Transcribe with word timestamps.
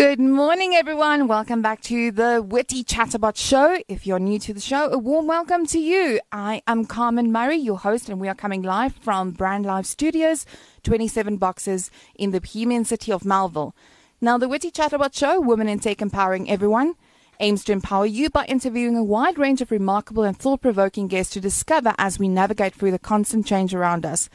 Good 0.00 0.18
morning, 0.18 0.72
everyone. 0.74 1.28
Welcome 1.28 1.60
back 1.60 1.82
to 1.82 2.10
the 2.10 2.42
Witty 2.42 2.84
Chatterbot 2.84 3.36
Show. 3.36 3.82
If 3.86 4.06
you're 4.06 4.18
new 4.18 4.38
to 4.38 4.54
the 4.54 4.58
show, 4.58 4.90
a 4.90 4.96
warm 4.96 5.26
welcome 5.26 5.66
to 5.66 5.78
you. 5.78 6.20
I 6.32 6.62
am 6.66 6.86
Carmen 6.86 7.30
Murray, 7.30 7.58
your 7.58 7.76
host, 7.76 8.08
and 8.08 8.18
we 8.18 8.26
are 8.26 8.34
coming 8.34 8.62
live 8.62 8.94
from 8.94 9.32
Brand 9.32 9.66
Live 9.66 9.86
Studios, 9.86 10.46
27 10.84 11.36
boxes 11.36 11.90
in 12.14 12.30
the 12.30 12.40
Bohemian 12.40 12.86
city 12.86 13.12
of 13.12 13.26
Melville. 13.26 13.74
Now, 14.22 14.38
the 14.38 14.48
Witty 14.48 14.70
Chatterbot 14.70 15.14
Show, 15.14 15.38
Women 15.38 15.68
in 15.68 15.80
Tech 15.80 16.00
Empowering 16.00 16.50
Everyone, 16.50 16.94
aims 17.38 17.62
to 17.64 17.72
empower 17.72 18.06
you 18.06 18.30
by 18.30 18.46
interviewing 18.46 18.96
a 18.96 19.04
wide 19.04 19.36
range 19.36 19.60
of 19.60 19.70
remarkable 19.70 20.22
and 20.22 20.34
thought 20.34 20.62
provoking 20.62 21.08
guests 21.08 21.34
to 21.34 21.42
discover 21.42 21.94
as 21.98 22.18
we 22.18 22.26
navigate 22.26 22.74
through 22.74 22.90
the 22.90 22.98
constant 22.98 23.44
change 23.44 23.74
around 23.74 24.06
us. 24.06 24.30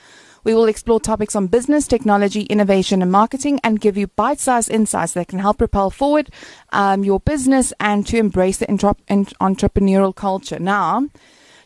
We 0.46 0.54
will 0.54 0.66
explore 0.66 1.00
topics 1.00 1.36
on 1.36 1.48
business, 1.48 1.88
technology, 1.88 2.43
innovation, 2.43 3.02
and 3.02 3.12
marketing 3.12 3.59
and 3.64 3.82
give 3.82 3.98
you 3.98 4.07
bite 4.07 4.39
sized 4.39 4.70
insights 4.70 5.14
that 5.14 5.27
can 5.27 5.39
help 5.39 5.57
propel 5.57 5.89
forward 5.89 6.30
um, 6.71 7.04
your 7.04 7.20
business 7.20 7.73
and 7.80 8.05
to 8.08 8.17
embrace 8.17 8.59
the 8.59 8.70
intra- 8.70 8.95
entrepreneurial 9.09 10.16
culture. 10.16 10.59
Now, 10.59 11.08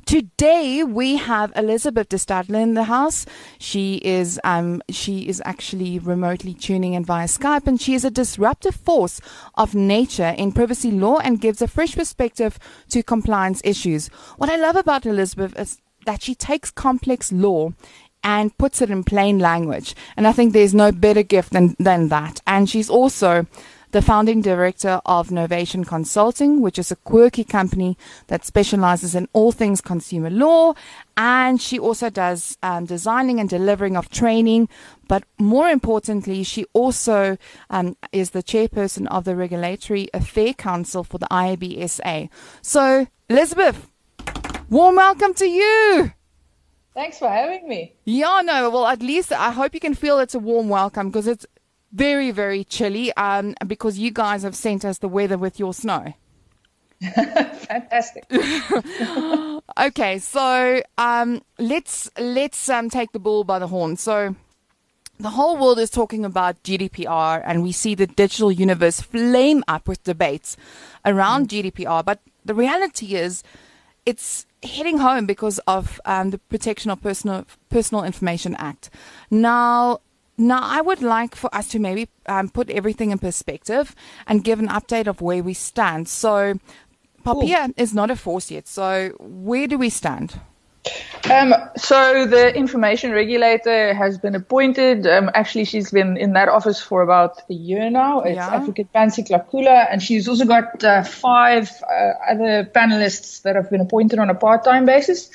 Today 0.05 0.83
we 0.83 1.17
have 1.17 1.53
Elizabeth 1.55 2.09
de 2.09 2.17
Stadler 2.17 2.63
in 2.63 2.73
the 2.73 2.85
house. 2.85 3.27
She 3.59 4.01
is 4.03 4.39
um, 4.43 4.81
she 4.89 5.27
is 5.27 5.39
actually 5.45 5.99
remotely 5.99 6.55
tuning 6.55 6.95
in 6.95 7.05
via 7.05 7.27
Skype, 7.27 7.67
and 7.67 7.79
she 7.79 7.93
is 7.93 8.03
a 8.03 8.09
disruptive 8.09 8.73
force 8.73 9.21
of 9.53 9.75
nature 9.75 10.33
in 10.35 10.51
privacy 10.51 10.89
law 10.89 11.19
and 11.19 11.39
gives 11.39 11.61
a 11.61 11.67
fresh 11.67 11.95
perspective 11.95 12.57
to 12.89 13.03
compliance 13.03 13.61
issues. 13.63 14.07
What 14.37 14.49
I 14.49 14.55
love 14.55 14.77
about 14.77 15.05
Elizabeth 15.05 15.55
is 15.59 15.77
that 16.07 16.23
she 16.23 16.33
takes 16.33 16.71
complex 16.71 17.31
law 17.31 17.73
and 18.23 18.57
puts 18.57 18.81
it 18.81 18.89
in 18.89 19.03
plain 19.03 19.39
language. 19.39 19.95
And 20.17 20.27
I 20.27 20.31
think 20.31 20.53
there's 20.53 20.73
no 20.73 20.91
better 20.91 21.23
gift 21.23 21.53
than, 21.53 21.75
than 21.79 22.09
that. 22.09 22.41
And 22.45 22.69
she's 22.69 22.89
also 22.89 23.47
the 23.91 24.01
founding 24.01 24.41
director 24.41 25.01
of 25.05 25.29
Novation 25.29 25.85
Consulting, 25.85 26.61
which 26.61 26.77
is 26.77 26.91
a 26.91 26.95
quirky 26.97 27.43
company 27.43 27.97
that 28.27 28.45
specializes 28.45 29.15
in 29.15 29.27
all 29.33 29.51
things 29.51 29.81
consumer 29.81 30.29
law. 30.29 30.73
And 31.17 31.59
she 31.59 31.79
also 31.79 32.09
does 32.09 32.57
um, 32.61 32.85
designing 32.85 33.39
and 33.39 33.49
delivering 33.49 33.97
of 33.97 34.09
training. 34.09 34.69
But 35.07 35.23
more 35.39 35.69
importantly, 35.69 36.43
she 36.43 36.65
also 36.73 37.37
um, 37.69 37.97
is 38.11 38.29
the 38.29 38.43
chairperson 38.43 39.07
of 39.07 39.25
the 39.25 39.35
Regulatory 39.35 40.07
Affair 40.13 40.53
Council 40.53 41.03
for 41.03 41.17
the 41.17 41.27
IABSA. 41.27 42.29
So, 42.61 43.07
Elizabeth, 43.27 43.89
warm 44.69 44.97
welcome 44.97 45.33
to 45.35 45.47
you. 45.47 46.13
Thanks 46.93 47.19
for 47.19 47.29
having 47.29 47.67
me. 47.67 47.93
Yeah, 48.05 48.41
no, 48.43 48.69
well, 48.69 48.87
at 48.87 49.01
least 49.01 49.31
I 49.31 49.51
hope 49.51 49.73
you 49.73 49.79
can 49.79 49.93
feel 49.93 50.19
it's 50.19 50.35
a 50.35 50.39
warm 50.39 50.69
welcome 50.69 51.09
because 51.09 51.27
it's 51.27 51.45
very, 51.91 52.31
very 52.31 52.63
chilly 52.63 53.13
um, 53.13 53.55
because 53.65 53.97
you 53.97 54.11
guys 54.11 54.43
have 54.43 54.55
sent 54.55 54.85
us 54.85 54.97
the 54.97 55.07
weather 55.07 55.37
with 55.37 55.59
your 55.59 55.73
snow. 55.73 56.13
Fantastic. 57.01 58.25
okay, 59.79 60.19
so 60.19 60.81
um, 60.97 61.41
let's 61.57 62.09
let's 62.19 62.67
um, 62.69 62.89
take 62.89 63.13
the 63.13 63.19
bull 63.19 63.45
by 63.45 63.57
the 63.57 63.67
horn. 63.67 63.95
So 63.95 64.35
the 65.17 65.29
whole 65.29 65.57
world 65.57 65.79
is 65.79 65.89
talking 65.89 66.25
about 66.25 66.61
GDPR, 66.63 67.41
and 67.45 67.63
we 67.63 67.71
see 67.71 67.95
the 67.95 68.07
digital 68.07 68.51
universe 68.51 68.99
flame 68.99 69.63
up 69.67 69.87
with 69.87 70.03
debates 70.03 70.57
around 71.05 71.47
mm. 71.47 71.71
GDPR. 71.71 72.03
But 72.03 72.19
the 72.43 72.53
reality 72.53 73.15
is, 73.15 73.43
it's 74.05 74.45
heading 74.63 74.97
home 74.97 75.25
because 75.25 75.59
of 75.59 75.99
um, 76.05 76.31
the 76.31 76.37
Protection 76.37 76.91
of 76.91 77.01
Personal 77.01 77.45
Personal 77.69 78.03
Information 78.03 78.55
Act. 78.55 78.89
Now, 79.29 80.01
now 80.37 80.59
I 80.61 80.81
would 80.81 81.01
like 81.01 81.35
for 81.35 81.53
us 81.53 81.67
to 81.69 81.79
maybe 81.79 82.09
um, 82.25 82.49
put 82.49 82.69
everything 82.69 83.11
in 83.11 83.19
perspective 83.19 83.95
and 84.27 84.43
give 84.43 84.59
an 84.59 84.67
update 84.67 85.07
of 85.07 85.21
where 85.21 85.43
we 85.43 85.53
stand. 85.53 86.07
So, 86.07 86.59
POPIA 87.23 87.73
is 87.77 87.93
not 87.93 88.09
a 88.09 88.15
force 88.15 88.51
yet. 88.51 88.67
So, 88.67 89.09
where 89.19 89.67
do 89.67 89.77
we 89.77 89.89
stand? 89.89 90.39
Um, 91.29 91.53
so 91.75 92.25
the 92.25 92.55
information 92.55 93.11
regulator 93.11 93.93
has 93.93 94.17
been 94.17 94.35
appointed. 94.35 95.05
Um, 95.05 95.29
actually, 95.33 95.65
she's 95.65 95.91
been 95.91 96.17
in 96.17 96.33
that 96.33 96.49
office 96.49 96.81
for 96.81 97.01
about 97.01 97.41
a 97.49 97.53
year 97.53 97.89
now. 97.89 98.21
It's 98.21 98.35
yeah. 98.35 98.55
Advocate 98.55 98.91
Pansy 98.93 99.23
Tlakula, 99.23 99.87
and 99.91 100.01
she's 100.01 100.27
also 100.27 100.45
got 100.45 100.83
uh, 100.83 101.03
five 101.03 101.69
uh, 101.83 102.13
other 102.31 102.65
panelists 102.73 103.41
that 103.43 103.55
have 103.55 103.69
been 103.69 103.81
appointed 103.81 104.17
on 104.17 104.29
a 104.29 104.35
part-time 104.35 104.85
basis. 104.85 105.29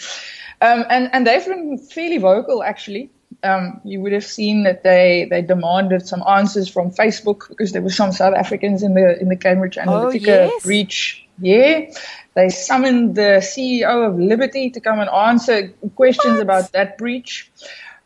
Um, 0.60 0.84
and, 0.88 1.10
and 1.12 1.27
they've 1.27 1.44
been 1.44 1.78
fairly 1.78 2.19
vocal, 2.19 2.62
actually. 2.62 3.10
Um, 3.43 3.81
you 3.84 4.00
would 4.00 4.12
have 4.12 4.25
seen 4.25 4.62
that 4.62 4.83
they, 4.84 5.27
they 5.28 5.43
demanded 5.43 6.09
some 6.09 6.22
answers 6.27 6.66
from 6.69 6.91
Facebook 6.91 7.49
because 7.50 7.72
there 7.72 7.83
were 7.83 7.91
some 7.91 8.10
South 8.10 8.34
Africans 8.34 8.83
in 8.83 8.94
the 8.94 9.21
in 9.21 9.28
the 9.28 9.37
Cambridge 9.37 9.77
Analytica 9.77 10.28
oh, 10.28 10.50
yes. 10.54 10.62
breach. 10.62 11.28
Yeah, 11.38 11.91
they 12.34 12.49
summoned 12.49 13.15
the 13.15 13.41
CEO 13.41 14.09
of 14.09 14.19
Liberty 14.19 14.71
to 14.71 14.81
come 14.81 15.00
and 15.00 15.09
answer 15.09 15.69
questions 15.95 16.34
what? 16.34 16.43
about 16.43 16.72
that 16.72 16.99
breach. 16.99 17.50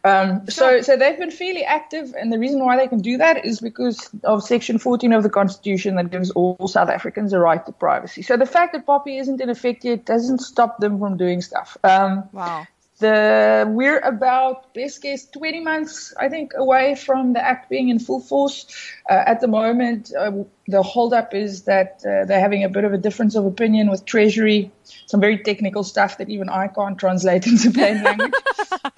Um, 0.04 0.48
so, 0.48 0.80
so 0.80 0.96
they've 0.96 1.18
been 1.18 1.30
fairly 1.30 1.64
active, 1.64 2.14
and 2.16 2.32
the 2.32 2.38
reason 2.38 2.64
why 2.64 2.76
they 2.76 2.86
can 2.86 3.00
do 3.00 3.16
that 3.18 3.44
is 3.44 3.60
because 3.60 4.08
of 4.22 4.44
Section 4.44 4.78
14 4.78 5.12
of 5.12 5.22
the 5.22 5.30
Constitution 5.30 5.96
that 5.96 6.10
gives 6.10 6.30
all 6.30 6.56
South 6.68 6.88
Africans 6.88 7.32
a 7.32 7.38
right 7.38 7.64
to 7.66 7.72
privacy. 7.72 8.22
So 8.22 8.36
the 8.36 8.46
fact 8.46 8.74
that 8.74 8.86
POPI 8.86 9.20
isn't 9.20 9.40
in 9.40 9.50
effect 9.50 9.84
yet 9.84 10.04
doesn't 10.04 10.38
stop 10.38 10.78
them 10.78 10.98
from 10.98 11.16
doing 11.16 11.42
stuff. 11.42 11.76
Um, 11.82 12.28
wow. 12.32 12.66
The 12.98 13.64
we're 13.68 14.00
about 14.00 14.74
best 14.74 15.02
guess 15.02 15.26
20 15.26 15.60
months, 15.60 16.12
I 16.18 16.28
think, 16.28 16.52
away 16.56 16.96
from 16.96 17.32
the 17.32 17.40
act 17.40 17.70
being 17.70 17.90
in 17.90 18.00
full 18.00 18.18
force. 18.18 18.66
Uh, 19.08 19.22
at 19.24 19.40
the 19.40 19.46
moment, 19.46 20.12
uh, 20.18 20.32
the 20.66 20.82
holdup 20.82 21.32
is 21.32 21.62
that 21.62 22.02
uh, 22.04 22.24
they're 22.24 22.40
having 22.40 22.64
a 22.64 22.68
bit 22.68 22.82
of 22.82 22.92
a 22.92 22.98
difference 22.98 23.36
of 23.36 23.46
opinion 23.46 23.88
with 23.88 24.04
Treasury, 24.04 24.72
some 25.06 25.20
very 25.20 25.38
technical 25.38 25.84
stuff 25.84 26.18
that 26.18 26.28
even 26.28 26.48
I 26.48 26.66
can't 26.66 26.98
translate 26.98 27.46
into 27.46 27.70
plain 27.70 28.02
language. 28.02 28.32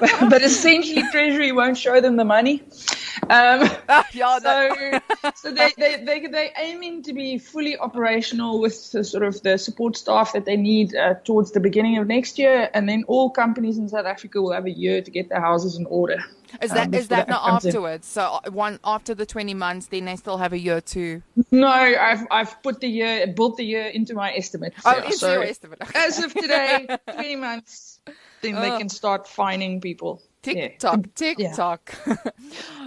but, 0.00 0.30
but, 0.30 0.42
essentially, 0.42 1.02
Treasury 1.12 1.52
won't 1.52 1.76
show 1.76 2.00
them 2.00 2.16
the 2.16 2.24
money. 2.24 2.62
Um, 3.22 3.70
yeah, 4.12 4.38
so, 4.38 5.00
so 5.34 5.52
they, 5.52 5.72
they, 5.76 6.02
they, 6.04 6.26
they're 6.26 6.52
aiming 6.58 7.02
to 7.04 7.12
be 7.12 7.38
fully 7.38 7.78
operational 7.78 8.60
with 8.60 8.92
the, 8.92 9.04
sort 9.04 9.22
of 9.22 9.40
the 9.42 9.58
support 9.58 9.96
staff 9.96 10.32
that 10.32 10.44
they 10.44 10.56
need 10.56 10.94
uh, 10.94 11.14
towards 11.24 11.52
the 11.52 11.60
beginning 11.60 11.98
of 11.98 12.06
next 12.06 12.38
year. 12.38 12.70
And 12.74 12.88
then 12.88 13.04
all 13.06 13.30
companies 13.30 13.78
in 13.78 13.88
South 13.88 14.06
Africa 14.06 14.40
will 14.40 14.52
have 14.52 14.66
a 14.66 14.70
year 14.70 15.02
to 15.02 15.10
get 15.10 15.28
their 15.28 15.40
houses 15.40 15.76
in 15.76 15.86
order. 15.86 16.18
Is 16.62 16.70
that 16.70 16.88
um, 16.88 16.94
is 16.94 17.08
that, 17.08 17.26
that 17.26 17.28
not 17.28 17.64
afterwards? 17.64 18.06
In. 18.06 18.12
So 18.12 18.22
uh, 18.22 18.50
one 18.50 18.78
after 18.84 19.14
the 19.14 19.26
twenty 19.26 19.54
months, 19.54 19.86
then 19.86 20.04
they 20.04 20.14
still 20.16 20.36
have 20.38 20.52
a 20.52 20.58
year 20.58 20.80
to. 20.80 21.22
No, 21.50 21.66
I've 21.66 22.26
I've 22.30 22.62
put 22.62 22.80
the 22.80 22.88
year 22.88 23.26
built 23.26 23.56
the 23.56 23.64
year 23.64 23.86
into 23.86 24.14
my 24.14 24.32
estimate. 24.34 24.74
Oh, 24.84 24.98
into 24.98 25.18
so 25.18 25.32
your 25.32 25.42
estimate. 25.42 25.82
Okay. 25.82 25.98
As 25.98 26.22
of 26.22 26.32
today, 26.32 26.86
twenty 27.12 27.36
months, 27.36 27.98
then 28.42 28.56
oh. 28.56 28.60
they 28.60 28.78
can 28.78 28.88
start 28.88 29.26
fining 29.26 29.80
people. 29.80 30.22
TikTok, 30.44 30.96
yeah. 30.96 31.12
TikTok. 31.14 31.94
Yeah. 32.06 32.16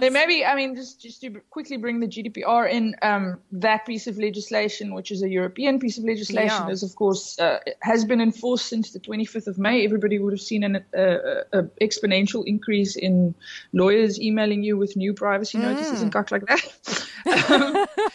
maybe, 0.10 0.44
I 0.44 0.54
mean, 0.54 0.76
just 0.76 1.00
just 1.00 1.20
to 1.22 1.40
quickly 1.50 1.76
bring 1.76 2.00
the 2.00 2.06
GDPR 2.06 2.70
in, 2.70 2.96
um, 3.02 3.40
that 3.52 3.84
piece 3.86 4.06
of 4.06 4.18
legislation, 4.18 4.94
which 4.94 5.10
is 5.10 5.22
a 5.22 5.28
European 5.28 5.78
piece 5.78 5.98
of 5.98 6.04
legislation, 6.04 6.66
yeah. 6.66 6.70
is 6.70 6.82
of 6.82 6.94
course 6.94 7.38
uh, 7.38 7.58
has 7.80 8.04
been 8.04 8.20
enforced 8.20 8.66
since 8.66 8.92
the 8.92 9.00
25th 9.00 9.46
of 9.46 9.58
May. 9.58 9.84
Everybody 9.84 10.18
would 10.18 10.32
have 10.32 10.40
seen 10.40 10.64
an 10.64 10.84
uh, 10.96 11.00
uh, 11.00 11.62
exponential 11.80 12.44
increase 12.46 12.96
in 12.96 13.34
lawyers 13.72 14.20
emailing 14.20 14.62
you 14.62 14.76
with 14.76 14.96
new 14.96 15.12
privacy 15.12 15.58
notices 15.58 15.98
mm. 15.98 16.02
and 16.02 16.12
cock 16.12 16.30
like 16.30 16.46
that. 16.46 17.50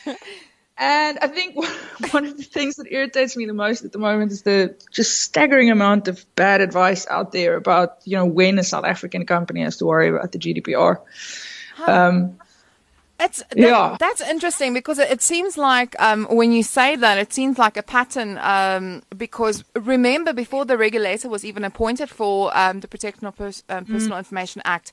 um, 0.06 0.16
and 0.78 1.20
I 1.22 1.28
think 1.28 1.56
one 2.12 2.26
of 2.26 2.38
the 2.38 2.44
things 2.44 2.76
that 2.76 2.92
irritates 2.92 3.38
me 3.38 3.46
the 3.46 3.54
most 3.54 3.86
at 3.86 3.92
the 3.92 4.00
moment 4.00 4.32
is 4.32 4.42
the 4.42 4.76
just 4.92 5.22
staggering 5.22 5.70
amount 5.70 6.08
of 6.08 6.26
bad 6.36 6.62
advice 6.62 7.08
out 7.08 7.32
there 7.32 7.56
about, 7.56 8.00
you 8.06 8.18
know, 8.18 8.26
when 8.26 8.58
a 8.58 8.64
South 8.64 8.86
African 8.86 9.26
company 9.26 9.62
has 9.62 9.78
to 9.78 9.86
worry 9.86 10.10
about 10.10 10.32
the 10.32 10.40
GDPR. 10.40 11.00
Um, 11.86 12.38
it's 13.24 13.40
that, 13.50 13.58
yeah. 13.58 13.98
That's 14.00 14.22
interesting 14.22 14.74
because 14.74 15.00
it, 15.00 15.10
it 15.10 15.22
seems 15.22 15.58
like 15.58 16.00
um, 16.00 16.26
when 16.26 16.52
you 16.52 16.64
say 16.64 16.96
that, 16.96 17.18
it 17.18 17.34
seems 17.34 17.58
like 17.58 17.78
a 17.78 17.84
pattern. 17.84 18.38
Um, 18.40 19.02
because 19.16 19.64
remember, 19.76 20.34
before 20.34 20.66
the 20.66 20.78
regulator 20.78 21.30
was 21.30 21.46
even 21.46 21.64
appointed 21.64 22.10
for 22.10 22.56
um, 22.58 22.82
the 22.82 22.88
Protection 22.88 23.28
of 23.28 23.36
Pers- 23.36 23.64
um, 23.70 23.86
Personal 23.86 24.16
mm. 24.16 24.20
Information 24.20 24.62
Act, 24.66 24.92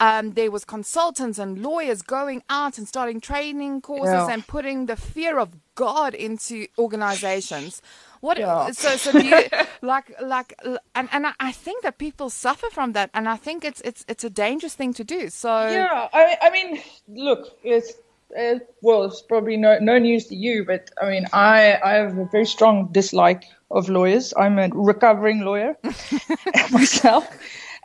um, 0.00 0.32
there 0.32 0.50
was 0.50 0.64
consultants 0.64 1.38
and 1.38 1.62
lawyers 1.62 2.02
going 2.02 2.42
out 2.50 2.78
and 2.78 2.86
starting 2.86 3.20
training 3.20 3.80
courses 3.80 4.12
yeah. 4.12 4.28
and 4.30 4.46
putting 4.46 4.86
the 4.86 4.96
fear 4.96 5.38
of 5.38 5.56
God 5.74 6.14
into 6.14 6.66
organizations. 6.78 7.80
What 8.20 8.38
yeah. 8.38 8.70
so 8.72 8.96
so 8.96 9.12
do 9.12 9.24
you 9.24 9.44
like 9.82 10.12
like 10.20 10.54
and 10.94 11.08
and 11.12 11.26
I 11.38 11.52
think 11.52 11.82
that 11.82 11.98
people 11.98 12.30
suffer 12.30 12.66
from 12.70 12.92
that 12.92 13.10
and 13.14 13.28
I 13.28 13.36
think 13.36 13.64
it's 13.64 13.80
it's 13.82 14.04
it's 14.08 14.24
a 14.24 14.30
dangerous 14.30 14.74
thing 14.74 14.92
to 14.94 15.04
do. 15.04 15.28
So 15.28 15.48
Yeah, 15.48 16.08
I 16.12 16.36
I 16.42 16.50
mean, 16.50 16.80
look, 17.08 17.56
it's 17.62 17.92
uh, 18.36 18.58
well, 18.82 19.04
it's 19.04 19.22
probably 19.22 19.56
no 19.56 19.78
no 19.78 19.98
news 19.98 20.26
to 20.26 20.36
you, 20.36 20.64
but 20.64 20.90
I 21.00 21.08
mean, 21.10 21.26
I 21.32 21.78
I 21.82 21.92
have 21.94 22.18
a 22.18 22.24
very 22.26 22.46
strong 22.46 22.88
dislike 22.92 23.44
of 23.70 23.88
lawyers. 23.88 24.34
I'm 24.36 24.58
a 24.58 24.68
recovering 24.68 25.40
lawyer 25.40 25.76
myself. 26.70 27.26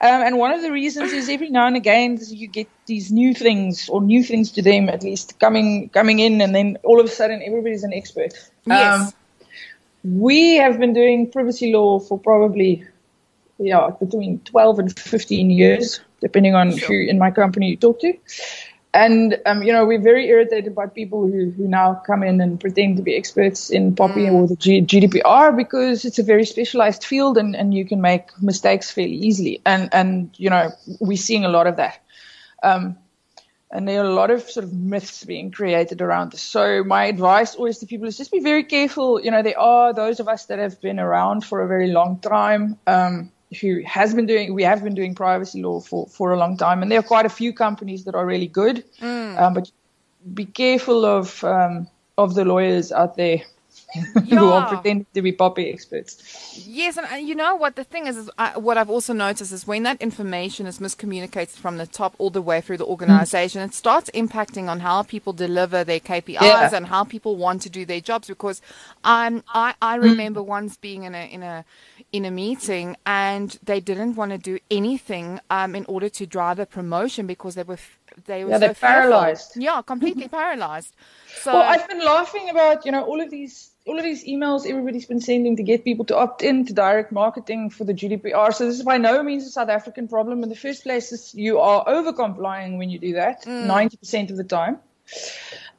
Um, 0.01 0.21
and 0.21 0.37
one 0.37 0.51
of 0.51 0.61
the 0.61 0.71
reasons 0.71 1.13
is 1.13 1.29
every 1.29 1.49
now 1.49 1.65
and 1.65 1.77
again 1.77 2.17
you 2.27 2.47
get 2.47 2.67
these 2.87 3.11
new 3.11 3.33
things 3.33 3.87
or 3.87 4.01
new 4.01 4.21
things 4.21 4.51
to 4.51 4.61
them 4.61 4.89
at 4.89 5.01
least 5.01 5.39
coming 5.39 5.89
coming 5.89 6.19
in, 6.19 6.41
and 6.41 6.53
then 6.53 6.77
all 6.83 6.99
of 6.99 7.05
a 7.05 7.09
sudden 7.09 7.41
everybody's 7.45 7.83
an 7.83 7.93
expert. 7.93 8.33
Yes. 8.65 9.01
Um, 9.01 9.13
we 10.03 10.55
have 10.55 10.79
been 10.79 10.93
doing 10.93 11.31
privacy 11.31 11.71
law 11.71 11.99
for 11.99 12.19
probably 12.19 12.85
yeah 13.57 13.89
between 13.99 14.39
12 14.39 14.79
and 14.79 14.99
15 14.99 15.49
years, 15.49 16.01
depending 16.21 16.55
on 16.55 16.75
sure. 16.75 16.87
who 16.89 17.09
in 17.09 17.17
my 17.17 17.31
company 17.31 17.69
you 17.69 17.77
talk 17.77 17.99
to. 18.01 18.13
And 18.95 19.39
um, 19.47 19.63
you 19.63 19.73
know, 19.73 19.85
we're 19.85 20.01
very 20.01 20.27
irritated 20.27 20.75
by 20.75 20.85
people 20.85 21.25
who, 21.25 21.49
who 21.49 21.67
now 21.67 21.95
come 22.05 22.21
in 22.21 22.39
and 22.41 22.59
pretend 22.59 22.97
to 22.97 23.03
be 23.03 23.15
experts 23.15 23.71
in 23.71 23.95
POPI 23.95 24.27
mm. 24.27 24.33
or 24.33 24.47
the 24.47 24.55
G- 24.55 24.83
GDPR 24.83 25.57
because 25.57 26.05
it's 26.05 26.19
a 26.19 26.23
very 26.23 26.45
specialized 26.45 27.03
field 27.03 27.39
and, 27.39 27.55
and 27.55 27.73
you 27.73 27.85
can 27.85 28.01
make 28.01 28.29
mistakes 28.39 28.91
fairly 28.91 29.15
easily. 29.15 29.61
And 29.65 29.89
and 29.93 30.29
you 30.37 30.49
know, 30.49 30.71
we're 30.99 31.17
seeing 31.17 31.43
a 31.43 31.49
lot 31.49 31.65
of 31.65 31.77
that. 31.77 31.99
Um, 32.61 32.97
and 33.73 33.87
there 33.87 34.01
are 34.01 34.05
a 34.05 34.13
lot 34.13 34.29
of 34.29 34.43
sort 34.43 34.63
of 34.63 34.71
myths 34.71 35.25
being 35.25 35.49
created 35.49 35.99
around 36.01 36.31
this. 36.31 36.43
So 36.43 36.83
my 36.83 37.05
advice 37.05 37.55
always 37.55 37.79
to 37.79 37.87
people 37.87 38.07
is 38.07 38.15
just 38.15 38.31
be 38.31 38.39
very 38.39 38.63
careful. 38.63 39.19
You 39.19 39.31
know, 39.31 39.41
there 39.41 39.59
are 39.59 39.93
those 39.93 40.19
of 40.19 40.27
us 40.27 40.45
that 40.45 40.59
have 40.59 40.79
been 40.79 40.99
around 40.99 41.43
for 41.43 41.61
a 41.61 41.67
very 41.67 41.87
long 41.87 42.19
time. 42.19 42.77
Um, 42.87 43.31
who 43.61 43.83
has 43.85 44.15
been 44.15 44.25
doing, 44.25 44.53
we 44.55 44.63
have 44.63 44.83
been 44.83 44.95
doing 44.95 45.13
privacy 45.13 45.61
law 45.61 45.79
for, 45.79 46.07
for 46.07 46.31
a 46.31 46.37
long 46.37 46.57
time, 46.57 46.81
and 46.81 46.91
there 46.91 46.99
are 46.99 47.03
quite 47.03 47.27
a 47.27 47.29
few 47.29 47.53
companies 47.53 48.05
that 48.05 48.15
are 48.15 48.25
really 48.25 48.47
good. 48.47 48.83
Mm. 48.99 49.39
Um, 49.39 49.53
but 49.53 49.71
be 50.33 50.45
careful 50.45 51.05
of 51.05 51.43
um, 51.43 51.87
of 52.17 52.33
the 52.33 52.45
lawyers 52.45 52.91
out 52.91 53.15
there 53.15 53.41
yeah. 53.95 54.03
who 54.39 54.49
are 54.49 54.67
pretending 54.67 55.05
to 55.13 55.21
be 55.21 55.31
POPI 55.31 55.73
experts. 55.73 56.65
Yes, 56.67 56.97
and 56.97 57.07
uh, 57.11 57.15
you 57.15 57.35
know 57.35 57.55
what 57.55 57.75
the 57.75 57.83
thing 57.83 58.07
is, 58.07 58.17
is 58.17 58.29
uh, 58.37 58.53
what 58.53 58.77
I've 58.77 58.89
also 58.89 59.13
noticed 59.13 59.51
is 59.51 59.67
when 59.67 59.83
that 59.83 60.01
information 60.01 60.65
is 60.65 60.79
miscommunicated 60.79 61.55
from 61.55 61.77
the 61.77 61.87
top 61.87 62.15
all 62.17 62.29
the 62.29 62.41
way 62.41 62.61
through 62.61 62.77
the 62.77 62.85
organization, 62.85 63.61
mm. 63.61 63.65
it 63.65 63.73
starts 63.73 64.09
impacting 64.11 64.67
on 64.67 64.79
how 64.79 65.03
people 65.03 65.33
deliver 65.33 65.83
their 65.83 65.99
KPIs 65.99 66.41
yeah. 66.41 66.69
and 66.73 66.87
how 66.87 67.03
people 67.03 67.35
want 67.35 67.61
to 67.63 67.69
do 67.69 67.85
their 67.85 68.01
jobs. 68.01 68.27
Because 68.27 68.61
um, 69.03 69.43
I 69.49 69.75
I 69.81 69.97
mm. 69.97 70.03
remember 70.03 70.41
mm. 70.41 70.47
once 70.47 70.77
being 70.77 71.03
in 71.03 71.15
a 71.15 71.25
in 71.25 71.43
a 71.43 71.65
in 72.11 72.25
a 72.25 72.31
meeting 72.31 72.95
and 73.05 73.57
they 73.63 73.79
didn't 73.79 74.15
want 74.15 74.31
to 74.31 74.37
do 74.37 74.59
anything 74.69 75.39
um, 75.49 75.75
in 75.75 75.85
order 75.85 76.09
to 76.09 76.25
drive 76.25 76.59
a 76.59 76.65
promotion 76.65 77.25
because 77.25 77.55
they 77.55 77.63
were 77.63 77.79
they 78.25 78.43
were 78.43 78.51
yeah, 78.51 78.55
so 78.55 78.59
they're 78.59 78.73
paralyzed. 78.73 79.57
Yeah, 79.57 79.81
completely 79.81 80.27
paralyzed. 80.27 80.95
So 81.35 81.53
well, 81.53 81.63
I've 81.63 81.87
been 81.87 82.03
laughing 82.03 82.49
about 82.49 82.85
you 82.85 82.91
know 82.91 83.03
all 83.03 83.21
of 83.21 83.29
these 83.29 83.71
all 83.85 83.97
of 83.97 84.03
these 84.03 84.25
emails 84.25 84.67
everybody's 84.67 85.05
been 85.05 85.19
sending 85.19 85.57
to 85.57 85.63
get 85.63 85.83
people 85.83 86.05
to 86.05 86.17
opt 86.17 86.41
in 86.41 86.65
to 86.65 86.73
direct 86.73 87.11
marketing 87.11 87.69
for 87.69 87.83
the 87.83 87.93
GDPR. 87.93 88.53
So 88.53 88.65
this 88.65 88.75
is 88.75 88.83
by 88.83 88.97
no 88.97 89.23
means 89.23 89.45
a 89.45 89.49
South 89.49 89.69
African 89.69 90.07
problem. 90.07 90.43
In 90.43 90.49
the 90.49 90.55
first 90.55 90.83
place, 90.83 91.11
is 91.11 91.33
you 91.33 91.59
are 91.59 91.83
over 91.87 92.13
complying 92.13 92.77
when 92.77 92.89
you 92.89 92.99
do 92.99 93.13
that, 93.13 93.43
mm. 93.43 93.65
90% 93.65 94.29
of 94.29 94.37
the 94.37 94.43
time. 94.43 94.79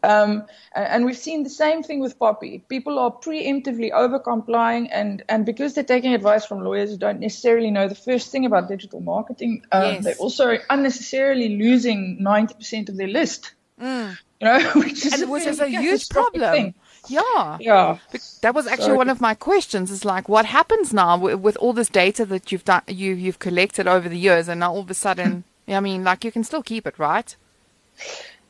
Um, 0.03 0.45
and 0.75 1.06
we've 1.06 1.17
seen 1.17 1.45
the 1.45 1.51
same 1.51 1.83
thing 1.83 2.01
with 2.01 2.19
POPI. 2.19 2.69
People 2.69 2.99
are 2.99 3.11
preemptively 3.11 3.91
over 3.91 4.19
complying, 4.19 4.91
and, 4.91 5.23
and 5.31 5.47
because 5.47 5.73
they're 5.73 5.83
taking 5.83 6.12
advice 6.12 6.45
from 6.45 6.62
lawyers 6.62 6.91
who 6.91 6.99
don't 6.99 7.21
necessarily 7.21 7.71
know 7.71 7.89
the 7.89 7.95
first 7.95 8.31
thing 8.31 8.45
about 8.45 8.69
digital 8.69 9.01
marketing, 9.01 9.62
um, 9.73 9.83
yes. 9.83 10.05
they're 10.05 10.15
also 10.17 10.59
unnecessarily 10.69 11.56
losing 11.56 12.19
90% 12.21 12.91
of 12.91 12.99
their 12.99 13.09
list. 13.09 13.55
Mm. 13.81 14.19
You 14.41 14.49
know, 14.49 14.71
which 14.75 15.06
is, 15.06 15.23
and, 15.23 15.31
which 15.31 15.47
is 15.47 15.61
a 15.61 15.69
huge 15.69 16.09
problem. 16.11 16.53
Thing. 16.53 16.75
Yeah. 17.09 17.56
Yeah. 17.61 17.99
That 18.43 18.55
was 18.55 18.67
actually 18.67 18.88
so, 18.88 18.94
one 18.97 19.09
of 19.09 19.21
my 19.21 19.32
questions 19.35 19.91
is 19.91 20.05
like 20.05 20.29
what 20.29 20.44
happens 20.44 20.93
now 20.93 21.17
with, 21.17 21.41
with, 21.41 21.56
all 21.59 21.73
this 21.73 21.88
data 21.88 22.26
that 22.26 22.53
you've 22.53 22.65
done 22.65 22.82
you 22.88 23.15
you've 23.15 23.38
collected 23.38 23.87
over 23.87 24.06
the 24.09 24.19
years 24.19 24.49
and 24.49 24.61
now 24.61 24.73
all 24.73 24.81
of 24.81 24.91
a 24.91 24.94
sudden 24.94 25.44
I 25.69 25.81
mean 25.81 26.05
like 26.05 26.25
you 26.25 26.32
can 26.32 26.44
still 26.44 26.62
keep 26.62 26.87
it, 26.87 26.99
right? 26.99 27.35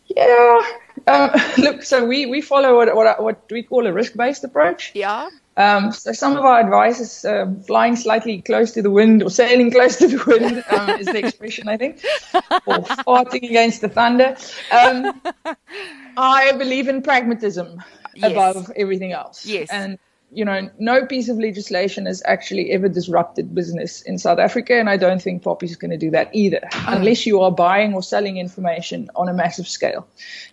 Yeah. 0.06 0.62
Um, 1.06 1.30
look, 1.58 1.82
so 1.82 2.04
we, 2.04 2.26
we 2.26 2.40
follow 2.40 2.76
what, 2.76 2.94
what 2.94 3.22
what 3.22 3.42
we 3.50 3.62
call 3.62 3.86
a 3.86 3.92
risk-based 3.92 4.42
approach. 4.44 4.92
Yeah. 4.94 5.28
Um, 5.56 5.92
so 5.92 6.12
some 6.12 6.36
of 6.36 6.44
our 6.44 6.60
advice 6.60 7.00
is 7.00 7.24
uh, 7.24 7.46
flying 7.66 7.94
slightly 7.96 8.42
close 8.42 8.72
to 8.72 8.82
the 8.82 8.90
wind 8.90 9.22
or 9.22 9.30
sailing 9.30 9.70
close 9.70 9.96
to 9.96 10.08
the 10.08 10.22
wind 10.26 10.64
um, 10.70 11.00
is 11.00 11.06
the 11.06 11.18
expression 11.18 11.68
I 11.68 11.76
think, 11.76 12.04
or 12.66 12.78
farting 13.06 13.44
against 13.48 13.80
the 13.80 13.88
thunder. 13.88 14.36
Um, 14.72 15.20
I 16.16 16.52
believe 16.52 16.88
in 16.88 17.02
pragmatism 17.02 17.82
yes. 18.14 18.30
above 18.30 18.72
everything 18.76 19.12
else. 19.12 19.46
Yes. 19.46 19.68
And 19.70 19.98
you 20.34 20.44
know, 20.44 20.68
no 20.78 21.06
piece 21.06 21.28
of 21.28 21.38
legislation 21.38 22.06
has 22.06 22.22
actually 22.26 22.70
ever 22.72 22.88
disrupted 22.88 23.54
business 23.54 24.02
in 24.02 24.18
South 24.18 24.38
Africa, 24.38 24.74
and 24.74 24.90
I 24.90 24.96
don't 24.96 25.22
think 25.22 25.42
POPI 25.42 25.64
is 25.64 25.76
going 25.76 25.90
to 25.90 25.96
do 25.96 26.10
that 26.10 26.30
either, 26.32 26.60
mm. 26.70 26.96
unless 26.96 27.26
you 27.26 27.40
are 27.40 27.50
buying 27.50 27.94
or 27.94 28.02
selling 28.02 28.36
information 28.36 29.10
on 29.14 29.28
a 29.28 29.32
massive 29.32 29.68
scale. 29.68 30.06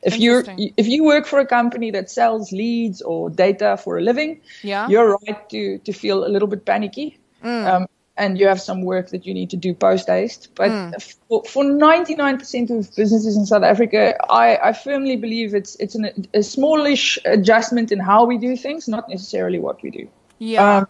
If 0.03 0.19
you 0.19 0.43
if 0.77 0.87
you 0.87 1.03
work 1.03 1.25
for 1.25 1.39
a 1.39 1.45
company 1.45 1.91
that 1.91 2.09
sells 2.09 2.51
leads 2.51 3.01
or 3.01 3.29
data 3.29 3.77
for 3.77 3.97
a 3.97 4.01
living, 4.01 4.41
yeah. 4.63 4.87
you're 4.87 5.17
right 5.25 5.49
to 5.49 5.77
to 5.79 5.93
feel 5.93 6.25
a 6.25 6.29
little 6.29 6.47
bit 6.47 6.65
panicky. 6.65 7.17
Mm. 7.43 7.65
Um, 7.65 7.87
and 8.17 8.37
you 8.37 8.47
have 8.47 8.61
some 8.61 8.81
work 8.81 9.09
that 9.09 9.25
you 9.25 9.33
need 9.33 9.49
to 9.51 9.57
do 9.57 9.73
post 9.73 10.07
haste. 10.07 10.49
But 10.55 10.69
mm. 10.69 11.15
for, 11.27 11.43
for 11.45 11.63
99% 11.63 12.69
of 12.69 12.95
businesses 12.95 13.37
in 13.37 13.45
South 13.45 13.63
Africa, 13.63 14.15
I, 14.29 14.57
I 14.57 14.73
firmly 14.73 15.15
believe 15.15 15.55
it's 15.55 15.75
it's 15.75 15.95
an, 15.95 16.27
a 16.33 16.43
smallish 16.43 17.17
adjustment 17.25 17.91
in 17.91 17.99
how 17.99 18.25
we 18.25 18.37
do 18.37 18.55
things, 18.57 18.87
not 18.87 19.09
necessarily 19.09 19.59
what 19.59 19.81
we 19.81 19.91
do. 19.91 20.07
Yeah. 20.39 20.77
Um, 20.77 20.87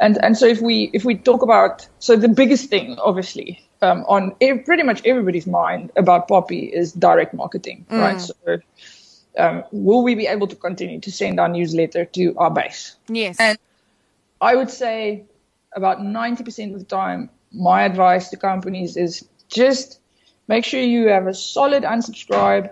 and 0.00 0.18
and 0.24 0.36
so 0.36 0.46
if 0.46 0.60
we 0.60 0.90
if 0.92 1.04
we 1.04 1.14
talk 1.14 1.42
about 1.42 1.86
so 1.98 2.16
the 2.16 2.28
biggest 2.28 2.70
thing, 2.70 2.98
obviously, 2.98 3.66
um, 3.82 4.04
on 4.08 4.34
ev- 4.40 4.64
pretty 4.64 4.82
much 4.82 5.02
everybody's 5.04 5.46
mind 5.46 5.92
about 5.96 6.28
POPI 6.28 6.72
is 6.72 6.92
direct 6.92 7.34
marketing, 7.34 7.86
mm. 7.90 8.00
right? 8.00 8.20
So. 8.20 8.34
Um, 9.38 9.62
will 9.70 10.02
we 10.02 10.16
be 10.16 10.26
able 10.26 10.48
to 10.48 10.56
continue 10.56 10.98
to 11.00 11.12
send 11.12 11.38
our 11.38 11.48
newsletter 11.48 12.04
to 12.04 12.34
our 12.36 12.50
base? 12.50 12.96
Yes. 13.08 13.36
And 13.38 13.56
I 14.40 14.56
would 14.56 14.70
say 14.70 15.24
about 15.74 15.98
90% 15.98 16.74
of 16.74 16.78
the 16.78 16.84
time, 16.84 17.30
my 17.52 17.82
advice 17.82 18.28
to 18.30 18.36
companies 18.36 18.96
is 18.96 19.28
just 19.48 20.00
make 20.48 20.64
sure 20.64 20.80
you 20.80 21.08
have 21.08 21.26
a 21.26 21.34
solid 21.34 21.82
unsubscribe. 21.82 22.70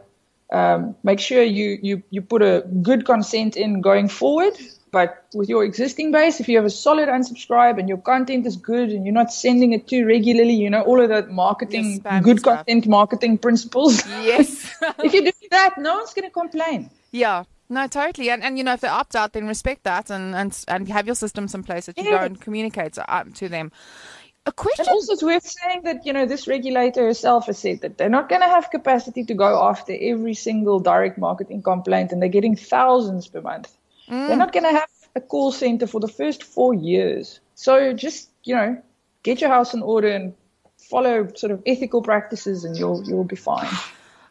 Um, 0.52 0.96
make 1.02 1.20
sure 1.20 1.42
you, 1.42 1.78
you, 1.82 2.02
you 2.10 2.22
put 2.22 2.42
a 2.42 2.64
good 2.82 3.04
consent 3.04 3.56
in 3.56 3.80
going 3.80 4.08
forward. 4.08 4.54
But 4.90 5.26
with 5.34 5.50
your 5.50 5.64
existing 5.64 6.12
base, 6.12 6.40
if 6.40 6.48
you 6.48 6.56
have 6.56 6.64
a 6.64 6.70
solid 6.70 7.08
unsubscribe 7.08 7.78
and 7.78 7.88
your 7.88 7.98
content 7.98 8.46
is 8.46 8.56
good 8.56 8.88
and 8.90 9.04
you're 9.04 9.14
not 9.14 9.30
sending 9.30 9.72
it 9.72 9.86
too 9.86 10.06
regularly, 10.06 10.54
you 10.54 10.70
know, 10.70 10.80
all 10.82 11.00
of 11.00 11.10
that 11.10 11.30
marketing, 11.30 12.00
good 12.22 12.42
content 12.42 12.86
marketing 12.86 13.36
principles. 13.36 14.06
Yes. 14.06 14.74
if 15.04 15.12
you 15.12 15.24
do 15.24 15.32
that, 15.50 15.76
no 15.76 15.96
one's 15.96 16.14
going 16.14 16.26
to 16.26 16.32
complain. 16.32 16.90
Yeah. 17.10 17.44
No, 17.70 17.86
totally. 17.86 18.30
And, 18.30 18.42
and 18.42 18.56
you 18.56 18.64
know, 18.64 18.72
if 18.72 18.80
they 18.80 18.88
opt 18.88 19.14
out, 19.14 19.32
then 19.32 19.46
respect 19.46 19.84
that 19.84 20.10
and, 20.10 20.34
and, 20.34 20.64
and 20.68 20.88
have 20.88 21.06
your 21.06 21.14
systems 21.14 21.54
in 21.54 21.62
place 21.62 21.86
that 21.86 21.98
you 21.98 22.04
yeah. 22.04 22.18
go 22.18 22.24
and 22.24 22.40
communicate 22.40 22.94
to 22.94 23.48
them. 23.48 23.72
A 24.46 24.52
question. 24.52 24.86
And 24.86 24.94
also, 24.94 25.12
it's 25.12 25.22
worth 25.22 25.46
saying 25.46 25.82
that, 25.82 26.06
you 26.06 26.12
know, 26.14 26.24
this 26.24 26.48
regulator 26.48 27.04
herself 27.04 27.46
has 27.46 27.58
said 27.58 27.82
that 27.82 27.98
they're 27.98 28.08
not 28.08 28.30
going 28.30 28.40
to 28.40 28.48
have 28.48 28.70
capacity 28.70 29.22
to 29.24 29.34
go 29.34 29.68
after 29.68 29.94
every 30.00 30.32
single 30.32 30.80
direct 30.80 31.18
marketing 31.18 31.62
complaint, 31.62 32.12
and 32.12 32.22
they're 32.22 32.30
getting 32.30 32.56
thousands 32.56 33.26
per 33.26 33.42
month. 33.42 33.70
Mm. 34.08 34.28
They're 34.28 34.36
not 34.38 34.52
going 34.52 34.64
to 34.64 34.72
have 34.72 34.88
a 35.14 35.20
call 35.20 35.52
center 35.52 35.86
for 35.86 36.00
the 36.00 36.08
first 36.08 36.44
four 36.44 36.72
years. 36.72 37.40
So 37.56 37.92
just, 37.92 38.30
you 38.44 38.54
know, 38.54 38.82
get 39.22 39.42
your 39.42 39.50
house 39.50 39.74
in 39.74 39.82
order 39.82 40.08
and 40.08 40.32
follow 40.78 41.30
sort 41.34 41.52
of 41.52 41.62
ethical 41.66 42.00
practices, 42.00 42.64
and 42.64 42.74
you'll 42.74 43.04
you'll 43.06 43.24
be 43.24 43.36
fine. 43.36 43.68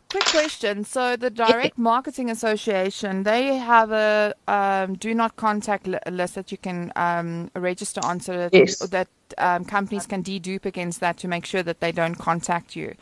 Quick 0.10 0.26
question. 0.26 0.86
So 0.86 1.18
the 1.18 1.30
Direct 1.30 1.78
Marketing 1.78 2.30
Association, 2.30 3.24
they 3.24 3.58
have 3.58 3.92
a 3.92 4.34
um, 4.48 4.96
do 4.96 5.14
not 5.14 5.36
contact 5.36 5.88
list 6.10 6.36
that 6.36 6.52
you 6.52 6.58
can 6.58 6.94
um, 6.96 7.52
register 7.56 8.00
on 8.04 8.22
so 8.22 8.38
that, 8.38 8.54
yes. 8.54 8.80
that 8.80 9.10
um, 9.38 9.66
companies 9.66 10.06
can 10.06 10.24
dedupe 10.24 10.66
against 10.66 11.02
that 11.02 11.18
to 11.18 11.28
make 11.28 11.46
sure 11.46 11.62
that 11.62 11.82
they 11.82 11.92
don't 11.92 12.16
contact 12.16 12.76
you. 12.76 12.96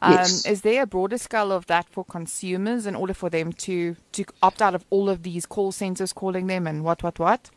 Um, 0.00 0.14
yes. 0.14 0.46
Is 0.46 0.62
there 0.62 0.82
a 0.82 0.86
broader 0.86 1.18
scale 1.18 1.52
of 1.52 1.66
that 1.66 1.88
for 1.88 2.04
consumers 2.04 2.86
in 2.86 2.96
order 2.96 3.14
for 3.14 3.30
them 3.30 3.52
to, 3.52 3.94
to 4.12 4.24
opt 4.42 4.60
out 4.60 4.74
of 4.74 4.84
all 4.90 5.08
of 5.08 5.22
these 5.22 5.46
call 5.46 5.70
centers 5.70 6.12
calling 6.12 6.48
them 6.48 6.66
and 6.66 6.82
what, 6.82 7.04
what, 7.04 7.20
what? 7.20 7.50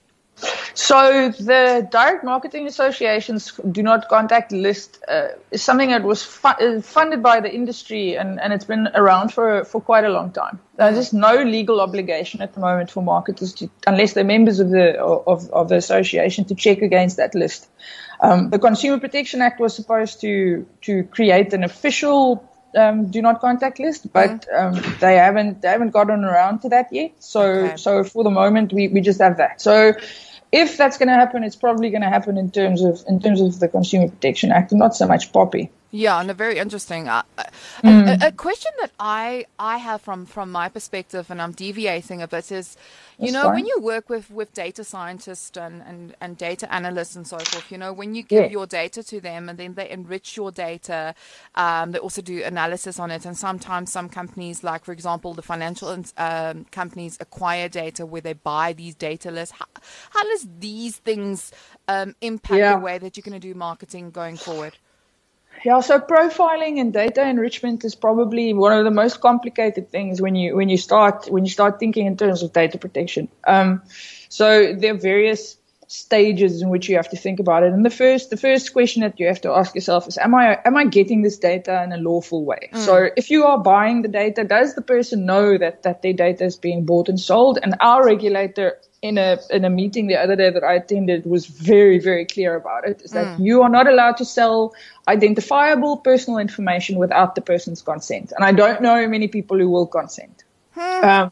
So 0.74 1.30
the 1.30 1.88
direct 1.92 2.24
marketing 2.24 2.66
associations 2.66 3.60
do 3.72 3.84
not 3.84 4.08
contact 4.10 4.52
list 4.52 5.04
uh, 5.08 5.28
is 5.52 5.62
something 5.62 5.90
that 5.90 6.04
was 6.04 6.24
fu- 6.24 6.48
uh, 6.48 6.82
funded 6.82 7.22
by 7.22 7.42
the 7.42 7.54
industry 7.54 8.18
and, 8.18 8.40
and 8.40 8.54
it's 8.54 8.66
been 8.66 8.88
around 8.96 9.34
for 9.34 9.66
for 9.66 9.82
quite 9.82 10.06
a 10.06 10.10
long 10.10 10.32
time. 10.32 10.60
There's 10.78 10.96
just 10.96 11.14
no 11.14 11.44
legal 11.44 11.82
obligation 11.82 12.42
at 12.42 12.54
the 12.54 12.60
moment 12.60 12.90
for 12.90 13.04
marketers 13.04 13.54
to, 13.56 13.70
unless 13.86 14.14
they're 14.14 14.24
members 14.24 14.60
of 14.60 14.70
the 14.72 14.98
of, 15.00 15.50
of 15.52 15.70
the 15.70 15.76
association, 15.76 16.46
to 16.46 16.56
check 16.56 16.82
against 16.82 17.18
that 17.18 17.36
list. 17.36 17.68
Um, 18.22 18.50
the 18.50 18.60
Consumer 18.60 19.00
Protection 19.00 19.42
Act 19.42 19.60
was 19.60 19.76
supposed 19.76 20.22
to 20.22 20.66
to 20.82 21.04
create 21.04 21.54
an 21.54 21.64
official 21.64 22.48
um, 22.76 23.08
do 23.08 23.22
not 23.22 23.42
contact 23.42 23.80
list, 23.80 24.12
but 24.14 24.48
um, 24.54 24.74
they 25.00 25.16
haven't 25.16 25.62
they 25.62 25.70
haven't 25.70 25.92
gotten 25.92 26.24
around 26.24 26.60
to 26.62 26.70
that 26.70 26.88
yet. 26.92 27.12
So 27.20 27.42
okay. 27.42 27.78
so 27.78 28.04
for 28.04 28.24
the 28.24 28.30
moment 28.30 28.74
we, 28.74 28.88
we 28.88 29.02
just 29.02 29.22
have 29.22 29.38
that. 29.38 29.62
So 29.62 29.94
if 30.52 30.78
that's 30.78 30.98
going 30.98 31.08
to 31.08 31.16
happen, 31.16 31.44
it's 31.44 31.56
probably 31.56 31.90
going 31.90 32.02
to 32.02 32.10
happen 32.10 32.38
in 32.38 32.52
terms 32.52 32.84
of 32.84 33.04
in 33.08 33.20
terms 33.20 33.42
of 33.42 33.60
the 33.60 33.68
Consumer 33.68 34.10
Protection 34.10 34.52
Act, 34.52 34.72
and 34.72 34.80
not 34.80 34.96
so 34.96 35.08
much 35.08 35.32
POPI. 35.32 35.70
Yeah, 35.94 36.22
and 36.22 36.32
a 36.32 36.34
very 36.34 36.58
interesting. 36.58 37.10
Uh, 37.10 37.24
mm. 37.84 38.24
a, 38.24 38.28
a, 38.28 38.32
question 38.32 38.72
that 38.80 38.92
I 38.98 39.46
I 39.60 39.78
have 39.78 40.02
from 40.02 40.26
from 40.26 40.50
my 40.50 40.70
perspective, 40.70 41.30
and 41.30 41.42
I'm 41.42 41.52
deviating 41.52 42.22
a 42.22 42.30
bit, 42.30 42.50
is 42.50 42.78
you 43.20 43.26
That's 43.26 43.34
know 43.34 43.44
fine. 43.44 43.56
when 43.56 43.66
you 43.66 43.78
work 43.82 44.10
with 44.10 44.32
with 44.32 44.54
data 44.54 44.86
scientists 44.86 45.58
and, 45.58 45.82
and 45.82 46.16
and 46.22 46.38
data 46.38 46.74
analysts 46.74 47.18
and 47.18 47.28
so 47.28 47.38
forth, 47.40 47.70
you 47.70 47.78
know 47.78 47.92
when 47.92 48.16
you 48.16 48.24
give 48.24 48.46
yeah. 48.46 48.50
your 48.50 48.66
data 48.66 49.04
to 49.04 49.20
them 49.20 49.50
and 49.50 49.60
then 49.60 49.74
they 49.74 49.90
enrich 49.90 50.38
your 50.38 50.50
data, 50.50 51.14
um, 51.56 51.92
they 51.92 52.00
also 52.00 52.22
do 52.22 52.42
analysis 52.42 52.98
on 52.98 53.12
it, 53.12 53.26
and 53.26 53.38
sometimes 53.38 53.92
some 53.92 54.08
companies, 54.08 54.64
like 54.64 54.86
for 54.86 54.94
example 54.94 55.34
the 55.34 55.42
financial 55.42 55.90
um, 56.18 56.66
companies, 56.72 57.18
acquire 57.20 57.68
data 57.68 58.06
where 58.06 58.22
they 58.22 58.34
buy 58.34 58.72
these 58.72 58.96
data 58.96 59.30
lists. 59.30 59.56
How, 59.60 59.66
how 60.12 60.24
does 60.24 60.48
these 60.58 60.96
things 60.96 61.52
um, 61.90 62.16
impact 62.22 62.60
yeah. 62.60 62.76
the 62.76 62.80
way 62.80 62.98
that 62.98 63.18
you're 63.18 63.24
going 63.24 63.40
to 63.40 63.46
do 63.46 63.54
marketing 63.54 64.12
going 64.12 64.38
forward? 64.38 64.78
Yeah, 65.64 65.80
so 65.82 66.00
profiling 66.00 66.80
and 66.80 66.92
data 66.92 67.28
enrichment 67.28 67.86
is 67.86 67.94
probably 67.94 68.54
one 68.54 68.78
of 68.78 68.84
the 68.84 68.92
most 68.92 69.22
complicated 69.22 69.92
things 69.92 70.22
when 70.22 70.36
you 70.36 70.56
when 70.56 70.70
you 70.70 70.78
start 70.78 71.30
when 71.30 71.46
you 71.46 71.52
start 71.52 71.80
thinking 71.80 72.08
in 72.08 72.18
terms 72.18 72.42
of 72.42 72.52
data 72.52 72.78
protection. 72.78 73.28
Um, 73.46 73.84
so 74.30 74.74
there 74.74 74.96
are 74.96 74.98
various 74.98 75.58
stages 75.92 76.62
in 76.62 76.70
which 76.70 76.88
you 76.88 76.96
have 76.96 77.10
to 77.10 77.18
think 77.18 77.40
about 77.40 77.64
it. 77.64 77.74
And 77.74 77.86
the 77.86 77.90
first 77.90 78.30
the 78.30 78.38
first 78.38 78.72
question 78.72 79.02
that 79.02 79.20
you 79.20 79.28
have 79.28 79.42
to 79.42 79.52
ask 79.52 79.76
yourself 79.76 80.08
is 80.08 80.18
am 80.18 80.34
I 80.34 80.58
am 80.66 80.78
I 80.78 80.86
getting 80.86 81.22
this 81.22 81.38
data 81.38 81.84
in 81.84 81.92
a 81.92 81.98
lawful 81.98 82.46
way? 82.46 82.70
Mm. 82.74 82.78
So 82.78 83.10
if 83.18 83.30
you 83.30 83.44
are 83.44 83.60
buying 83.60 84.02
the 84.02 84.08
data, 84.08 84.44
does 84.44 84.74
the 84.74 84.82
person 84.82 85.26
know 85.26 85.58
that 85.58 85.84
that 85.84 86.02
their 86.02 86.14
data 86.14 86.46
is 86.46 86.56
being 86.56 86.86
bought 86.86 87.10
and 87.10 87.20
sold? 87.20 87.60
And 87.62 87.76
our 87.82 88.06
regulator 88.06 88.80
in 89.02 89.18
a 89.18 89.40
in 89.50 89.66
a 89.66 89.70
meeting 89.70 90.08
the 90.08 90.16
other 90.16 90.36
day 90.36 90.50
that 90.50 90.64
I 90.64 90.74
attended 90.74 91.26
was 91.26 91.46
very 91.46 92.00
very 92.00 92.26
clear 92.26 92.56
about 92.56 92.88
it. 92.88 93.02
Is 93.02 93.12
that 93.12 93.38
mm. 93.38 93.46
you 93.46 93.64
are 93.64 93.70
not 93.70 93.88
allowed 93.88 94.18
to 94.18 94.26
sell 94.26 94.74
identifiable 95.08 95.98
personal 95.98 96.40
information 96.40 96.98
without 96.98 97.36
the 97.36 97.42
person's 97.42 97.82
consent, 97.82 98.32
and 98.36 98.46
I 98.46 98.52
don't 98.52 98.82
know 98.82 99.08
many 99.08 99.28
people 99.28 99.58
who 99.58 99.70
will 99.70 99.88
consent. 99.88 100.44
Hmm. 100.74 101.04
Um, 101.04 101.32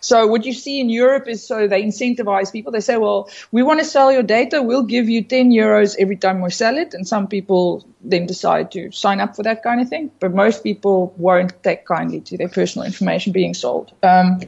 so 0.00 0.26
what 0.26 0.44
you 0.44 0.52
see 0.52 0.80
in 0.80 0.90
Europe 0.90 1.28
is 1.28 1.46
so 1.46 1.66
they 1.66 1.82
incentivize 1.82 2.52
people. 2.52 2.72
They 2.72 2.80
say, 2.80 2.96
well, 2.96 3.28
we 3.50 3.62
want 3.62 3.80
to 3.80 3.84
sell 3.84 4.12
your 4.12 4.22
data. 4.22 4.62
We'll 4.62 4.84
give 4.84 5.08
you 5.08 5.22
10 5.22 5.50
euros 5.50 5.96
every 5.98 6.16
time 6.16 6.40
we 6.40 6.50
sell 6.50 6.78
it. 6.78 6.94
And 6.94 7.06
some 7.06 7.26
people 7.26 7.84
then 8.00 8.26
decide 8.26 8.70
to 8.72 8.92
sign 8.92 9.20
up 9.20 9.34
for 9.36 9.42
that 9.42 9.62
kind 9.62 9.80
of 9.80 9.88
thing. 9.88 10.10
But 10.20 10.34
most 10.34 10.62
people 10.62 11.12
won't 11.16 11.62
take 11.62 11.84
kindly 11.84 12.20
to 12.22 12.36
their 12.36 12.48
personal 12.48 12.86
information 12.86 13.32
being 13.32 13.54
sold. 13.54 13.92
Um, 14.02 14.40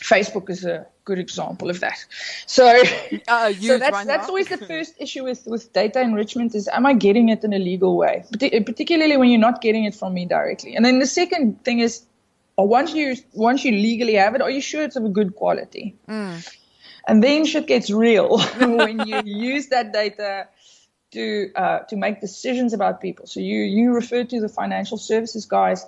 Facebook 0.00 0.50
is 0.50 0.64
a 0.64 0.86
good 1.04 1.18
example 1.18 1.70
of 1.70 1.80
that. 1.80 2.04
So, 2.46 2.66
uh, 3.28 3.52
so 3.54 3.78
that's 3.78 4.04
that's 4.04 4.28
always 4.28 4.48
the 4.48 4.58
first 4.58 4.94
issue 4.98 5.24
with 5.24 5.46
with 5.46 5.72
data 5.72 6.00
enrichment 6.00 6.54
is 6.54 6.68
am 6.68 6.86
I 6.86 6.94
getting 6.94 7.28
it 7.28 7.44
in 7.44 7.52
a 7.52 7.58
legal 7.58 7.96
way, 7.96 8.24
particularly 8.38 9.16
when 9.16 9.30
you're 9.30 9.40
not 9.40 9.60
getting 9.60 9.84
it 9.84 9.94
from 9.94 10.14
me 10.14 10.26
directly. 10.26 10.74
And 10.76 10.84
then 10.84 10.98
the 10.98 11.06
second 11.06 11.64
thing 11.64 11.80
is, 11.80 12.04
once 12.56 12.94
you 12.94 13.16
once 13.32 13.64
you 13.64 13.72
legally 13.72 14.14
have 14.14 14.34
it, 14.34 14.42
are 14.42 14.50
you 14.50 14.60
sure 14.60 14.82
it's 14.82 14.96
of 14.96 15.04
a 15.04 15.08
good 15.08 15.34
quality? 15.34 15.96
Mm. 16.08 16.48
And 17.08 17.22
then 17.22 17.44
shit 17.46 17.66
gets 17.66 17.90
real 17.90 18.38
when 18.58 19.06
you 19.06 19.22
use 19.24 19.68
that 19.68 19.92
data 19.92 20.48
to 21.12 21.50
uh, 21.56 21.78
to 21.80 21.96
make 21.96 22.20
decisions 22.20 22.72
about 22.72 23.00
people. 23.00 23.26
So 23.26 23.40
you 23.40 23.60
you 23.62 23.92
refer 23.92 24.24
to 24.24 24.40
the 24.40 24.48
financial 24.48 24.98
services 24.98 25.46
guys 25.46 25.84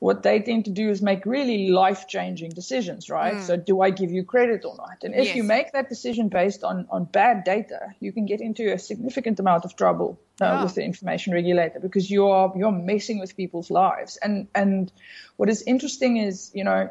what 0.00 0.22
they 0.22 0.40
tend 0.40 0.64
to 0.66 0.70
do 0.70 0.90
is 0.90 1.02
make 1.02 1.26
really 1.26 1.70
life 1.70 2.06
changing 2.06 2.50
decisions, 2.50 3.10
right? 3.10 3.34
Mm. 3.34 3.42
So 3.42 3.56
do 3.56 3.80
I 3.80 3.90
give 3.90 4.12
you 4.12 4.22
credit 4.22 4.64
or 4.64 4.76
not? 4.76 4.98
And 5.02 5.14
if 5.14 5.26
yes. 5.26 5.36
you 5.36 5.42
make 5.42 5.72
that 5.72 5.88
decision 5.88 6.28
based 6.28 6.62
on, 6.62 6.86
on 6.90 7.04
bad 7.04 7.42
data, 7.44 7.94
you 7.98 8.12
can 8.12 8.24
get 8.24 8.40
into 8.40 8.72
a 8.72 8.78
significant 8.78 9.40
amount 9.40 9.64
of 9.64 9.74
trouble 9.74 10.18
uh, 10.40 10.58
oh. 10.58 10.62
with 10.64 10.76
the 10.76 10.84
information 10.84 11.32
regulator 11.32 11.80
because 11.80 12.08
you're, 12.08 12.52
you're 12.56 12.70
messing 12.70 13.18
with 13.18 13.36
people's 13.36 13.70
lives. 13.70 14.16
And, 14.18 14.46
and 14.54 14.92
what 15.36 15.48
is 15.48 15.62
interesting 15.62 16.18
is, 16.18 16.52
you 16.54 16.62
know, 16.62 16.90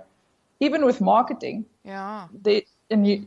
even 0.59 0.85
with 0.85 0.99
marketing, 0.99 1.65
yeah. 1.85 2.27
They, 2.41 2.65
and 2.89 3.07
you, 3.07 3.25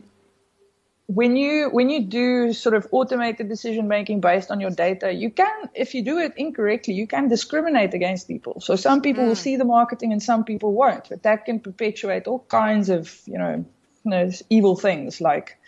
when 1.12 1.34
you 1.34 1.68
when 1.70 1.90
you 1.90 2.04
do 2.04 2.52
sort 2.52 2.76
of 2.76 2.86
automated 2.92 3.48
decision 3.48 3.88
making 3.88 4.20
based 4.20 4.50
on 4.50 4.60
your 4.60 4.70
data, 4.70 5.12
you 5.12 5.28
can, 5.28 5.68
if 5.74 5.92
you 5.92 6.04
do 6.04 6.18
it 6.18 6.32
incorrectly, 6.36 6.94
you 6.94 7.08
can 7.08 7.28
discriminate 7.28 7.94
against 7.94 8.28
people. 8.28 8.60
So 8.60 8.76
some 8.76 9.00
people 9.00 9.24
mm. 9.24 9.28
will 9.28 9.34
see 9.36 9.56
the 9.56 9.64
marketing 9.64 10.12
and 10.12 10.22
some 10.22 10.44
people 10.44 10.72
won't, 10.72 11.08
but 11.08 11.24
that 11.24 11.46
can 11.46 11.58
perpetuate 11.58 12.28
all 12.28 12.38
kinds 12.48 12.90
of 12.90 13.20
you 13.26 13.38
know, 13.38 13.64
you 14.04 14.10
know 14.10 14.30
evil 14.50 14.76
things 14.76 15.20
like 15.20 15.58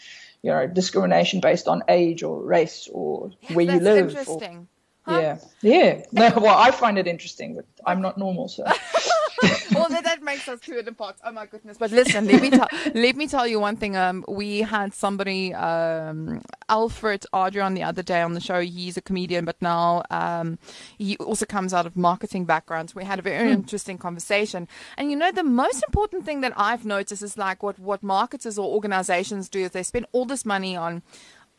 you 0.43 0.53
know 0.53 0.69
discrimination 0.69 1.41
based 1.41 1.67
on 1.67 1.83
age 1.89 2.23
or 2.23 2.41
race 2.41 2.89
or 2.93 3.33
yeah, 3.41 3.55
where 3.55 3.65
you 3.65 3.81
live. 3.81 4.11
Interesting. 4.11 4.57
Or, 4.59 4.67
Huh? 5.05 5.19
Yeah, 5.21 5.39
yeah. 5.63 6.03
No, 6.13 6.33
well, 6.41 6.57
I 6.57 6.71
find 6.71 6.97
it 6.97 7.09
interesting, 7.09 7.57
but 7.57 7.65
I'm 7.85 8.01
not 8.03 8.19
normal, 8.19 8.47
so. 8.47 8.65
well, 9.73 9.89
that 9.89 10.23
makes 10.23 10.49
us 10.49 10.61
two 10.61 10.79
in 10.79 10.85
the 10.85 10.93
pot. 10.93 11.17
Oh 11.25 11.33
my 11.33 11.47
goodness! 11.47 11.79
But 11.79 11.91
listen, 11.91 12.27
let 12.27 12.41
me 12.41 12.51
tell 12.51 12.69
let 12.95 13.17
me 13.17 13.27
tell 13.27 13.47
you 13.47 13.59
one 13.61 13.77
thing. 13.77 13.97
Um, 13.97 14.25
we 14.29 14.61
had 14.61 14.95
somebody, 14.95 15.55
um, 15.55 16.43
Alfred 16.69 17.27
Adrian, 17.35 17.75
the 17.75 17.83
other 17.83 18.03
day 18.03 18.21
on 18.21 18.35
the 18.35 18.41
show. 18.41 18.61
He's 18.61 18.97
a 18.97 19.03
comedian, 19.03 19.45
but 19.45 19.61
now 19.61 20.03
um, 20.11 20.59
he 20.99 21.17
also 21.17 21.47
comes 21.47 21.75
out 21.75 21.87
of 21.87 21.97
marketing 21.97 22.45
backgrounds. 22.45 22.95
We 22.95 23.05
had 23.05 23.19
a 23.19 23.23
very 23.23 23.49
mm. 23.49 23.55
interesting 23.55 23.99
conversation, 23.99 24.69
and 24.97 25.11
you 25.11 25.17
know, 25.17 25.33
the 25.33 25.45
most 25.45 25.83
important 25.89 26.25
thing 26.25 26.41
that 26.43 26.53
I've 26.57 26.85
noticed 26.85 27.23
is 27.23 27.37
like 27.37 27.63
what 27.63 27.79
what 27.79 28.03
marketers 28.03 28.59
or 28.59 28.69
organizations 28.73 29.49
do 29.49 29.61
is 29.61 29.71
they 29.71 29.83
spend 29.83 30.07
all 30.13 30.25
this 30.25 30.45
money 30.45 30.77
on 30.77 31.03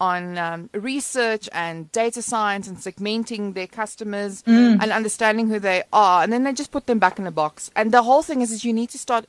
on 0.10 0.38
um, 0.48 0.60
research 0.94 1.46
and 1.64 1.76
data 2.02 2.22
science 2.32 2.66
and 2.70 2.78
segmenting 2.88 3.44
their 3.58 3.72
customers 3.82 4.34
mm. 4.44 4.82
and 4.82 4.88
understanding 5.00 5.46
who 5.52 5.60
they 5.70 5.80
are, 5.92 6.18
and 6.24 6.30
then 6.34 6.44
they 6.46 6.54
just 6.64 6.72
put 6.78 6.86
them 6.88 7.00
back 7.06 7.16
in 7.22 7.26
a 7.34 7.36
box. 7.44 7.72
And 7.80 7.92
the 7.98 8.04
whole 8.10 8.24
thing 8.30 8.40
is, 8.44 8.50
is 8.56 8.60
you 8.68 8.74
need 8.82 8.92
to 8.96 9.00
start 9.08 9.24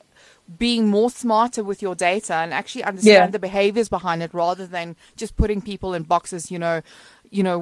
being 0.65 0.83
more 0.97 1.11
smarter 1.23 1.63
with 1.69 1.79
your 1.85 1.95
data 1.95 2.35
and 2.43 2.49
actually 2.53 2.83
understand 2.91 3.27
yeah. 3.29 3.35
the 3.37 3.43
behaviors 3.49 3.89
behind 3.97 4.19
it, 4.25 4.31
rather 4.33 4.65
than 4.75 4.87
just 5.21 5.33
putting 5.41 5.59
people 5.71 5.89
in 5.97 6.03
boxes. 6.15 6.51
You 6.53 6.59
know, 6.65 6.77
you 7.37 7.43
know. 7.47 7.59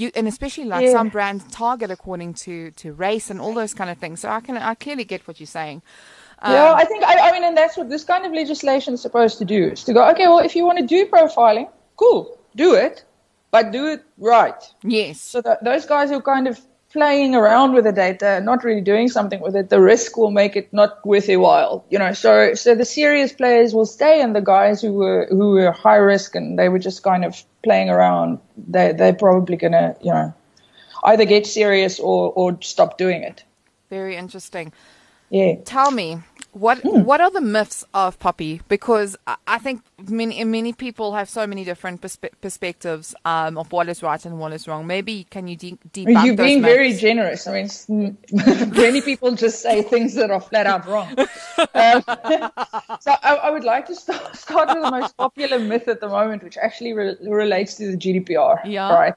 You, 0.00 0.08
and 0.18 0.26
especially 0.26 0.68
like 0.74 0.84
yeah. 0.86 0.98
some 0.98 1.08
brands 1.10 1.44
target 1.52 1.90
according 1.90 2.32
to, 2.44 2.54
to 2.82 2.86
race 3.06 3.26
and 3.32 3.38
all 3.42 3.52
those 3.52 3.74
kind 3.74 3.90
of 3.92 3.98
things. 4.02 4.20
So 4.22 4.30
I 4.36 4.40
can 4.40 4.56
I 4.56 4.74
clearly 4.84 5.04
get 5.04 5.20
what 5.28 5.36
you're 5.38 5.54
saying. 5.60 5.82
Um, 6.44 6.54
yeah, 6.54 6.72
I 6.82 6.84
think 6.88 7.04
I, 7.04 7.14
I 7.28 7.30
mean, 7.34 7.44
and 7.44 7.54
that's 7.60 7.76
what 7.76 7.88
this 7.94 8.04
kind 8.12 8.24
of 8.24 8.32
legislation 8.32 8.94
is 8.94 9.02
supposed 9.02 9.36
to 9.42 9.44
do: 9.44 9.60
is 9.74 9.84
to 9.84 9.92
go, 9.92 10.00
okay, 10.12 10.26
well, 10.30 10.42
if 10.48 10.56
you 10.56 10.64
want 10.68 10.78
to 10.78 10.86
do 10.96 11.00
profiling, 11.14 11.68
cool, 12.02 12.22
do 12.56 12.74
it, 12.74 13.04
but 13.50 13.70
do 13.70 13.86
it 13.86 14.04
right. 14.18 14.62
Yes. 14.82 15.20
So 15.20 15.42
those 15.62 15.86
guys 15.86 16.10
who 16.10 16.16
are 16.16 16.22
kind 16.22 16.48
of 16.48 16.60
playing 16.96 17.34
around 17.34 17.74
with 17.74 17.84
the 17.84 17.92
data, 17.92 18.40
not 18.40 18.64
really 18.64 18.80
doing 18.80 19.08
something 19.08 19.40
with 19.40 19.54
it, 19.54 19.68
the 19.68 19.80
risk 19.80 20.16
will 20.16 20.30
make 20.30 20.56
it 20.56 20.72
not 20.72 21.04
worth 21.04 21.26
their 21.26 21.38
while. 21.38 21.84
You 21.90 21.98
know, 21.98 22.12
so 22.12 22.54
so 22.54 22.74
the 22.74 22.84
serious 22.84 23.32
players 23.32 23.74
will 23.74 23.86
stay, 23.86 24.20
and 24.22 24.34
the 24.34 24.40
guys 24.40 24.80
who 24.80 24.92
were 24.92 25.26
who 25.28 25.50
were 25.52 25.72
high 25.72 25.96
risk 25.96 26.34
and 26.34 26.58
they 26.58 26.68
were 26.68 26.78
just 26.78 27.02
kind 27.02 27.24
of 27.24 27.42
playing 27.62 27.90
around, 27.90 28.38
they 28.56 28.92
they're 28.92 29.12
probably 29.12 29.56
gonna 29.56 29.94
you 30.00 30.12
know 30.12 30.32
either 31.04 31.24
get 31.24 31.46
serious 31.46 32.00
or 32.00 32.32
or 32.32 32.58
stop 32.62 32.98
doing 32.98 33.22
it. 33.22 33.44
Very 33.90 34.16
interesting. 34.16 34.72
Yeah. 35.30 35.56
Tell 35.64 35.90
me, 35.90 36.18
what 36.56 36.78
mm. 36.78 37.04
what 37.04 37.20
are 37.20 37.30
the 37.30 37.40
myths 37.40 37.84
of 37.92 38.18
POPI? 38.18 38.62
Because 38.68 39.14
I 39.46 39.58
think 39.58 39.82
many 40.08 40.42
many 40.44 40.72
people 40.72 41.14
have 41.14 41.28
so 41.28 41.46
many 41.46 41.64
different 41.64 42.00
perspe- 42.00 42.32
perspectives 42.40 43.14
um, 43.26 43.58
of 43.58 43.70
what 43.72 43.88
is 43.90 44.02
right 44.02 44.24
and 44.24 44.38
what 44.38 44.52
is 44.54 44.66
wrong. 44.66 44.86
Maybe 44.86 45.24
can 45.28 45.48
you 45.48 45.56
de- 45.56 45.78
debunk 45.92 46.24
You're 46.24 46.36
being 46.36 46.62
myths? 46.62 46.74
very 46.74 46.92
generous. 46.94 47.46
I 47.46 47.52
mean, 47.52 48.16
many 48.72 49.02
people 49.02 49.32
just 49.32 49.60
say 49.60 49.82
things 49.82 50.14
that 50.14 50.30
are 50.30 50.40
flat 50.40 50.66
out 50.66 50.86
wrong. 50.86 51.14
Um, 51.58 52.02
so 53.00 53.12
I, 53.22 53.38
I, 53.44 53.50
would 53.50 53.64
like 53.64 53.86
to 53.86 53.94
start, 53.94 54.36
start 54.36 54.68
with 54.68 54.82
the 54.82 54.90
most 54.90 55.16
popular 55.16 55.58
myth 55.58 55.88
at 55.88 56.00
the 56.00 56.08
moment, 56.08 56.42
which 56.42 56.56
actually 56.58 56.92
re- 56.92 57.16
relates 57.22 57.74
to 57.76 57.90
the 57.90 57.96
GDPR. 57.96 58.60
Yeah. 58.64 58.92
Right. 58.92 59.14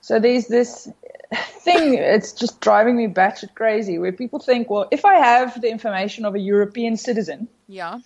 So 0.00 0.18
there's 0.18 0.48
this 0.48 0.88
thing, 1.36 1.94
it's 1.94 2.32
just 2.32 2.60
driving 2.60 2.96
me 2.96 3.06
batshit 3.08 3.54
crazy 3.54 3.98
where 3.98 4.12
people 4.12 4.38
think, 4.38 4.70
well, 4.70 4.88
if 4.90 5.04
I 5.04 5.16
have 5.16 5.60
the 5.60 5.70
information 5.70 6.24
of 6.24 6.34
a 6.34 6.38
European 6.38 6.96
citizen, 6.96 7.48
yeah, 7.68 8.00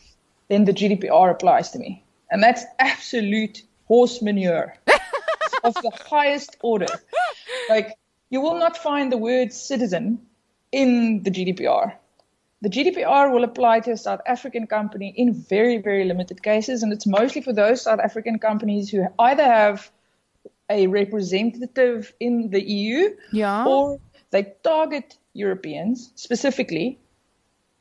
then 0.49 0.65
the 0.65 0.73
GDPR 0.73 1.31
applies 1.31 1.71
to 1.71 1.79
me. 1.79 2.05
And 2.31 2.43
that's 2.43 2.65
absolute 2.79 3.63
horse 3.87 4.21
manure 4.21 4.75
of 5.65 5.75
the 5.75 5.93
highest 6.09 6.57
order. 6.63 6.87
Like, 7.69 7.97
you 8.31 8.41
will 8.41 8.59
not 8.59 8.77
find 8.77 9.13
the 9.13 9.17
word 9.17 9.53
citizen 9.53 10.27
in 10.73 11.23
the 11.23 11.31
GDPR. 11.31 11.95
The 12.63 12.71
GDPR 12.71 13.33
will 13.33 13.45
apply 13.45 13.81
to 13.81 13.93
a 13.93 13.97
South 13.97 14.21
African 14.27 14.67
company 14.67 15.13
in 15.17 15.35
very, 15.35 15.79
very 15.79 16.05
limited 16.05 16.43
cases, 16.43 16.83
and 16.83 16.93
it's 16.93 17.07
mostly 17.07 17.43
for 17.43 17.53
those 17.53 17.83
South 17.83 18.01
African 18.01 18.39
companies 18.39 18.91
who 18.91 19.07
either 19.19 19.45
have 19.45 19.91
a 20.69 20.87
representative 20.87 22.13
in 22.21 22.51
the 22.51 22.63
EU, 22.63 23.15
yeah. 23.33 23.65
or 23.65 24.01
they 24.31 24.55
target 24.63 25.17
Europeans 25.33 26.13
specifically. 26.17 26.99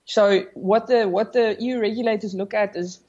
So 0.05 0.45
what 0.53 0.87
the 0.87 1.07
what 1.07 1.33
the 1.33 1.55
EU 1.59 1.79
regulators 1.79 2.35
look 2.35 2.53
at 2.53 2.75
is 2.75 2.99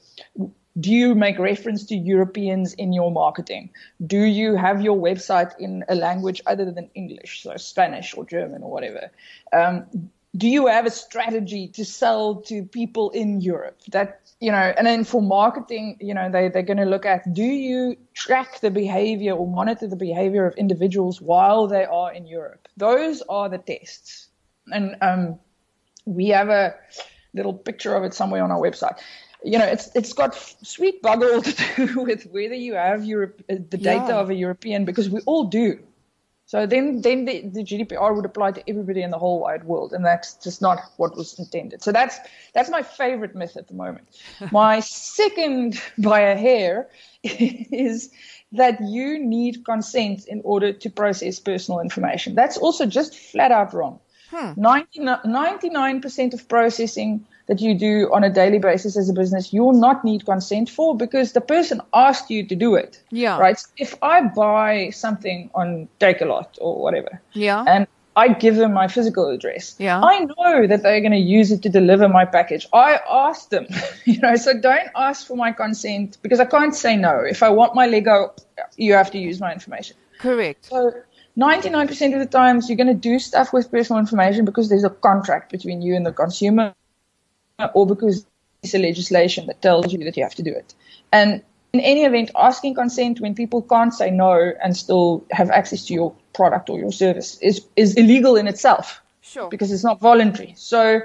do 0.79 0.91
you 0.91 1.15
make 1.15 1.39
reference 1.39 1.85
to 1.85 1.95
Europeans 1.95 2.73
in 2.73 2.93
your 2.93 3.11
marketing? 3.11 3.71
Do 4.05 4.23
you 4.23 4.55
have 4.55 4.81
your 4.81 4.97
website 4.97 5.57
in 5.59 5.83
a 5.89 5.95
language 5.95 6.41
other 6.45 6.71
than 6.71 6.89
English, 6.93 7.41
so 7.43 7.57
Spanish 7.57 8.15
or 8.15 8.25
German 8.25 8.61
or 8.61 8.71
whatever? 8.71 9.11
Um, 9.53 10.11
do 10.37 10.47
you 10.47 10.67
have 10.67 10.85
a 10.85 10.91
strategy 10.91 11.67
to 11.69 11.83
sell 11.83 12.35
to 12.43 12.63
people 12.63 13.09
in 13.11 13.41
Europe? 13.41 13.79
That 13.91 14.21
you 14.39 14.51
know, 14.51 14.73
and 14.77 14.85
then 14.85 15.03
for 15.03 15.21
marketing, 15.21 15.97
you 15.99 16.13
know, 16.13 16.29
they 16.29 16.49
they're 16.49 16.61
going 16.61 16.77
to 16.77 16.85
look 16.85 17.05
at 17.05 17.33
do 17.33 17.43
you 17.43 17.97
track 18.13 18.59
the 18.61 18.71
behavior 18.71 19.33
or 19.33 19.47
monitor 19.47 19.87
the 19.87 19.95
behavior 19.95 20.45
of 20.45 20.55
individuals 20.55 21.21
while 21.21 21.67
they 21.67 21.85
are 21.85 22.13
in 22.13 22.27
Europe? 22.27 22.67
Those 22.77 23.23
are 23.29 23.49
the 23.49 23.57
tests, 23.57 24.27
and 24.67 24.95
um, 25.01 25.39
we 26.05 26.29
have 26.29 26.49
a 26.49 26.75
little 27.33 27.53
picture 27.53 27.95
of 27.95 28.03
it 28.03 28.13
somewhere 28.13 28.43
on 28.43 28.51
our 28.51 28.59
website 28.59 28.99
you 29.43 29.57
know, 29.57 29.65
it's 29.65 29.89
it's 29.95 30.13
got 30.13 30.35
sweet 30.35 31.01
bugger 31.01 31.43
to 31.75 31.87
do 31.87 32.01
with 32.01 32.23
whether 32.27 32.55
you 32.55 32.73
have 32.73 33.05
Europe, 33.05 33.41
uh, 33.49 33.55
the 33.69 33.77
data 33.77 34.05
yeah. 34.09 34.19
of 34.19 34.29
a 34.29 34.33
European, 34.35 34.85
because 34.85 35.09
we 35.09 35.21
all 35.21 35.45
do. 35.45 35.79
So 36.47 36.65
then, 36.65 37.01
then 37.01 37.25
the, 37.25 37.41
the, 37.41 37.61
GDPR 37.61 38.15
would 38.15 38.23
apply 38.23 38.53
to 38.53 38.69
everybody 38.69 39.01
in 39.01 39.11
the 39.11 39.17
whole 39.17 39.41
wide 39.41 39.65
world, 39.65 39.91
and 39.91 40.05
that's 40.05 40.35
just 40.35 40.61
not 40.61 40.79
what 40.95 41.17
was 41.17 41.37
intended. 41.37 41.83
So 41.83 41.91
that's 41.91 42.17
that's 42.53 42.69
my 42.69 42.83
favorite 42.83 43.35
myth 43.35 43.57
at 43.57 43.67
the 43.67 43.73
moment. 43.73 44.07
my 44.51 44.79
second, 44.79 45.81
by 45.97 46.21
a 46.21 46.37
hair, 46.37 46.87
is 47.23 48.11
that 48.53 48.79
you 48.81 49.19
need 49.19 49.65
consent 49.65 50.25
in 50.25 50.39
order 50.45 50.71
to 50.71 50.89
process 50.89 51.37
personal 51.37 51.81
information. 51.81 52.33
That's 52.33 52.57
also 52.57 52.85
just 52.85 53.13
flat 53.13 53.51
out 53.51 53.73
wrong. 53.73 53.99
Hmm. 54.29 54.53
99% 54.53 56.33
of 56.33 56.47
processing 56.47 57.25
that 57.47 57.61
you 57.61 57.73
do 57.73 58.09
on 58.13 58.23
a 58.23 58.29
daily 58.29 58.59
basis 58.59 58.97
as 58.97 59.09
a 59.09 59.13
business, 59.13 59.53
you 59.53 59.63
will 59.63 59.79
not 59.79 60.03
need 60.03 60.25
consent 60.25 60.69
for 60.69 60.95
because 60.95 61.31
the 61.31 61.41
person 61.41 61.81
asked 61.93 62.29
you 62.29 62.45
to 62.45 62.55
do 62.55 62.75
it. 62.75 63.01
Yeah. 63.09 63.37
Right. 63.39 63.61
If 63.77 63.95
I 64.01 64.21
buy 64.21 64.89
something 64.91 65.49
on 65.55 65.87
Takealot 65.99 66.57
or 66.59 66.81
whatever. 66.81 67.21
Yeah. 67.33 67.63
And 67.67 67.87
I 68.17 68.29
give 68.29 68.55
them 68.55 68.73
my 68.73 68.87
physical 68.87 69.29
address. 69.29 69.75
Yeah. 69.77 70.01
I 70.01 70.25
know 70.25 70.67
that 70.67 70.81
they're 70.81 71.01
going 71.01 71.11
to 71.11 71.17
use 71.17 71.51
it 71.51 71.61
to 71.63 71.69
deliver 71.69 72.09
my 72.09 72.25
package. 72.25 72.67
I 72.73 72.99
asked 73.09 73.51
them, 73.51 73.67
you 74.05 74.19
know, 74.19 74.35
so 74.35 74.59
don't 74.59 74.89
ask 74.95 75.25
for 75.25 75.37
my 75.37 75.51
consent 75.51 76.17
because 76.21 76.39
I 76.39 76.45
can't 76.45 76.75
say 76.75 76.97
no. 76.97 77.19
If 77.19 77.43
I 77.43 77.49
want 77.49 77.75
my 77.75 77.87
Lego, 77.87 78.33
you 78.75 78.93
have 78.93 79.11
to 79.11 79.19
use 79.19 79.39
my 79.39 79.53
information. 79.53 79.95
Correct. 80.17 80.65
So 80.65 80.93
99% 81.37 82.13
of 82.13 82.19
the 82.19 82.25
times 82.25 82.67
you're 82.67 82.75
going 82.75 82.87
to 82.87 82.95
do 82.95 83.19
stuff 83.19 83.53
with 83.53 83.69
personal 83.71 83.99
information 83.99 84.43
because 84.43 84.67
there's 84.67 84.83
a 84.83 84.89
contract 84.89 85.51
between 85.51 85.83
you 85.83 85.95
and 85.95 86.03
the 86.03 86.11
consumer 86.11 86.73
or 87.73 87.85
because 87.85 88.25
it's 88.63 88.73
a 88.73 88.79
legislation 88.79 89.47
that 89.47 89.61
tells 89.61 89.91
you 89.91 89.99
that 89.99 90.17
you 90.17 90.23
have 90.23 90.35
to 90.35 90.43
do 90.43 90.51
it. 90.51 90.73
And 91.11 91.41
in 91.73 91.79
any 91.79 92.05
event, 92.05 92.31
asking 92.35 92.75
consent 92.75 93.19
when 93.19 93.35
people 93.35 93.61
can't 93.61 93.93
say 93.93 94.09
no 94.11 94.53
and 94.63 94.75
still 94.75 95.25
have 95.31 95.49
access 95.49 95.85
to 95.85 95.93
your 95.93 96.15
product 96.33 96.69
or 96.69 96.79
your 96.79 96.91
service 96.91 97.37
is, 97.39 97.65
is 97.75 97.95
illegal 97.95 98.35
in 98.35 98.47
itself. 98.47 99.01
Sure. 99.21 99.49
Because 99.49 99.71
it's 99.71 99.83
not 99.83 99.99
voluntary. 99.99 100.53
So 100.55 101.01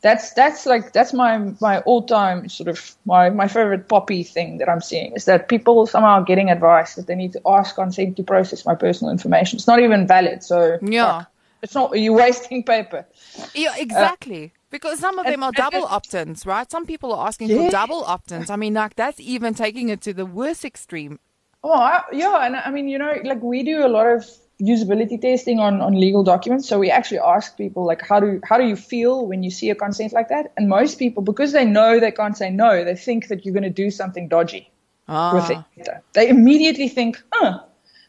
that's 0.00 0.32
that's 0.34 0.64
like 0.66 0.92
that's 0.92 1.12
my 1.12 1.38
my 1.60 1.80
all 1.80 2.02
time 2.02 2.48
sort 2.48 2.68
of 2.68 2.94
my, 3.04 3.30
my 3.30 3.48
favorite 3.48 3.88
POPI 3.88 4.28
thing 4.28 4.58
that 4.58 4.68
I'm 4.68 4.80
seeing 4.80 5.12
is 5.14 5.24
that 5.24 5.48
people 5.48 5.86
somehow 5.86 6.22
getting 6.22 6.50
advice 6.50 6.94
that 6.94 7.06
they 7.08 7.16
need 7.16 7.32
to 7.32 7.40
ask 7.46 7.74
consent 7.74 8.16
to 8.18 8.22
process 8.22 8.64
my 8.64 8.76
personal 8.76 9.10
information. 9.10 9.56
It's 9.56 9.66
not 9.66 9.80
even 9.80 10.06
valid. 10.06 10.44
So 10.44 10.78
yeah. 10.82 11.20
Fuck. 11.20 11.30
It's 11.62 11.74
not 11.74 11.98
you're 11.98 12.14
wasting 12.14 12.62
paper. 12.62 13.06
Yeah, 13.54 13.74
exactly. 13.76 14.52
Uh, 14.53 14.53
because 14.74 14.98
some 14.98 15.20
of 15.20 15.24
them 15.24 15.44
are 15.44 15.52
double 15.52 15.84
opt-ins, 15.84 16.44
right? 16.44 16.68
Some 16.68 16.84
people 16.84 17.12
are 17.12 17.28
asking 17.28 17.48
yeah. 17.48 17.66
for 17.66 17.70
double 17.70 18.02
opt-ins. 18.04 18.50
I 18.50 18.56
mean, 18.56 18.74
like 18.74 18.96
that's 18.96 19.20
even 19.20 19.54
taking 19.54 19.88
it 19.88 20.00
to 20.00 20.12
the 20.12 20.26
worst 20.26 20.64
extreme. 20.64 21.20
Oh, 21.62 21.70
I, 21.70 22.02
yeah, 22.12 22.44
and 22.44 22.56
I 22.56 22.72
mean, 22.72 22.88
you 22.88 22.98
know, 22.98 23.14
like 23.22 23.40
we 23.40 23.62
do 23.62 23.86
a 23.86 23.90
lot 23.96 24.08
of 24.08 24.28
usability 24.60 25.20
testing 25.20 25.60
on, 25.60 25.80
on 25.80 25.94
legal 25.94 26.24
documents. 26.24 26.68
So 26.68 26.80
we 26.80 26.90
actually 26.90 27.20
ask 27.20 27.56
people 27.56 27.86
like, 27.86 28.02
how 28.02 28.18
do 28.18 28.40
how 28.42 28.58
do 28.58 28.66
you 28.66 28.74
feel 28.74 29.28
when 29.28 29.44
you 29.44 29.50
see 29.52 29.70
a 29.70 29.76
consent 29.76 30.12
like 30.12 30.28
that? 30.30 30.52
And 30.56 30.68
most 30.68 30.98
people, 30.98 31.22
because 31.22 31.52
they 31.52 31.64
know 31.64 32.00
they 32.00 32.10
can't 32.10 32.36
say 32.36 32.50
no, 32.50 32.84
they 32.84 32.96
think 32.96 33.28
that 33.28 33.44
you're 33.44 33.54
going 33.54 33.70
to 33.74 33.78
do 33.84 33.92
something 33.92 34.26
dodgy 34.26 34.72
ah. 35.06 35.34
with 35.36 35.50
it. 35.56 35.88
They 36.14 36.28
immediately 36.28 36.88
think, 36.88 37.22
huh, 37.32 37.60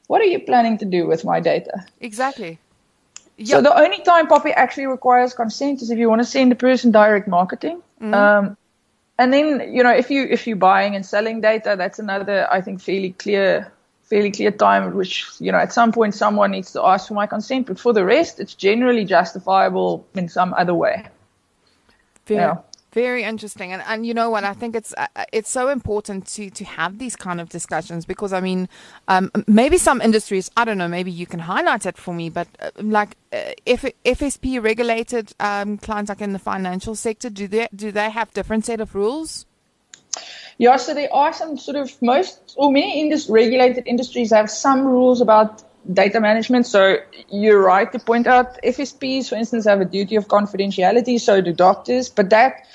what 0.07 0.19
are 0.19 0.31
you 0.33 0.39
planning 0.39 0.79
to 0.79 0.85
do 0.85 1.05
with 1.05 1.23
my 1.23 1.39
data? 1.39 1.85
Exactly. 2.01 2.57
Yep. 3.37 3.47
So 3.47 3.61
the 3.61 3.77
only 3.77 4.01
time 4.01 4.27
POPI 4.27 4.53
actually 4.55 4.87
requires 4.87 5.33
consent 5.33 5.81
is 5.81 5.91
if 5.91 5.97
you 5.97 6.09
want 6.09 6.21
to 6.21 6.25
send 6.25 6.51
the 6.51 6.55
person 6.55 6.91
direct 6.91 7.27
marketing. 7.27 7.81
Mm-hmm. 8.01 8.13
Um, 8.13 8.57
and 9.17 9.33
then 9.33 9.73
you 9.73 9.83
know 9.83 9.91
if 9.91 10.09
you 10.09 10.23
if 10.23 10.47
you're 10.47 10.57
buying 10.57 10.95
and 10.95 11.05
selling 11.05 11.41
data, 11.41 11.75
that's 11.77 11.99
another 11.99 12.47
I 12.51 12.61
think 12.61 12.81
fairly 12.81 13.11
clear 13.11 13.71
fairly 14.03 14.31
clear 14.31 14.51
time 14.51 14.83
at 14.83 14.93
which 14.93 15.25
you 15.39 15.51
know 15.51 15.57
at 15.57 15.73
some 15.73 15.91
point 15.91 16.15
someone 16.15 16.51
needs 16.51 16.71
to 16.73 16.83
ask 16.83 17.07
for 17.07 17.13
my 17.13 17.27
consent. 17.27 17.67
But 17.67 17.79
for 17.79 17.93
the 17.93 18.05
rest, 18.05 18.39
it's 18.39 18.53
generally 18.53 19.05
justifiable 19.05 20.05
in 20.15 20.29
some 20.29 20.53
other 20.53 20.73
way. 20.73 21.05
Fair. 22.25 22.37
Yeah. 22.37 22.57
Very 22.95 23.23
interesting, 23.23 23.73
and 23.73 23.83
and 23.85 24.05
you 24.05 24.13
know 24.13 24.29
what? 24.29 24.45
I 24.45 24.53
think 24.53 24.73
it's 24.73 24.93
uh, 24.97 25.07
uh, 25.17 25.25
it's 25.33 25.49
so 25.49 25.67
important 25.67 26.27
to 26.27 26.49
to 26.49 26.63
have 26.63 26.97
these 26.97 27.17
kind 27.17 27.41
of 27.41 27.49
discussions 27.49 28.05
because 28.05 28.31
I 28.31 28.39
mean, 28.39 28.69
um, 29.09 29.29
maybe 29.47 29.77
some 29.77 29.99
industries 29.99 30.49
I 30.55 30.63
don't 30.63 30.77
know. 30.77 30.87
Maybe 30.87 31.11
you 31.11 31.25
can 31.25 31.41
highlight 31.41 31.85
it 31.85 31.97
for 31.97 32.13
me, 32.13 32.29
but 32.29 32.47
uh, 32.61 32.71
like 32.77 33.17
uh, 33.33 33.51
if 33.65 33.81
FSP 34.05 34.63
regulated 34.63 35.33
um, 35.41 35.77
clients, 35.77 36.07
like 36.07 36.21
in 36.21 36.31
the 36.31 36.39
financial 36.39 36.95
sector, 36.95 37.29
do 37.29 37.49
they 37.49 37.67
do 37.75 37.91
they 37.91 38.09
have 38.09 38.31
different 38.31 38.63
set 38.65 38.79
of 38.79 38.95
rules? 38.95 39.45
Yeah, 40.57 40.77
so 40.77 40.93
there 40.93 41.13
are 41.13 41.33
some 41.33 41.57
sort 41.57 41.75
of 41.75 42.01
most 42.01 42.55
or 42.55 42.71
many 42.71 43.01
indus- 43.01 43.27
regulated 43.27 43.83
industries 43.87 44.31
have 44.31 44.49
some 44.49 44.85
rules 44.85 45.19
about 45.19 45.63
data 45.93 46.19
management. 46.19 46.65
So 46.65 46.97
you're 47.29 47.61
right 47.61 47.91
to 47.91 47.99
point 47.99 48.27
out 48.27 48.61
FSPs, 48.63 49.29
for 49.29 49.35
instance, 49.35 49.65
have 49.65 49.81
a 49.81 49.85
duty 49.85 50.15
of 50.15 50.27
confidentiality. 50.27 51.19
So 51.19 51.41
do 51.41 51.53
doctors, 51.53 52.09
but 52.09 52.29
that 52.29 52.65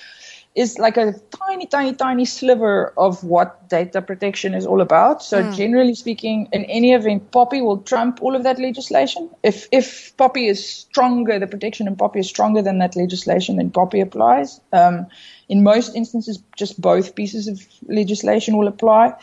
is 0.56 0.78
like 0.78 0.96
a 0.96 1.14
tiny, 1.46 1.66
tiny, 1.66 1.94
tiny 1.94 2.24
sliver 2.24 2.92
of 2.96 3.22
what 3.22 3.68
data 3.68 4.02
protection 4.02 4.52
is 4.52 4.66
all 4.66 4.80
about. 4.80 5.22
So 5.22 5.42
mm. 5.42 5.56
generally 5.56 5.94
speaking, 5.94 6.48
in 6.52 6.64
any 6.64 6.92
event, 6.92 7.30
POPI 7.30 7.62
will 7.62 7.78
trump 7.78 8.20
all 8.20 8.34
of 8.34 8.42
that 8.42 8.58
legislation. 8.58 9.30
If 9.44 9.68
if 9.70 10.16
POPI 10.16 10.48
is 10.48 10.68
stronger, 10.68 11.38
the 11.38 11.46
protection 11.46 11.86
in 11.86 11.94
POPI 11.94 12.20
is 12.20 12.28
stronger 12.28 12.62
than 12.62 12.78
that 12.78 12.96
legislation, 12.96 13.56
then 13.56 13.70
POPI 13.70 14.02
applies. 14.02 14.60
Um, 14.72 15.06
in 15.48 15.62
most 15.62 15.94
instances, 15.94 16.42
just 16.56 16.80
both 16.80 17.14
pieces 17.14 17.46
of 17.46 17.64
legislation 17.86 18.56
will 18.56 18.68
apply. 18.68 19.14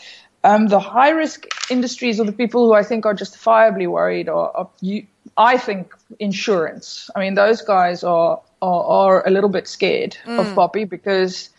Um, 0.47 0.67
the 0.67 0.79
high 0.79 1.09
risk 1.09 1.45
industries 1.69 2.21
are 2.21 2.23
the 2.23 2.31
people 2.31 2.65
who 2.67 2.73
I 2.73 2.81
think 2.81 3.05
are 3.05 3.13
justifiably 3.13 3.85
worried 3.85 4.29
are, 4.29 4.49
are 4.55 4.69
you, 4.79 5.05
I 5.35 5.57
think 5.57 5.93
insurance. 6.19 7.09
I 7.13 7.19
mean, 7.19 7.33
those 7.33 7.61
guys 7.61 8.01
are 8.03 8.39
are, 8.61 8.83
are 8.83 9.27
a 9.27 9.29
little 9.29 9.49
bit 9.49 9.67
scared 9.67 10.17
mm. 10.25 10.39
of 10.39 10.47
POPI 10.55 10.89
because 10.89 11.49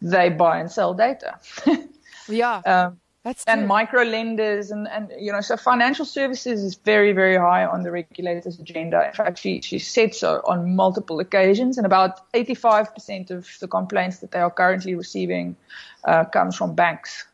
they 0.00 0.28
buy 0.28 0.60
and 0.60 0.70
sell 0.70 0.94
data. 0.94 1.40
yeah. 2.28 2.62
Um, 2.72 3.00
that's 3.24 3.44
true. 3.44 3.54
and 3.54 3.66
micro 3.66 4.04
lenders 4.04 4.70
and, 4.70 4.86
and 4.86 5.10
you 5.18 5.32
know 5.32 5.40
so 5.40 5.56
financial 5.56 6.04
services 6.04 6.62
is 6.62 6.76
very 6.76 7.10
very 7.12 7.36
high 7.36 7.64
on 7.64 7.82
the 7.82 7.90
regulators 7.90 8.60
agenda 8.60 9.04
in 9.04 9.12
fact 9.12 9.40
she, 9.40 9.60
she 9.62 9.80
said 9.80 10.14
so 10.14 10.40
on 10.46 10.76
multiple 10.76 11.18
occasions 11.18 11.76
and 11.76 11.84
about 11.84 12.32
85% 12.34 13.32
of 13.32 13.48
the 13.58 13.66
complaints 13.66 14.18
that 14.18 14.30
they 14.30 14.38
are 14.38 14.50
currently 14.50 14.94
receiving 14.94 15.56
uh, 16.04 16.24
comes 16.26 16.54
from 16.54 16.76
banks 16.76 17.24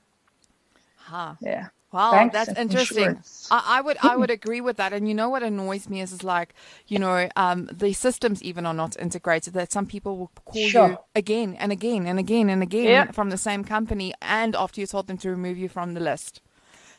huh 1.13 1.35
yeah 1.41 1.69
Wow, 1.93 2.31
that's 2.33 2.49
interesting. 2.59 3.23
I, 3.51 3.65
I, 3.67 3.81
would 3.83 3.99
I 4.03 4.17
would 4.17 4.31
agree 4.31 4.63
with 4.63 4.79
that. 4.79 4.95
And 4.95 5.07
you 5.07 5.15
know 5.15 5.29
what 5.29 5.43
annoys 5.43 5.91
me 5.91 6.01
is, 6.01 6.11
is 6.11 6.25
like, 6.25 6.55
you 6.87 6.99
know, 6.99 7.29
um, 7.37 7.69
the 7.71 7.93
systems 7.93 8.43
even 8.43 8.65
are 8.65 8.73
not 8.73 8.99
integrated. 8.99 9.53
That 9.53 9.73
some 9.73 9.87
people 9.87 10.17
will 10.17 10.31
call 10.47 10.69
sure. 10.69 10.89
you 10.89 10.99
again 11.15 11.55
and 11.59 11.71
again 11.71 12.07
and 12.07 12.19
again 12.19 12.49
and 12.49 12.63
again 12.63 12.87
yeah. 12.87 13.11
from 13.11 13.29
the 13.29 13.37
same 13.37 13.63
company, 13.63 14.15
and 14.23 14.57
after 14.57 14.81
you 14.81 14.87
told 14.87 15.07
them 15.07 15.19
to 15.19 15.29
remove 15.29 15.59
you 15.59 15.69
from 15.69 15.93
the 15.93 16.01
list. 16.01 16.41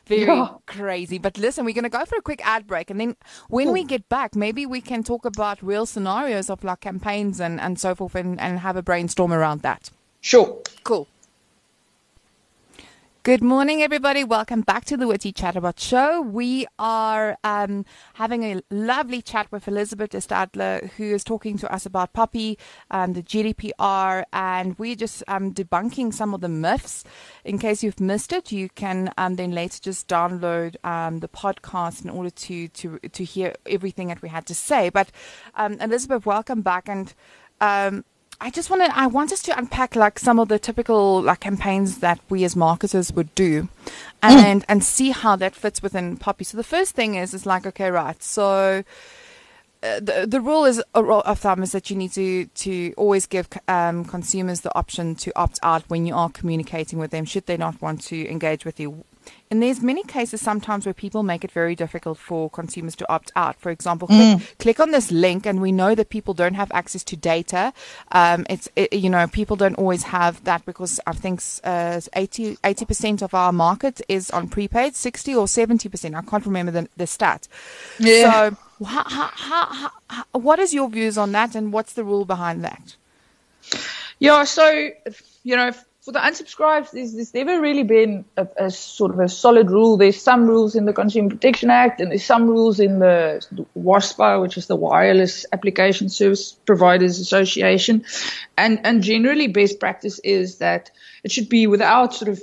Very 0.06 0.26
yeah. 0.26 0.48
crazy. 0.66 1.18
But 1.18 1.38
listen, 1.38 1.64
we're 1.64 1.74
going 1.74 1.84
to 1.84 1.88
go 1.88 2.04
for 2.04 2.16
a 2.18 2.22
quick 2.22 2.46
ad 2.46 2.66
break. 2.66 2.90
And 2.90 3.00
then 3.00 3.16
when 3.48 3.68
Ooh. 3.68 3.72
we 3.72 3.84
get 3.84 4.06
back, 4.10 4.36
maybe 4.36 4.66
we 4.66 4.82
can 4.82 5.02
talk 5.02 5.24
about 5.24 5.62
real 5.62 5.86
scenarios 5.86 6.50
of 6.50 6.62
like 6.62 6.80
campaigns 6.80 7.40
and, 7.40 7.58
and 7.58 7.80
so 7.80 7.94
forth 7.94 8.14
and, 8.14 8.38
and 8.38 8.58
have 8.58 8.76
a 8.76 8.82
brainstorm 8.82 9.32
around 9.32 9.62
that. 9.62 9.90
Sure. 10.20 10.60
Cool. 10.84 11.08
Good 13.24 13.42
morning, 13.42 13.80
everybody. 13.80 14.22
Welcome 14.22 14.60
back 14.60 14.84
to 14.84 14.98
the 14.98 15.06
Witty 15.06 15.32
Chatterbot 15.32 15.80
Show. 15.80 16.20
We 16.20 16.66
are 16.78 17.38
um, 17.42 17.86
having 18.12 18.42
a 18.42 18.60
lovely 18.70 19.22
chat 19.22 19.50
with 19.50 19.66
Elizabeth 19.66 20.10
de 20.10 20.18
Stadler, 20.18 20.90
who 20.90 21.04
is 21.04 21.24
talking 21.24 21.56
to 21.56 21.72
us 21.72 21.86
about 21.86 22.12
POPI, 22.12 22.58
um, 22.90 23.14
the 23.14 23.22
GDPR, 23.22 24.24
and 24.34 24.78
we're 24.78 24.94
just 24.94 25.22
um, 25.26 25.54
debunking 25.54 26.12
some 26.12 26.34
of 26.34 26.42
the 26.42 26.50
myths. 26.50 27.02
In 27.46 27.58
case 27.58 27.82
you've 27.82 27.98
missed 27.98 28.30
it, 28.30 28.52
you 28.52 28.68
can 28.68 29.10
um, 29.16 29.36
then 29.36 29.52
later 29.52 29.78
just 29.80 30.06
download 30.06 30.76
um, 30.84 31.20
the 31.20 31.28
podcast 31.28 32.04
in 32.04 32.10
order 32.10 32.28
to, 32.28 32.68
to 32.68 32.98
to 32.98 33.24
hear 33.24 33.54
everything 33.64 34.08
that 34.08 34.20
we 34.20 34.28
had 34.28 34.44
to 34.44 34.54
say. 34.54 34.90
But 34.90 35.10
Elizabeth, 35.58 36.26
welcome 36.26 36.60
back, 36.60 36.90
and 36.90 37.14
I 38.40 38.50
just 38.50 38.70
want 38.70 38.82
to 38.84 38.98
I 38.98 39.06
want 39.06 39.32
us 39.32 39.42
to 39.42 39.58
unpack 39.58 39.96
like 39.96 40.18
some 40.18 40.38
of 40.38 40.48
the 40.48 40.58
typical 40.58 41.22
like 41.22 41.40
campaigns 41.40 41.98
that 41.98 42.20
we 42.28 42.44
as 42.44 42.56
marketers 42.56 43.12
would 43.12 43.34
do 43.34 43.68
and 44.22 44.62
mm. 44.62 44.64
and 44.68 44.84
see 44.84 45.10
how 45.10 45.36
that 45.36 45.54
fits 45.54 45.82
within 45.82 46.16
POPI. 46.16 46.46
So 46.46 46.56
the 46.56 46.64
first 46.64 46.94
thing 46.94 47.14
is 47.14 47.34
is 47.34 47.46
like 47.46 47.66
okay 47.66 47.90
right 47.90 48.22
so 48.22 48.84
uh, 49.82 50.00
the, 50.00 50.24
the 50.26 50.40
rule 50.40 50.64
is 50.64 50.82
a 50.94 51.04
rule 51.04 51.20
of 51.26 51.38
thumb 51.38 51.62
is 51.62 51.72
that 51.72 51.90
you 51.90 51.96
need 51.96 52.12
to 52.12 52.46
to 52.46 52.94
always 52.96 53.26
give 53.26 53.48
um, 53.68 54.04
consumers 54.04 54.62
the 54.62 54.74
option 54.76 55.14
to 55.14 55.32
opt 55.36 55.58
out 55.62 55.84
when 55.88 56.06
you 56.06 56.14
are 56.14 56.30
communicating 56.30 56.98
with 56.98 57.10
them 57.10 57.24
should 57.24 57.46
they 57.46 57.56
not 57.56 57.80
want 57.82 58.00
to 58.00 58.28
engage 58.28 58.64
with 58.64 58.80
you 58.80 59.04
and 59.50 59.62
there's 59.62 59.80
many 59.80 60.02
cases 60.02 60.40
sometimes 60.40 60.86
where 60.86 60.94
people 60.94 61.22
make 61.22 61.44
it 61.44 61.52
very 61.52 61.74
difficult 61.74 62.18
for 62.18 62.50
consumers 62.50 62.96
to 62.96 63.08
opt 63.12 63.30
out. 63.36 63.60
For 63.60 63.70
example, 63.70 64.08
mm. 64.08 64.38
click, 64.38 64.58
click, 64.58 64.80
on 64.80 64.90
this 64.90 65.10
link, 65.12 65.46
and 65.46 65.60
we 65.60 65.70
know 65.70 65.94
that 65.94 66.08
people 66.08 66.34
don't 66.34 66.54
have 66.54 66.72
access 66.72 67.04
to 67.04 67.16
data. 67.16 67.72
Um, 68.12 68.46
it's 68.50 68.68
it, 68.74 68.92
you 68.92 69.10
know 69.10 69.26
people 69.26 69.56
don't 69.56 69.76
always 69.76 70.04
have 70.04 70.42
that 70.44 70.64
because 70.66 71.00
I 71.06 71.12
think 71.12 71.40
uh, 71.62 72.00
80 72.14 72.56
percent 72.84 73.22
of 73.22 73.34
our 73.34 73.52
market 73.52 74.00
is 74.08 74.30
on 74.30 74.48
prepaid, 74.48 74.96
sixty 74.96 75.34
or 75.34 75.46
seventy 75.46 75.88
percent. 75.88 76.14
I 76.14 76.22
can't 76.22 76.44
remember 76.44 76.72
the, 76.72 76.88
the 76.96 77.06
stat. 77.06 77.48
Yeah. 77.98 78.50
So, 78.50 78.84
how, 78.84 79.04
how, 79.04 79.90
how, 80.08 80.24
what 80.32 80.58
is 80.58 80.74
your 80.74 80.88
views 80.88 81.16
on 81.16 81.32
that, 81.32 81.54
and 81.54 81.72
what's 81.72 81.92
the 81.92 82.04
rule 82.04 82.24
behind 82.24 82.64
that? 82.64 82.96
Yeah, 84.18 84.44
so 84.44 84.90
you 85.42 85.56
know, 85.56 85.72
for 86.04 86.12
the 86.12 86.18
unsubscribes, 86.18 86.90
there's, 86.90 87.32
never 87.32 87.62
really 87.62 87.82
been 87.82 88.26
a, 88.36 88.46
a, 88.58 88.70
sort 88.70 89.10
of 89.10 89.20
a 89.20 89.28
solid 89.28 89.70
rule. 89.70 89.96
There's 89.96 90.20
some 90.20 90.46
rules 90.46 90.74
in 90.74 90.84
the 90.84 90.92
Consumer 90.92 91.30
Protection 91.30 91.70
Act, 91.70 91.98
and 91.98 92.10
there's 92.10 92.24
some 92.24 92.46
rules 92.46 92.78
in 92.78 92.98
the, 92.98 93.44
the 93.50 93.64
WASPA, 93.74 94.42
which 94.42 94.58
is 94.58 94.66
the 94.66 94.76
Wireless 94.76 95.46
Application 95.54 96.10
Service 96.10 96.52
Providers 96.66 97.18
Association, 97.18 98.04
and 98.58 98.84
and 98.84 99.02
generally 99.02 99.48
best 99.48 99.80
practice 99.80 100.18
is 100.24 100.58
that 100.58 100.90
it 101.24 101.32
should 101.32 101.48
be 101.48 101.66
without 101.66 102.12
sort 102.12 102.28
of 102.28 102.42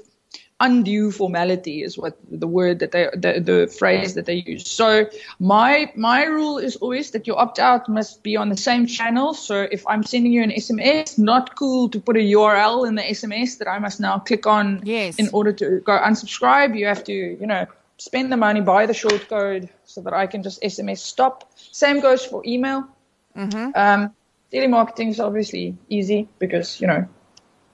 undue 0.61 1.11
formality 1.11 1.83
is 1.83 1.97
what 1.97 2.17
the 2.29 2.47
word 2.47 2.79
that 2.79 2.91
they 2.91 3.09
the, 3.13 3.41
the 3.41 3.67
phrase 3.67 4.13
that 4.13 4.25
they 4.25 4.35
use. 4.35 4.69
So 4.69 5.09
my 5.39 5.91
my 5.95 6.23
rule 6.23 6.57
is 6.57 6.77
always 6.77 7.11
that 7.11 7.27
your 7.27 7.39
opt 7.39 7.59
out 7.59 7.89
must 7.89 8.23
be 8.23 8.37
on 8.37 8.49
the 8.49 8.57
same 8.57 8.85
channel. 8.85 9.33
So 9.33 9.67
if 9.71 9.85
I'm 9.87 10.03
sending 10.03 10.31
you 10.31 10.43
an 10.43 10.51
SMS, 10.51 11.17
not 11.17 11.55
cool 11.55 11.89
to 11.89 11.99
put 11.99 12.15
a 12.15 12.19
URL 12.19 12.87
in 12.87 12.95
the 12.95 13.01
SMS 13.01 13.57
that 13.57 13.67
I 13.67 13.79
must 13.79 13.99
now 13.99 14.19
click 14.19 14.47
on 14.47 14.81
yes. 14.83 15.17
in 15.17 15.29
order 15.33 15.51
to 15.53 15.81
go 15.83 15.97
unsubscribe. 15.97 16.77
You 16.77 16.85
have 16.85 17.03
to, 17.05 17.13
you 17.13 17.47
know, 17.47 17.65
spend 17.97 18.31
the 18.31 18.37
money, 18.37 18.61
buy 18.61 18.85
the 18.85 18.93
short 18.93 19.27
code 19.27 19.69
so 19.85 20.01
that 20.01 20.13
I 20.13 20.27
can 20.27 20.43
just 20.43 20.61
SMS 20.61 20.99
stop. 20.99 21.51
Same 21.55 21.99
goes 21.99 22.25
for 22.25 22.41
email. 22.45 22.87
Mm-hmm. 23.35 23.71
Um, 23.75 24.13
telemarketing 24.53 25.09
is 25.09 25.19
obviously 25.19 25.75
easy 25.89 26.27
because, 26.39 26.79
you 26.81 26.87
know, 26.87 27.07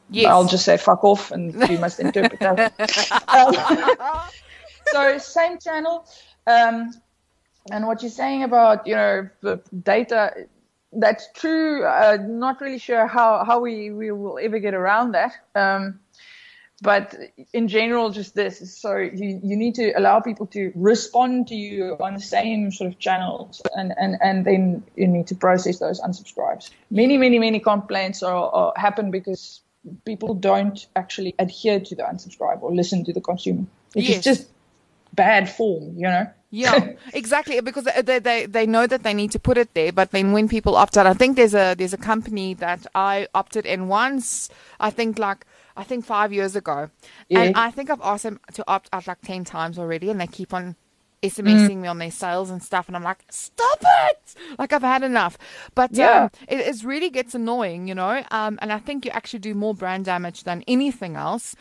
Yes. 0.09 0.27
I'll 0.27 0.47
just 0.47 0.65
say 0.65 0.77
fuck 0.77 1.03
off 1.03 1.31
and 1.31 1.53
you 1.69 1.77
must 1.77 1.99
interpret 2.05 2.39
that. 2.39 2.73
um, 3.27 4.29
so 4.87 5.17
same 5.17 5.59
channel. 5.59 6.05
Um, 6.45 6.93
and 7.71 7.85
what 7.85 8.01
you're 8.01 8.11
saying 8.11 8.43
about, 8.43 8.87
you 8.87 8.95
know, 8.95 9.29
the 9.41 9.61
data, 9.83 10.47
that's 10.93 11.27
true. 11.33 11.85
Uh, 11.85 12.17
not 12.21 12.61
really 12.61 12.79
sure 12.79 13.07
how, 13.07 13.43
how 13.43 13.59
we, 13.59 13.91
we 13.91 14.11
will 14.11 14.39
ever 14.41 14.59
get 14.59 14.73
around 14.73 15.11
that. 15.11 15.33
Um, 15.53 15.99
but 16.81 17.15
in 17.53 17.67
general, 17.67 18.11
just 18.11 18.35
this. 18.35 18.77
So 18.77 18.97
you, 18.97 19.39
you 19.43 19.55
need 19.55 19.73
to 19.75 19.91
allow 19.97 20.19
people 20.19 20.45
to 20.47 20.71
respond 20.75 21.47
to 21.47 21.55
you 21.55 21.97
on 21.99 22.13
the 22.13 22.21
same 22.21 22.71
sort 22.71 22.91
of 22.91 22.99
channels, 22.99 23.63
and, 23.75 23.93
and, 23.97 24.17
and 24.21 24.45
then 24.45 24.83
you 24.95 25.07
need 25.07 25.25
to 25.27 25.35
process 25.35 25.79
those 25.79 25.99
unsubscribes. 25.99 26.69
Many, 26.91 27.17
many, 27.17 27.39
many 27.39 27.59
complaints 27.59 28.21
are, 28.21 28.49
are 28.51 28.73
happen 28.75 29.09
because 29.09 29.61
people 30.05 30.33
don't 30.33 30.87
actually 30.95 31.35
adhere 31.39 31.79
to 31.79 31.95
the 31.95 32.03
unsubscribe 32.03 32.61
or 32.61 32.73
listen 32.73 33.03
to 33.05 33.13
the 33.13 33.21
consumer, 33.21 33.65
It's 33.95 34.09
yes. 34.09 34.23
just 34.23 34.49
bad 35.13 35.49
form, 35.49 35.93
you 35.95 36.03
know. 36.03 36.27
Yeah, 36.49 36.93
exactly. 37.13 37.59
Because 37.61 37.87
they, 38.03 38.19
they 38.19 38.45
they 38.45 38.65
know 38.65 38.87
that 38.87 39.03
they 39.03 39.13
need 39.13 39.31
to 39.31 39.39
put 39.39 39.57
it 39.57 39.73
there, 39.73 39.91
but 39.91 40.11
then 40.11 40.31
when 40.31 40.47
people 40.47 40.75
opt 40.75 40.97
out, 40.97 41.05
I 41.05 41.13
think 41.13 41.35
there's 41.35 41.53
a 41.53 41.75
there's 41.75 41.93
a 41.93 41.97
company 41.97 42.53
that 42.55 42.85
I 42.95 43.27
opted 43.33 43.65
in 43.65 43.87
once. 43.89 44.49
I 44.79 44.89
think 44.89 45.19
like 45.19 45.45
I 45.75 45.83
think 45.83 46.05
five 46.05 46.31
years 46.31 46.55
ago, 46.55 46.89
yeah. 47.27 47.41
and 47.41 47.57
I 47.57 47.71
think 47.71 47.89
I've 47.89 48.01
asked 48.01 48.23
them 48.23 48.39
to 48.53 48.63
opt 48.67 48.89
out 48.93 49.07
like 49.07 49.21
ten 49.21 49.43
times 49.43 49.77
already, 49.77 50.09
and 50.09 50.21
they 50.21 50.27
keep 50.27 50.53
on 50.53 50.75
SMSing 51.23 51.69
mm. 51.69 51.77
me 51.77 51.87
on 51.87 51.97
their 51.97 52.11
sales 52.11 52.49
and 52.49 52.61
stuff, 52.61 52.87
and 52.87 52.95
I'm 52.95 53.03
like, 53.03 53.23
stop 53.29 53.81
it! 53.81 54.35
Like 54.59 54.73
I've 54.73 54.81
had 54.81 55.03
enough. 55.03 55.37
But 55.73 55.91
yeah, 55.93 56.25
um, 56.25 56.29
it, 56.47 56.59
it, 56.59 56.83
really 56.83 57.09
gets 57.09 57.33
annoying, 57.33 57.87
you 57.87 57.95
know. 57.95 58.23
Um, 58.31 58.59
and 58.61 58.71
I 58.71 58.79
think 58.79 59.05
you 59.05 59.11
actually 59.11 59.39
do 59.39 59.53
more 59.53 59.73
brand 59.73 60.05
damage 60.05 60.43
than 60.43 60.63
anything 60.67 61.15
else. 61.15 61.55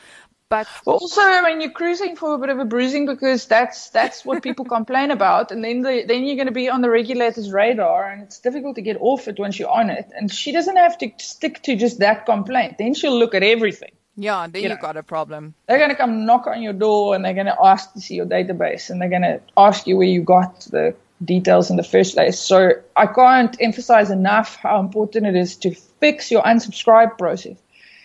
But 0.49 0.69
also, 0.85 1.23
I 1.23 1.43
mean, 1.43 1.61
you're 1.61 1.73
cruising 1.73 2.15
for 2.15 2.35
a 2.35 2.39
bit 2.39 2.51
of 2.51 2.61
a 2.61 2.65
bruising 2.65 3.07
because 3.07 3.47
that's 3.47 3.91
that's 3.91 4.25
what 4.25 4.43
people 4.45 4.65
complain 4.77 5.11
about, 5.11 5.51
and 5.51 5.65
then 5.65 5.83
the, 5.83 6.05
then 6.07 6.25
you're 6.25 6.37
going 6.37 6.47
to 6.47 6.53
be 6.53 6.69
on 6.69 6.83
the 6.83 6.91
regulator's 6.91 7.51
radar, 7.51 8.09
and 8.09 8.23
it's 8.23 8.39
difficult 8.39 8.77
to 8.77 8.83
get 8.83 8.97
off 9.01 9.27
it 9.27 9.41
once 9.41 9.59
you're 9.59 9.71
on 9.71 9.91
it. 9.91 10.07
And 10.15 10.31
she 10.31 10.53
doesn't 10.53 10.77
have 10.77 10.99
to 10.99 11.11
stick 11.19 11.63
to 11.63 11.75
just 11.75 11.99
that 11.99 12.27
complaint; 12.27 12.79
then 12.79 12.95
she'll 12.95 13.19
look 13.19 13.35
at 13.35 13.43
everything. 13.43 13.91
Yeah, 14.17 14.47
then 14.51 14.63
you, 14.63 14.71
you 14.71 14.77
got 14.77 14.97
a 14.97 15.03
problem. 15.03 15.55
They're 15.69 15.79
going 15.79 15.91
to 15.91 15.97
come 15.97 16.25
knock 16.25 16.47
on 16.47 16.63
your 16.63 16.73
door 16.73 17.15
and 17.15 17.25
they're 17.25 17.35
going 17.35 17.47
to 17.47 17.57
ask 17.63 17.93
to 17.93 18.01
see 18.01 18.15
your 18.15 18.27
database 18.27 18.89
and 18.89 19.01
they're 19.01 19.11
going 19.11 19.23
to 19.23 19.41
ask 19.57 19.87
you 19.87 19.97
where 19.97 20.07
you 20.07 20.23
got 20.23 20.61
the 20.71 20.95
details 21.25 21.71
in 21.71 21.77
the 21.77 21.85
first 21.85 22.15
place. 22.15 22.39
So 22.39 22.73
I 22.97 23.07
can't 23.07 23.57
emphasize 23.61 24.11
enough 24.11 24.57
how 24.57 24.81
important 24.81 25.27
it 25.27 25.37
is 25.37 25.57
to 25.57 25.75
fix 25.75 26.31
your 26.31 26.43
unsubscribe 26.43 27.19
process. 27.19 27.57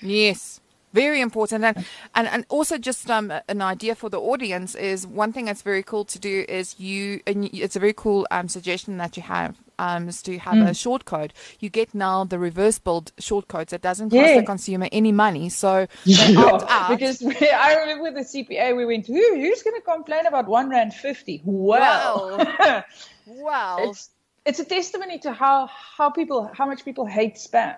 Yes. 0.02 0.60
Very 0.94 1.22
important, 1.22 1.64
and 1.64 1.86
and, 2.16 2.28
and 2.28 2.46
also 2.50 2.78
just 2.78 3.10
um, 3.10 3.32
an 3.48 3.62
idea 3.62 3.96
for 3.96 4.10
the 4.10 4.20
audience 4.20 4.76
is 4.76 5.08
one 5.08 5.32
thing 5.32 5.46
that's 5.46 5.62
very 5.62 5.84
cool 5.84 6.04
to 6.04 6.20
do 6.20 6.44
is 6.50 6.78
you 6.78 7.22
and 7.26 7.46
it's 7.54 7.78
a 7.78 7.80
very 7.80 7.94
cool 7.94 8.28
um, 8.30 8.50
suggestion 8.50 8.98
that 8.98 9.16
you 9.16 9.24
have 9.24 9.56
um, 9.82 10.10
to 10.10 10.38
have 10.38 10.54
mm. 10.54 10.70
a 10.70 10.74
short 10.74 11.06
code. 11.06 11.34
You 11.60 11.70
get 11.70 11.96
now 11.96 12.24
the 12.24 12.38
reverse 12.38 12.78
billed 12.78 13.12
short 13.18 13.48
codes. 13.48 13.74
It 13.74 13.82
doesn't 13.82 14.12
cost 14.12 14.30
yeah. 14.30 14.40
the 14.40 14.46
consumer 14.46 14.88
any 14.92 15.12
money. 15.12 15.50
So 15.50 15.88
yeah, 16.06 16.88
because 16.90 17.22
we, 17.22 17.36
I 17.50 17.74
remember 17.76 18.04
with 18.04 18.14
the 18.16 18.22
CPA, 18.22 18.78
we 18.78 18.86
went, 18.86 19.08
Who, 19.08 19.14
who's 19.14 19.64
going 19.64 19.76
to 19.76 19.82
complain 19.82 20.28
about 20.28 20.48
one 20.48 20.70
rand 20.70 20.94
fifty? 20.94 21.42
Well, 21.44 22.38
wow. 22.38 22.84
wow. 23.26 23.78
It's, 23.90 24.10
it's 24.46 24.60
a 24.60 24.66
testimony 24.66 25.20
to 25.20 25.34
how, 25.34 25.68
how 25.68 26.10
people, 26.12 26.50
how 26.54 26.66
much 26.66 26.86
people 26.86 27.06
hate 27.06 27.36
spam. 27.36 27.78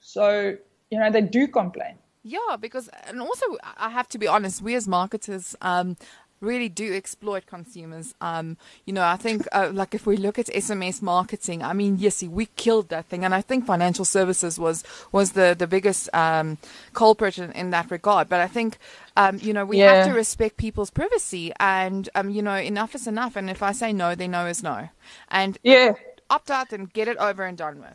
So, 0.00 0.56
you 0.90 0.98
know, 0.98 1.10
they 1.10 1.22
do 1.22 1.46
complain. 1.46 1.98
Yeah, 2.26 2.56
because 2.58 2.88
and 3.06 3.20
also 3.20 3.44
I 3.76 3.90
have 3.90 4.08
to 4.08 4.18
be 4.18 4.26
honest, 4.26 4.62
we 4.62 4.74
as 4.74 4.88
marketers, 4.88 5.54
um, 5.60 5.96
really 6.44 6.68
do 6.68 6.94
exploit 6.94 7.46
consumers. 7.46 8.14
Um, 8.20 8.56
you 8.84 8.92
know, 8.92 9.02
I 9.02 9.16
think 9.16 9.46
uh, 9.52 9.70
like 9.72 9.94
if 9.94 10.06
we 10.06 10.16
look 10.16 10.38
at 10.38 10.46
SMS 10.46 11.02
marketing, 11.02 11.62
I 11.62 11.72
mean, 11.72 11.96
yes, 11.98 12.22
we 12.22 12.46
killed 12.56 12.88
that 12.90 13.06
thing, 13.06 13.24
and 13.24 13.34
I 13.34 13.40
think 13.40 13.66
financial 13.66 14.04
services 14.04 14.58
was 14.58 14.84
was 15.12 15.32
the 15.32 15.56
the 15.58 15.66
biggest 15.66 16.08
um, 16.14 16.58
culprit 16.92 17.38
in, 17.38 17.50
in, 17.52 17.70
that 17.70 17.90
regard. 17.90 18.28
But 18.28 18.40
I 18.40 18.46
think. 18.46 18.78
Um, 19.16 19.38
you 19.40 19.52
know, 19.52 19.64
we 19.64 19.78
yeah. 19.78 19.94
have 19.94 20.06
to 20.08 20.12
respect 20.12 20.56
people's 20.56 20.90
privacy, 20.90 21.52
and 21.60 22.08
um, 22.16 22.30
you 22.30 22.42
know, 22.42 22.56
enough 22.56 22.96
is 22.96 23.06
enough. 23.06 23.36
And 23.36 23.48
if 23.48 23.62
I 23.62 23.70
say 23.70 23.92
no, 23.92 24.16
then 24.16 24.32
no 24.32 24.46
is 24.46 24.60
no. 24.60 24.88
And 25.28 25.56
yeah, 25.62 25.92
opt 26.28 26.50
out 26.50 26.72
and 26.72 26.92
get 26.92 27.06
it 27.06 27.16
over 27.18 27.44
and 27.44 27.56
done 27.56 27.78
with. 27.78 27.94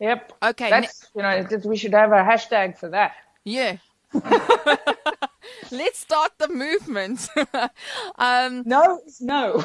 Yep. 0.00 0.32
Okay. 0.42 0.70
That's 0.70 1.06
you 1.14 1.22
know, 1.22 1.46
we 1.64 1.76
should 1.76 1.92
have 1.92 2.10
a 2.10 2.24
hashtag 2.24 2.78
for 2.78 2.88
that. 2.88 3.12
Yeah. 3.44 3.76
Let's 5.70 5.98
start 5.98 6.32
the 6.38 6.48
movement. 6.48 7.28
um, 8.18 8.62
no, 8.66 9.00
no. 9.20 9.64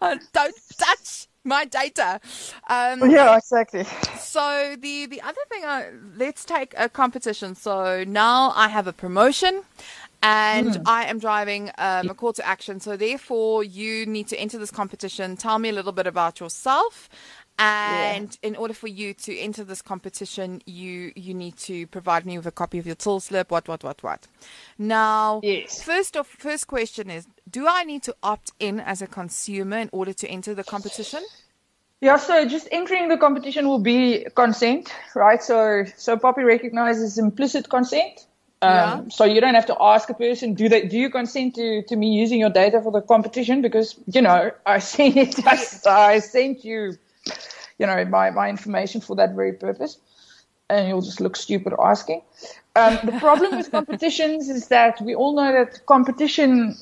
uh, 0.00 0.16
don't 0.32 0.54
touch 0.78 1.26
my 1.44 1.64
data. 1.64 2.20
Um, 2.68 3.10
yeah, 3.10 3.36
exactly. 3.36 3.84
So 4.18 4.76
the 4.78 5.06
the 5.06 5.20
other 5.22 5.40
thing, 5.48 5.64
uh, 5.64 5.90
let's 6.16 6.44
take 6.44 6.74
a 6.76 6.88
competition. 6.88 7.54
So 7.54 8.04
now 8.04 8.52
I 8.54 8.68
have 8.68 8.86
a 8.86 8.92
promotion. 8.92 9.62
And 10.24 10.68
mm. 10.68 10.82
I 10.86 11.06
am 11.06 11.18
driving 11.18 11.72
um, 11.78 12.08
a 12.08 12.14
call 12.14 12.32
to 12.34 12.46
action. 12.46 12.78
So, 12.78 12.96
therefore, 12.96 13.64
you 13.64 14.06
need 14.06 14.28
to 14.28 14.36
enter 14.38 14.56
this 14.56 14.70
competition. 14.70 15.36
Tell 15.36 15.58
me 15.58 15.68
a 15.68 15.72
little 15.72 15.90
bit 15.90 16.06
about 16.06 16.38
yourself 16.38 17.08
and 17.58 18.38
yeah. 18.42 18.48
in 18.48 18.56
order 18.56 18.74
for 18.74 18.88
you 18.88 19.14
to 19.14 19.38
enter 19.38 19.64
this 19.64 19.82
competition, 19.82 20.62
you 20.66 21.12
you 21.14 21.34
need 21.34 21.56
to 21.58 21.86
provide 21.88 22.26
me 22.26 22.36
with 22.36 22.46
a 22.46 22.50
copy 22.50 22.78
of 22.78 22.86
your 22.86 22.94
till 22.94 23.20
slip. 23.20 23.50
What 23.50 23.68
what 23.68 23.84
what 23.84 24.02
what? 24.02 24.26
Now, 24.78 25.40
yes. 25.42 25.82
first 25.82 26.16
of 26.16 26.26
first 26.26 26.66
question 26.66 27.10
is: 27.10 27.26
Do 27.50 27.66
I 27.68 27.84
need 27.84 28.02
to 28.04 28.14
opt 28.22 28.52
in 28.58 28.80
as 28.80 29.02
a 29.02 29.06
consumer 29.06 29.78
in 29.78 29.90
order 29.92 30.12
to 30.12 30.28
enter 30.28 30.54
the 30.54 30.64
competition? 30.64 31.22
Yeah, 32.00 32.16
so 32.16 32.48
just 32.48 32.66
entering 32.72 33.08
the 33.08 33.16
competition 33.16 33.68
will 33.68 33.78
be 33.78 34.26
consent, 34.34 34.92
right? 35.14 35.42
So 35.42 35.84
so 35.96 36.16
POPI 36.16 36.44
recognizes 36.44 37.18
implicit 37.18 37.68
consent. 37.68 38.26
Um, 38.62 38.70
yeah. 38.70 39.02
So 39.08 39.24
you 39.24 39.40
don't 39.40 39.54
have 39.54 39.66
to 39.66 39.76
ask 39.80 40.08
a 40.08 40.14
person, 40.14 40.54
do 40.54 40.68
they, 40.68 40.86
do 40.86 40.96
you 40.96 41.10
consent 41.10 41.56
to, 41.56 41.82
to 41.82 41.96
me 41.96 42.12
using 42.12 42.38
your 42.38 42.50
data 42.50 42.80
for 42.80 42.92
the 42.92 43.02
competition? 43.02 43.60
Because, 43.60 43.96
you 44.06 44.22
know, 44.22 44.52
I 44.64 44.78
sent 44.92 45.16
it, 45.16 45.44
I, 45.44 45.58
I 45.86 46.18
sent 46.20 46.64
you 46.64 46.96
you 47.78 47.86
know, 47.86 48.04
my, 48.04 48.30
my 48.30 48.48
information 48.48 49.00
for 49.00 49.16
that 49.16 49.34
very 49.34 49.52
purpose. 49.52 49.98
And 50.70 50.88
you'll 50.88 51.02
just 51.02 51.20
look 51.20 51.36
stupid 51.36 51.74
asking. 51.78 52.22
Um, 52.76 52.98
the 53.04 53.12
problem 53.18 53.56
with 53.56 53.70
competitions 53.70 54.48
is 54.48 54.68
that 54.68 55.00
we 55.02 55.14
all 55.14 55.34
know 55.34 55.52
that 55.52 55.84
competition, 55.84 56.74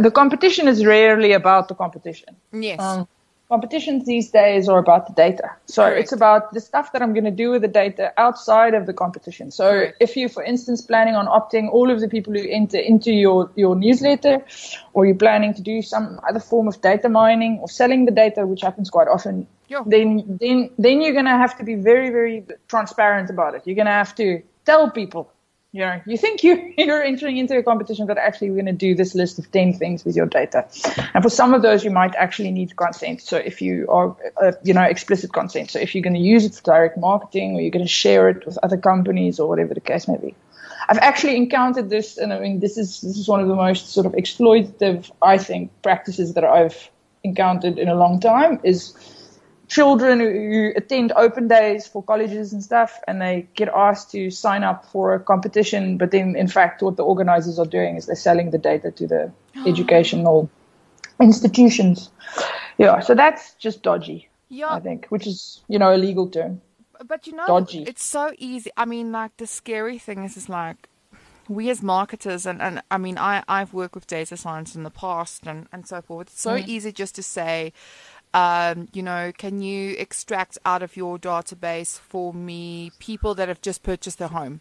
the 0.00 0.10
competition 0.10 0.66
is 0.66 0.84
rarely 0.84 1.32
about 1.32 1.68
the 1.68 1.74
competition. 1.74 2.34
Yes. 2.52 2.80
Um, 2.80 3.06
competitions 3.48 4.04
these 4.04 4.30
days 4.30 4.68
are 4.68 4.78
about 4.78 5.06
the 5.06 5.14
data. 5.14 5.50
So 5.66 5.82
Correct. 5.82 6.00
it's 6.00 6.12
about 6.12 6.52
the 6.52 6.60
stuff 6.60 6.92
that 6.92 7.00
I'm 7.00 7.14
going 7.14 7.24
to 7.24 7.30
do 7.30 7.50
with 7.50 7.62
the 7.62 7.68
data 7.68 8.12
outside 8.18 8.74
of 8.74 8.84
the 8.84 8.92
competition. 8.92 9.50
So 9.50 9.70
Correct. 9.70 9.96
if 10.00 10.16
you, 10.16 10.28
for 10.28 10.42
instance, 10.42 10.82
planning 10.82 11.14
on 11.14 11.26
opting 11.26 11.70
all 11.70 11.90
of 11.90 12.00
the 12.00 12.08
people 12.08 12.34
who 12.34 12.46
enter 12.46 12.78
into 12.78 13.10
your, 13.10 13.50
your 13.56 13.74
newsletter, 13.74 14.44
or 14.92 15.06
you're 15.06 15.14
planning 15.14 15.54
to 15.54 15.62
do 15.62 15.80
some 15.80 16.20
other 16.28 16.40
form 16.40 16.68
of 16.68 16.80
data 16.82 17.08
mining 17.08 17.58
or 17.60 17.68
selling 17.68 18.04
the 18.04 18.12
data, 18.12 18.46
which 18.46 18.60
happens 18.60 18.90
quite 18.90 19.08
often, 19.08 19.46
yeah. 19.68 19.82
then, 19.86 20.38
then, 20.40 20.70
then 20.78 21.00
you're 21.00 21.14
going 21.14 21.24
to 21.24 21.30
have 21.30 21.56
to 21.56 21.64
be 21.64 21.74
very, 21.74 22.10
very 22.10 22.44
transparent 22.68 23.30
about 23.30 23.54
it. 23.54 23.62
You're 23.64 23.76
going 23.76 23.86
to 23.86 23.92
have 23.92 24.14
to 24.16 24.42
tell 24.66 24.90
people 24.90 25.32
you 25.78 25.84
know, 25.84 26.00
you 26.06 26.16
think 26.16 26.42
you, 26.42 26.74
you're 26.78 27.02
entering 27.02 27.36
into 27.36 27.56
a 27.56 27.62
competition, 27.62 28.06
but 28.06 28.18
actually 28.18 28.50
we're 28.50 28.62
going 28.62 28.66
to 28.66 28.72
do 28.72 28.96
this 28.96 29.14
list 29.14 29.38
of 29.38 29.50
10 29.52 29.74
things 29.74 30.04
with 30.04 30.16
your 30.16 30.26
data. 30.26 30.66
And 31.14 31.22
for 31.22 31.30
some 31.30 31.54
of 31.54 31.62
those, 31.62 31.84
you 31.84 31.92
might 31.92 32.16
actually 32.16 32.50
need 32.50 32.76
consent. 32.76 33.22
So 33.22 33.36
if 33.36 33.62
you 33.62 33.86
are, 33.88 34.16
uh, 34.42 34.52
you 34.64 34.74
know, 34.74 34.82
explicit 34.82 35.32
consent. 35.32 35.70
So 35.70 35.78
if 35.78 35.94
you're 35.94 36.02
going 36.02 36.14
to 36.14 36.20
use 36.20 36.44
it 36.44 36.56
for 36.56 36.62
direct 36.62 36.98
marketing 36.98 37.54
or 37.54 37.60
you're 37.60 37.70
going 37.70 37.84
to 37.84 37.90
share 37.90 38.28
it 38.28 38.44
with 38.44 38.58
other 38.64 38.76
companies 38.76 39.38
or 39.38 39.48
whatever 39.48 39.72
the 39.72 39.80
case 39.80 40.08
may 40.08 40.16
be. 40.16 40.34
I've 40.88 40.98
actually 40.98 41.36
encountered 41.36 41.90
this, 41.90 42.16
and 42.18 42.32
I 42.32 42.40
mean, 42.40 42.60
this 42.60 42.76
is, 42.76 43.00
this 43.02 43.16
is 43.16 43.28
one 43.28 43.40
of 43.40 43.46
the 43.46 43.54
most 43.54 43.90
sort 43.90 44.06
of 44.06 44.12
exploitative, 44.12 45.10
I 45.22 45.38
think, 45.38 45.70
practices 45.82 46.34
that 46.34 46.44
I've 46.44 46.90
encountered 47.22 47.78
in 47.78 47.88
a 47.88 47.94
long 47.94 48.20
time 48.20 48.58
is 48.64 48.94
children 49.68 50.20
who 50.20 50.72
attend 50.76 51.12
open 51.12 51.46
days 51.46 51.86
for 51.86 52.02
colleges 52.02 52.52
and 52.52 52.62
stuff, 52.62 52.98
and 53.06 53.20
they 53.20 53.46
get 53.54 53.68
asked 53.68 54.10
to 54.12 54.30
sign 54.30 54.64
up 54.64 54.84
for 54.86 55.14
a 55.14 55.20
competition. 55.20 55.98
But 55.98 56.10
then, 56.10 56.34
in 56.36 56.48
fact, 56.48 56.82
what 56.82 56.96
the 56.96 57.04
organizers 57.04 57.58
are 57.58 57.66
doing 57.66 57.96
is 57.96 58.06
they're 58.06 58.16
selling 58.16 58.50
the 58.50 58.58
data 58.58 58.90
to 58.90 59.06
the 59.06 59.32
educational 59.66 60.50
institutions. 61.20 62.10
Yeah, 62.78 63.00
so 63.00 63.14
that's 63.14 63.54
just 63.54 63.82
dodgy. 63.82 64.28
Yeah, 64.48 64.72
I 64.72 64.80
think, 64.80 65.06
which 65.08 65.26
is 65.26 65.60
you 65.68 65.78
know 65.78 65.94
a 65.94 65.98
legal 65.98 66.28
term. 66.28 66.60
But 67.06 67.26
you 67.26 67.34
know, 67.34 67.46
dodgy. 67.46 67.82
It's 67.82 68.04
so 68.04 68.32
easy. 68.38 68.70
I 68.76 68.86
mean, 68.86 69.12
like 69.12 69.36
the 69.36 69.46
scary 69.46 69.98
thing 69.98 70.24
is, 70.24 70.36
is 70.36 70.48
like 70.48 70.88
we 71.48 71.70
as 71.70 71.82
marketers 71.82 72.44
and, 72.44 72.60
and 72.60 72.82
I 72.90 72.98
mean 72.98 73.16
I, 73.16 73.42
I've 73.48 73.72
worked 73.72 73.94
with 73.94 74.06
data 74.06 74.36
science 74.36 74.76
in 74.76 74.82
the 74.82 74.90
past 74.90 75.46
and, 75.46 75.66
and 75.72 75.86
so 75.86 76.02
forth. 76.02 76.28
It's 76.28 76.40
so 76.40 76.56
mm. 76.56 76.68
easy 76.68 76.92
just 76.92 77.14
to 77.16 77.22
say, 77.22 77.72
um, 78.34 78.88
you 78.92 79.02
know, 79.02 79.32
can 79.36 79.62
you 79.62 79.94
extract 79.98 80.58
out 80.64 80.82
of 80.82 80.96
your 80.96 81.18
database 81.18 81.98
for 81.98 82.34
me 82.34 82.90
people 82.98 83.34
that 83.34 83.48
have 83.48 83.60
just 83.60 83.82
purchased 83.82 84.18
their 84.18 84.28
home? 84.28 84.60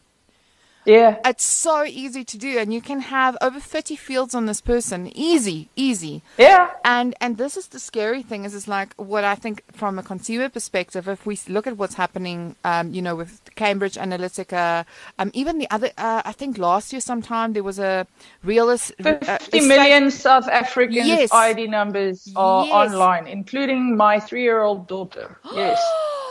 Yeah. 0.87 1.17
It's 1.25 1.43
so 1.43 1.83
easy 1.83 2.23
to 2.23 2.37
do 2.37 2.57
and 2.57 2.73
you 2.73 2.81
can 2.81 3.01
have 3.01 3.37
over 3.41 3.59
30 3.59 3.97
fields 3.97 4.33
on 4.33 4.45
this 4.45 4.61
person. 4.61 5.11
Easy, 5.13 5.67
easy. 5.75 6.21
Yeah. 6.37 6.69
And 6.85 7.13
and 7.19 7.37
this 7.37 7.57
is 7.57 7.67
the 7.67 7.79
scary 7.79 8.23
thing 8.23 8.45
is 8.45 8.55
it's 8.55 8.69
like 8.69 8.93
what 8.95 9.25
I 9.25 9.35
think 9.35 9.63
from 9.73 9.99
a 9.99 10.03
consumer 10.03 10.47
perspective 10.47 11.09
if 11.09 11.25
we 11.25 11.37
look 11.49 11.67
at 11.67 11.75
what's 11.75 11.95
happening 11.95 12.55
um, 12.63 12.93
you 12.93 13.01
know 13.01 13.15
with 13.15 13.41
Cambridge 13.55 13.95
Analytica 13.95 14.85
um, 15.19 15.29
even 15.33 15.57
the 15.57 15.69
other 15.71 15.91
uh, 15.97 16.21
I 16.23 16.31
think 16.31 16.57
last 16.57 16.93
year 16.93 17.01
sometime 17.01 17.51
there 17.51 17.63
was 17.63 17.79
a 17.79 18.07
realist 18.43 18.93
uh, 19.03 19.15
50 19.15 19.67
million 19.67 20.09
South 20.09 20.47
African 20.47 21.05
yes. 21.05 21.33
ID 21.33 21.67
numbers 21.67 22.31
are 22.37 22.65
yes. 22.65 22.73
online 22.73 23.27
including 23.27 23.97
my 23.97 24.17
3-year-old 24.19 24.87
daughter. 24.87 25.37
Yes. 25.53 25.81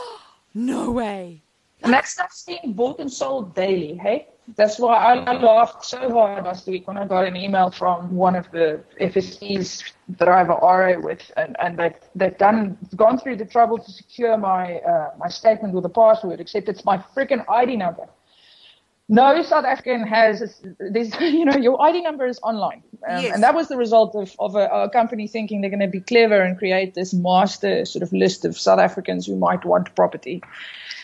no 0.55 0.89
way. 0.89 1.43
And 1.83 1.93
that 1.93 2.07
stuff's 2.07 2.43
being 2.43 2.73
bought 2.73 2.99
and 2.99 3.11
sold 3.11 3.55
daily, 3.55 3.95
hey? 3.97 4.27
That's 4.55 4.79
why 4.79 4.95
I 4.95 5.33
laughed 5.37 5.83
so 5.83 6.09
hard 6.09 6.45
last 6.45 6.67
week 6.67 6.87
when 6.87 6.97
I 6.97 7.05
got 7.05 7.25
an 7.25 7.35
email 7.35 7.69
from 7.69 8.15
one 8.15 8.33
of 8.33 8.49
the 8.51 8.81
FSCs 8.99 9.83
that 10.17 10.29
I 10.29 10.37
have 10.37 10.49
a 10.49 10.53
RA 10.53 10.97
with, 10.99 11.29
and, 11.35 11.57
and 11.59 11.77
they've, 11.77 11.95
they've 12.15 12.37
done 12.37 12.77
gone 12.95 13.19
through 13.19 13.35
the 13.35 13.45
trouble 13.45 13.77
to 13.77 13.91
secure 13.91 14.37
my 14.37 14.75
uh, 14.75 15.11
my 15.19 15.27
statement 15.27 15.73
with 15.73 15.83
a 15.83 15.89
password, 15.89 16.39
except 16.39 16.69
it's 16.69 16.85
my 16.85 16.97
freaking 16.97 17.43
ID 17.49 17.75
number. 17.75 18.07
No 19.09 19.41
South 19.43 19.65
African 19.65 20.07
has 20.07 20.61
this. 20.79 21.13
You 21.19 21.43
know, 21.43 21.57
your 21.57 21.81
ID 21.81 22.01
number 22.01 22.25
is 22.25 22.39
online, 22.41 22.83
um, 23.07 23.23
yes. 23.23 23.33
and 23.33 23.43
that 23.43 23.53
was 23.53 23.67
the 23.67 23.77
result 23.77 24.15
of 24.15 24.33
of 24.39 24.55
a, 24.55 24.67
a 24.67 24.89
company 24.89 25.27
thinking 25.27 25.59
they're 25.59 25.69
going 25.69 25.81
to 25.81 25.87
be 25.87 26.01
clever 26.01 26.41
and 26.41 26.57
create 26.57 26.93
this 26.93 27.13
master 27.13 27.83
sort 27.83 28.03
of 28.03 28.13
list 28.13 28.45
of 28.45 28.57
South 28.57 28.79
Africans 28.79 29.27
who 29.27 29.35
might 29.35 29.65
want 29.65 29.93
property, 29.93 30.41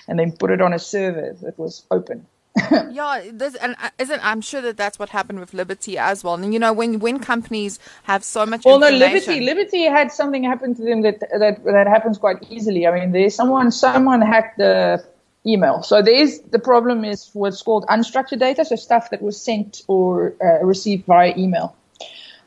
and 0.07 0.19
then 0.19 0.31
put 0.31 0.51
it 0.51 0.61
on 0.61 0.73
a 0.73 0.79
server 0.79 1.35
that 1.41 1.57
was 1.57 1.85
open. 1.91 2.25
yeah, 2.91 3.23
this, 3.31 3.55
and 3.55 3.75
uh, 3.81 3.89
isn't 3.97 4.23
I'm 4.23 4.39
sure 4.41 4.61
that 4.61 4.77
that's 4.77 4.99
what 4.99 5.09
happened 5.09 5.39
with 5.39 5.55
Liberty 5.55 5.97
as 5.97 6.23
well. 6.23 6.35
And 6.35 6.53
you 6.53 6.59
know, 6.59 6.71
when 6.71 6.99
when 6.99 7.19
companies 7.19 7.79
have 8.03 8.23
so 8.23 8.45
much. 8.45 8.63
Well, 8.63 8.77
no, 8.77 8.89
Liberty, 8.89 9.41
Liberty 9.41 9.83
had 9.85 10.11
something 10.11 10.43
happen 10.43 10.75
to 10.75 10.83
them 10.83 11.01
that 11.01 11.19
that 11.19 11.63
that 11.63 11.87
happens 11.87 12.19
quite 12.19 12.37
easily. 12.51 12.85
I 12.85 12.99
mean, 12.99 13.11
there's 13.11 13.33
someone 13.33 13.71
someone 13.71 14.21
hacked 14.21 14.59
the 14.59 15.03
email. 15.47 15.81
So 15.81 16.01
there's 16.01 16.39
the 16.39 16.59
problem 16.59 17.03
is 17.03 17.29
what's 17.33 17.61
called 17.61 17.85
unstructured 17.87 18.39
data, 18.39 18.65
so 18.65 18.75
stuff 18.75 19.09
that 19.09 19.21
was 19.21 19.41
sent 19.41 19.81
or 19.87 20.35
uh, 20.43 20.63
received 20.63 21.05
via 21.05 21.33
email. 21.35 21.75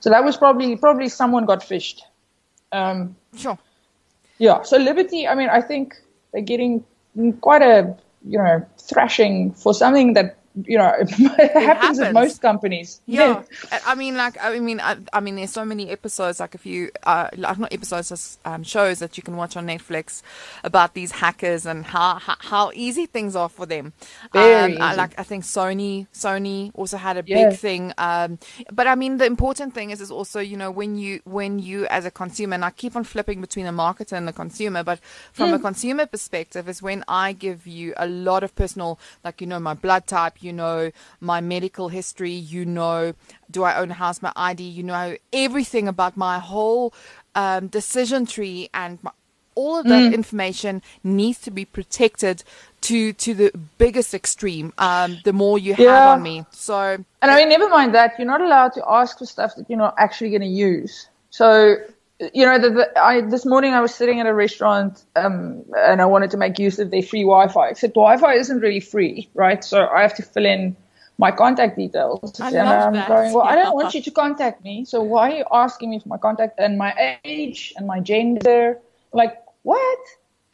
So 0.01 0.11
that 0.11 0.25
was 0.25 0.37
probably 0.37 0.77
probably 0.77 1.09
someone 1.09 1.47
got 1.47 1.61
phished. 1.63 2.03
Um, 2.71 3.17
sure. 3.37 3.59
Yeah. 4.39 4.63
So 4.63 4.77
Liberty, 4.77 5.27
I 5.27 5.35
mean, 5.35 5.49
I 5.49 5.61
think 5.61 5.97
they're 6.33 6.43
getting 6.43 6.85
quite 7.41 7.63
a 7.63 7.97
you 8.27 8.39
know, 8.39 8.67
thrashing 8.79 9.53
for 9.53 9.73
something 9.73 10.15
that 10.15 10.37
you 10.65 10.79
know 10.79 10.93
it, 10.99 11.09
happens, 11.09 11.55
happens 11.55 11.99
at 11.99 12.15
most 12.15 12.41
companies 12.41 13.01
yeah. 13.07 13.43
yeah. 13.71 13.79
i 13.87 13.95
mean 13.95 14.17
like 14.17 14.43
i 14.43 14.59
mean 14.59 14.81
I, 14.81 14.97
I, 15.13 15.21
mean 15.21 15.37
there's 15.37 15.51
so 15.51 15.65
many 15.65 15.91
episodes 15.91 16.41
like 16.41 16.55
if 16.55 16.65
you 16.65 16.91
uh 17.03 17.29
like 17.37 17.59
not 17.59 17.73
episodes 17.73 18.09
just 18.09 18.41
um, 18.47 18.63
shows 18.63 19.01
that 19.01 19.17
you 19.17 19.23
can 19.23 19.37
watch 19.37 19.57
on 19.57 19.67
netflix 19.67 20.23
about 20.65 20.95
these 20.95 21.13
hackers 21.13 21.67
and 21.67 21.85
how 21.85 22.19
how, 22.19 22.37
how 22.39 22.71
easy 22.75 23.07
things 23.07 23.37
are 23.37 23.51
for 23.51 23.67
them 23.67 23.93
Very 24.33 24.77
um, 24.77 24.83
I, 24.83 24.95
like 24.95 25.19
i 25.19 25.23
think 25.23 25.45
sony 25.45 26.07
sony 26.15 26.71
also 26.75 26.97
had 26.97 27.19
a 27.19 27.25
yeah. 27.27 27.51
big 27.51 27.59
thing 27.59 27.93
um 27.99 28.39
but 28.73 28.87
i 28.87 28.95
mean 28.95 29.19
the 29.19 29.27
important 29.27 29.75
thing 29.75 29.91
is 29.91 30.01
is 30.01 30.11
also 30.11 30.41
you 30.41 30.57
know 30.57 30.71
when 30.71 30.97
you 30.97 31.21
when 31.25 31.59
you 31.59 31.87
as 31.89 32.07
a 32.07 32.11
consumer 32.11 32.55
and 32.55 32.65
i 32.65 32.71
keep 32.71 32.97
on 32.97 33.05
flipping 33.05 33.43
between 33.43 33.67
the 33.67 33.73
marketer 33.73 34.13
and 34.13 34.27
the 34.27 34.33
consumer 34.33 34.83
but 34.83 35.01
from 35.33 35.51
mm. 35.51 35.55
a 35.55 35.59
consumer 35.59 36.07
perspective 36.07 36.67
is 36.67 36.81
when 36.81 37.05
i 37.09 37.33
give 37.33 37.67
you 37.67 37.93
a 37.99 38.07
lot 38.07 38.43
of 38.43 38.55
personal 38.55 38.99
like 39.23 39.41
you 39.43 39.47
know 39.47 39.61
my 39.61 39.75
blood 39.75 40.07
type 40.07 40.43
you 40.46 40.46
know 40.53 40.91
my 41.21 41.41
medical 41.41 41.89
history, 41.89 42.33
you 42.33 42.65
know, 42.65 43.15
do 43.51 43.63
I 43.63 43.77
own 43.77 43.91
a 43.91 43.95
house, 43.95 44.23
my 44.23 44.33
ID, 44.37 44.63
you 44.63 44.83
know 44.83 45.17
everything 45.33 45.89
about 45.89 46.17
my 46.17 46.39
whole 46.39 46.93
um, 47.35 47.69
decision 47.69 48.27
tree 48.27 48.69
and 48.75 48.99
my, 49.03 49.11
all 49.55 49.79
of 49.79 49.87
that 49.87 50.13
mm. 50.13 50.15
information 50.15 50.83
needs 51.03 51.41
to 51.41 51.51
be 51.51 51.65
protected 51.65 52.45
to 52.83 53.13
to 53.15 53.35
the 53.35 53.51
biggest 53.79 54.15
extreme. 54.15 54.73
Um, 54.79 55.19
the 55.25 55.33
more 55.33 55.59
you 55.59 55.75
yeah. 55.77 55.93
have 55.93 56.19
on 56.19 56.23
me, 56.23 56.45
so 56.51 56.99
and 57.23 57.31
I 57.31 57.37
mean, 57.37 57.49
never 57.49 57.69
mind 57.69 57.95
that 57.95 58.19
you're 58.19 58.27
not 58.27 58.41
allowed 58.41 58.73
to 58.75 58.85
ask 58.87 59.19
for 59.19 59.27
stuff 59.27 59.57
that 59.57 59.69
you're 59.69 59.79
not 59.79 59.95
actually 59.99 60.31
going 60.31 60.43
to 60.43 60.47
use. 60.47 61.09
So 61.31 61.77
you 62.33 62.47
know, 62.47 62.59
the, 62.59 62.71
the, 62.71 62.99
I, 62.99 63.21
this 63.21 63.45
morning 63.45 63.75
I 63.75 63.81
was 63.81 63.95
sitting 63.95 64.21
at 64.21 64.27
a 64.27 64.35
restaurant 64.35 65.05
um, 65.17 65.65
and 65.77 66.01
I 66.01 66.07
wanted 66.07 66.31
to 66.31 66.37
make 66.37 66.59
use 66.59 66.79
of 66.79 66.91
their 66.91 67.03
free 67.03 67.23
Wi-Fi. 67.23 67.69
Except 67.69 67.95
Wi-Fi 67.95 68.35
isn't 68.35 68.61
really 68.61 68.81
free, 68.81 69.29
right? 69.35 69.63
So 69.63 69.87
I 69.87 70.03
have 70.03 70.15
to 70.17 70.23
fill 70.23 70.47
in 70.47 70.77
my 71.19 71.31
contact 71.31 71.77
details. 71.77 72.41
I 72.41 72.49
and 72.49 72.69
I'm 72.69 72.93
that. 72.95 73.09
going, 73.09 73.33
well, 73.33 73.45
I 73.45 73.55
don't 73.55 73.75
want 73.75 73.95
you 73.95 74.03
to 74.03 74.11
contact 74.11 74.65
me. 74.65 74.85
So 74.85 75.03
why 75.03 75.31
are 75.31 75.37
you 75.37 75.45
asking 75.53 75.91
me 75.91 76.01
for 76.01 76.09
my 76.09 76.19
contact 76.19 76.59
and 76.59 76.79
my 76.79 77.19
age 77.25 77.75
and 77.77 77.87
my 77.87 78.01
gender? 78.01 78.79
Like, 79.13 79.37
what? 79.63 79.99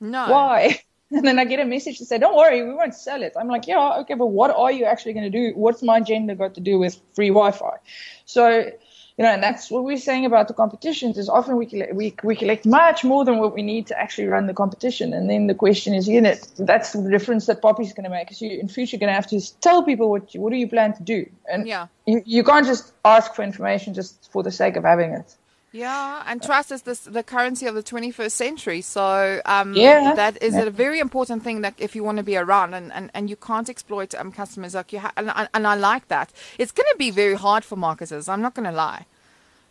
No. 0.00 0.30
Why? 0.30 0.80
And 1.14 1.26
then 1.26 1.38
I 1.38 1.44
get 1.44 1.60
a 1.60 1.66
message 1.66 1.98
to 1.98 2.06
say, 2.06 2.16
don't 2.16 2.34
worry, 2.34 2.62
we 2.62 2.72
won't 2.72 2.94
sell 2.94 3.22
it. 3.22 3.34
I'm 3.38 3.46
like, 3.46 3.66
yeah, 3.66 3.98
okay, 3.98 4.14
but 4.14 4.28
what 4.28 4.50
are 4.50 4.72
you 4.72 4.86
actually 4.86 5.12
going 5.12 5.30
to 5.30 5.38
do? 5.38 5.52
What's 5.54 5.82
my 5.82 6.00
gender 6.00 6.34
got 6.34 6.54
to 6.54 6.60
do 6.62 6.78
with 6.78 6.98
free 7.14 7.28
Wi-Fi? 7.28 7.76
So 8.24 8.70
you 9.18 9.24
know, 9.24 9.30
and 9.30 9.42
that's 9.42 9.70
what 9.70 9.84
we're 9.84 9.96
saying 9.98 10.24
about 10.24 10.48
the 10.48 10.54
competitions 10.54 11.18
is 11.18 11.28
often 11.28 11.56
we 11.56 11.66
collect, 11.66 11.94
we, 11.94 12.14
we 12.22 12.34
collect 12.34 12.64
much 12.66 13.04
more 13.04 13.24
than 13.24 13.38
what 13.38 13.54
we 13.54 13.62
need 13.62 13.86
to 13.88 13.98
actually 13.98 14.26
run 14.26 14.46
the 14.46 14.54
competition. 14.54 15.12
And 15.12 15.28
then 15.28 15.46
the 15.46 15.54
question 15.54 15.94
is, 15.94 16.08
you 16.08 16.20
know, 16.20 16.34
that's 16.58 16.92
the 16.92 17.10
difference 17.10 17.46
that 17.46 17.60
POPI's 17.60 17.92
going 17.92 18.04
to 18.04 18.10
make. 18.10 18.30
Is 18.30 18.40
you 18.40 18.50
in 18.58 18.68
future 18.68 18.96
you're 18.96 19.00
going 19.00 19.10
to 19.10 19.14
have 19.14 19.26
to 19.28 19.60
tell 19.60 19.82
people 19.82 20.10
what 20.10 20.34
you, 20.34 20.40
what 20.40 20.50
do 20.50 20.56
you 20.56 20.68
plan 20.68 20.94
to 20.94 21.02
do, 21.02 21.26
and 21.50 21.66
yeah. 21.66 21.86
you, 22.06 22.22
you 22.24 22.44
can't 22.44 22.66
just 22.66 22.92
ask 23.04 23.34
for 23.34 23.42
information 23.42 23.94
just 23.94 24.30
for 24.32 24.42
the 24.42 24.50
sake 24.50 24.76
of 24.76 24.84
having 24.84 25.12
it. 25.12 25.36
Yeah, 25.72 26.22
and 26.26 26.42
trust 26.42 26.70
is 26.70 26.82
this, 26.82 27.00
the 27.00 27.22
currency 27.22 27.66
of 27.66 27.74
the 27.74 27.82
21st 27.82 28.30
century. 28.30 28.80
So 28.82 29.40
um, 29.46 29.72
yeah, 29.74 30.14
that 30.14 30.42
is 30.42 30.54
yeah. 30.54 30.64
a 30.64 30.70
very 30.70 31.00
important 31.00 31.42
thing 31.42 31.62
that 31.62 31.74
if 31.78 31.96
you 31.96 32.04
want 32.04 32.18
to 32.18 32.22
be 32.22 32.36
around 32.36 32.74
and, 32.74 32.92
and, 32.92 33.10
and 33.14 33.30
you 33.30 33.36
can't 33.36 33.70
exploit 33.70 34.14
um, 34.14 34.32
customers 34.32 34.74
like 34.74 34.92
you 34.92 34.98
ha- 34.98 35.12
and, 35.16 35.32
and 35.54 35.66
I 35.66 35.74
like 35.74 36.08
that. 36.08 36.30
It's 36.58 36.72
going 36.72 36.88
to 36.92 36.98
be 36.98 37.10
very 37.10 37.34
hard 37.34 37.64
for 37.64 37.76
marketers. 37.76 38.28
I'm 38.28 38.42
not 38.42 38.54
going 38.54 38.68
to 38.68 38.76
lie. 38.76 39.06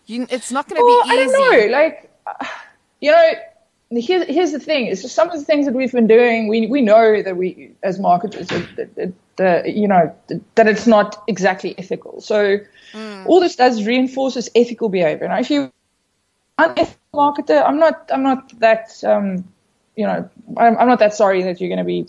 You, 0.08 0.26
it's 0.30 0.52
not 0.52 0.68
going 0.68 0.82
to 0.82 0.86
well, 0.86 1.04
be 1.04 1.10
easy. 1.10 1.20
I 1.20 1.26
don't 1.26 1.52
know. 1.52 1.78
Like, 1.78 2.12
uh, 2.26 2.46
you 3.00 3.12
know, 3.12 3.34
here's 3.92 4.26
here's 4.26 4.52
the 4.52 4.60
thing: 4.60 4.88
is 4.88 5.10
some 5.12 5.30
of 5.30 5.38
the 5.38 5.46
things 5.46 5.68
that 5.68 5.76
we've 5.76 5.92
been 5.92 6.08
doing. 6.08 6.48
We 6.48 6.66
we 6.66 6.82
know 6.82 7.22
that 7.22 7.38
we 7.38 7.72
as 7.84 8.00
marketers 8.00 8.48
that, 8.48 8.96
that, 8.96 9.14
that 9.36 9.74
you 9.76 9.88
know 9.88 10.16
that 10.56 10.68
it's 10.68 10.88
not 10.88 11.24
exactly 11.28 11.78
ethical. 11.78 12.22
So 12.22 12.60
mm. 12.94 13.26
all 13.28 13.40
this 13.40 13.56
does 13.56 13.86
reinforces 13.86 14.50
ethical 14.56 14.90
behavior. 14.90 15.28
Now, 15.28 15.40
if 15.40 15.52
you 15.52 15.72
unethical 16.58 16.98
marketer, 17.14 17.64
I'm 17.66 17.80
not 17.80 18.10
I'm 18.14 18.24
not 18.24 18.60
that 18.60 19.04
um, 19.04 19.46
you 19.96 20.06
know 20.06 20.30
I'm, 20.58 20.78
I'm 20.78 20.88
not 20.88 21.00
that 21.00 21.14
sorry 21.14 21.44
that 21.44 21.60
you're 21.60 21.70
going 21.70 21.80
to 21.80 21.84
be 21.84 22.08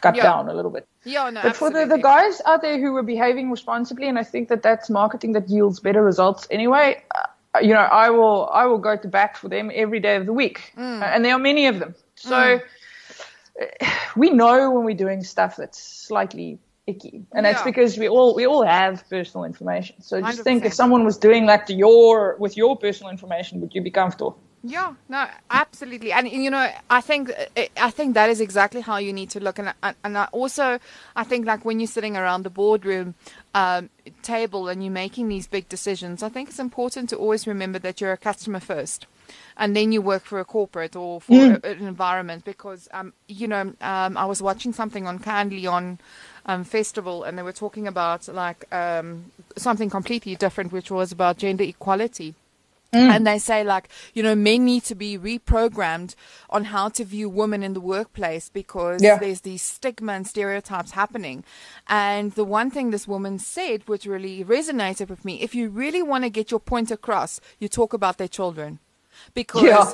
cut 0.00 0.16
yeah. 0.16 0.24
down 0.24 0.48
a 0.48 0.54
little 0.54 0.70
bit. 0.70 0.86
Yeah, 1.04 1.30
no, 1.30 1.42
but 1.42 1.50
absolutely. 1.50 1.82
for 1.82 1.88
the, 1.88 1.96
the 1.96 2.02
guys 2.02 2.40
out 2.44 2.62
there 2.62 2.78
who 2.78 2.94
are 2.96 3.02
behaving 3.02 3.50
responsibly, 3.50 4.08
and 4.08 4.18
I 4.18 4.24
think 4.24 4.48
that 4.48 4.62
that's 4.62 4.90
marketing 4.90 5.32
that 5.32 5.48
yields 5.48 5.80
better 5.80 6.02
results 6.02 6.46
anyway. 6.50 7.02
Uh, 7.14 7.58
you 7.60 7.74
know, 7.74 7.80
I 7.80 8.10
will 8.10 8.48
I 8.52 8.66
will 8.66 8.78
go 8.78 8.96
to 8.96 9.08
bat 9.08 9.36
for 9.36 9.48
them 9.48 9.70
every 9.74 10.00
day 10.00 10.16
of 10.16 10.26
the 10.26 10.32
week, 10.32 10.72
mm. 10.76 11.02
and 11.02 11.24
there 11.24 11.34
are 11.34 11.38
many 11.38 11.66
of 11.66 11.78
them. 11.78 11.94
So 12.16 12.30
mm. 12.30 12.62
we 14.16 14.30
know 14.30 14.70
when 14.70 14.84
we're 14.84 14.96
doing 14.96 15.22
stuff 15.24 15.56
that's 15.56 15.82
slightly 15.82 16.58
icky, 16.86 17.24
and 17.32 17.46
that's 17.46 17.62
because 17.62 17.96
we 17.98 18.08
all 18.08 18.34
we 18.34 18.46
all 18.46 18.64
have 18.64 19.08
personal 19.08 19.44
information. 19.44 20.00
So 20.02 20.20
just 20.20 20.40
100%. 20.40 20.44
think 20.44 20.64
if 20.64 20.74
someone 20.74 21.04
was 21.04 21.16
doing 21.18 21.46
that 21.46 21.66
to 21.68 21.74
your 21.74 22.36
with 22.38 22.56
your 22.56 22.76
personal 22.76 23.10
information, 23.10 23.60
would 23.60 23.74
you 23.74 23.82
be 23.82 23.90
comfortable? 23.90 24.38
Yeah, 24.64 24.94
no, 25.08 25.26
absolutely, 25.50 26.12
and 26.12 26.28
you 26.28 26.48
know, 26.48 26.70
I 26.88 27.00
think 27.00 27.32
I 27.76 27.90
think 27.90 28.14
that 28.14 28.30
is 28.30 28.40
exactly 28.40 28.80
how 28.80 28.98
you 28.98 29.12
need 29.12 29.30
to 29.30 29.40
look, 29.40 29.58
and 29.58 29.74
and 29.82 30.16
I 30.16 30.28
also 30.30 30.78
I 31.16 31.24
think 31.24 31.46
like 31.46 31.64
when 31.64 31.80
you're 31.80 31.88
sitting 31.88 32.16
around 32.16 32.44
the 32.44 32.50
boardroom 32.50 33.16
um, 33.54 33.90
table 34.22 34.68
and 34.68 34.84
you're 34.84 34.92
making 34.92 35.26
these 35.26 35.48
big 35.48 35.68
decisions, 35.68 36.22
I 36.22 36.28
think 36.28 36.48
it's 36.48 36.60
important 36.60 37.08
to 37.10 37.16
always 37.16 37.48
remember 37.48 37.80
that 37.80 38.00
you're 38.00 38.12
a 38.12 38.16
customer 38.16 38.60
first, 38.60 39.06
and 39.56 39.74
then 39.74 39.90
you 39.90 40.00
work 40.00 40.24
for 40.24 40.38
a 40.38 40.44
corporate 40.44 40.94
or 40.94 41.20
for 41.20 41.32
mm. 41.32 41.64
a, 41.64 41.70
an 41.70 41.84
environment 41.88 42.44
because 42.44 42.88
um, 42.92 43.14
you 43.26 43.48
know 43.48 43.74
um, 43.80 44.16
I 44.16 44.26
was 44.26 44.40
watching 44.40 44.72
something 44.72 45.08
on 45.08 45.18
Kindly 45.18 45.66
on 45.66 45.98
um, 46.46 46.64
festival, 46.64 47.24
and 47.24 47.38
they 47.38 47.42
were 47.42 47.52
talking 47.52 47.86
about 47.86 48.28
like 48.28 48.64
um, 48.74 49.32
something 49.56 49.90
completely 49.90 50.34
different, 50.36 50.72
which 50.72 50.90
was 50.90 51.12
about 51.12 51.38
gender 51.38 51.64
equality 51.64 52.34
Mm. 52.92 53.10
And 53.10 53.26
they 53.26 53.38
say, 53.38 53.64
like, 53.64 53.88
you 54.12 54.22
know, 54.22 54.34
men 54.34 54.66
need 54.66 54.84
to 54.84 54.94
be 54.94 55.18
reprogrammed 55.18 56.14
on 56.50 56.64
how 56.64 56.90
to 56.90 57.04
view 57.04 57.28
women 57.30 57.62
in 57.62 57.72
the 57.72 57.80
workplace 57.80 58.50
because 58.50 59.02
yeah. 59.02 59.16
there's 59.16 59.40
these 59.40 59.62
stigma 59.62 60.12
and 60.12 60.26
stereotypes 60.26 60.90
happening. 60.90 61.42
And 61.88 62.32
the 62.32 62.44
one 62.44 62.70
thing 62.70 62.90
this 62.90 63.08
woman 63.08 63.38
said, 63.38 63.88
which 63.88 64.04
really 64.04 64.44
resonated 64.44 65.08
with 65.08 65.24
me, 65.24 65.40
if 65.40 65.54
you 65.54 65.70
really 65.70 66.02
want 66.02 66.24
to 66.24 66.30
get 66.30 66.50
your 66.50 66.60
point 66.60 66.90
across, 66.90 67.40
you 67.58 67.68
talk 67.68 67.94
about 67.94 68.18
their 68.18 68.28
children. 68.28 68.78
Because 69.34 69.62
yeah 69.62 69.92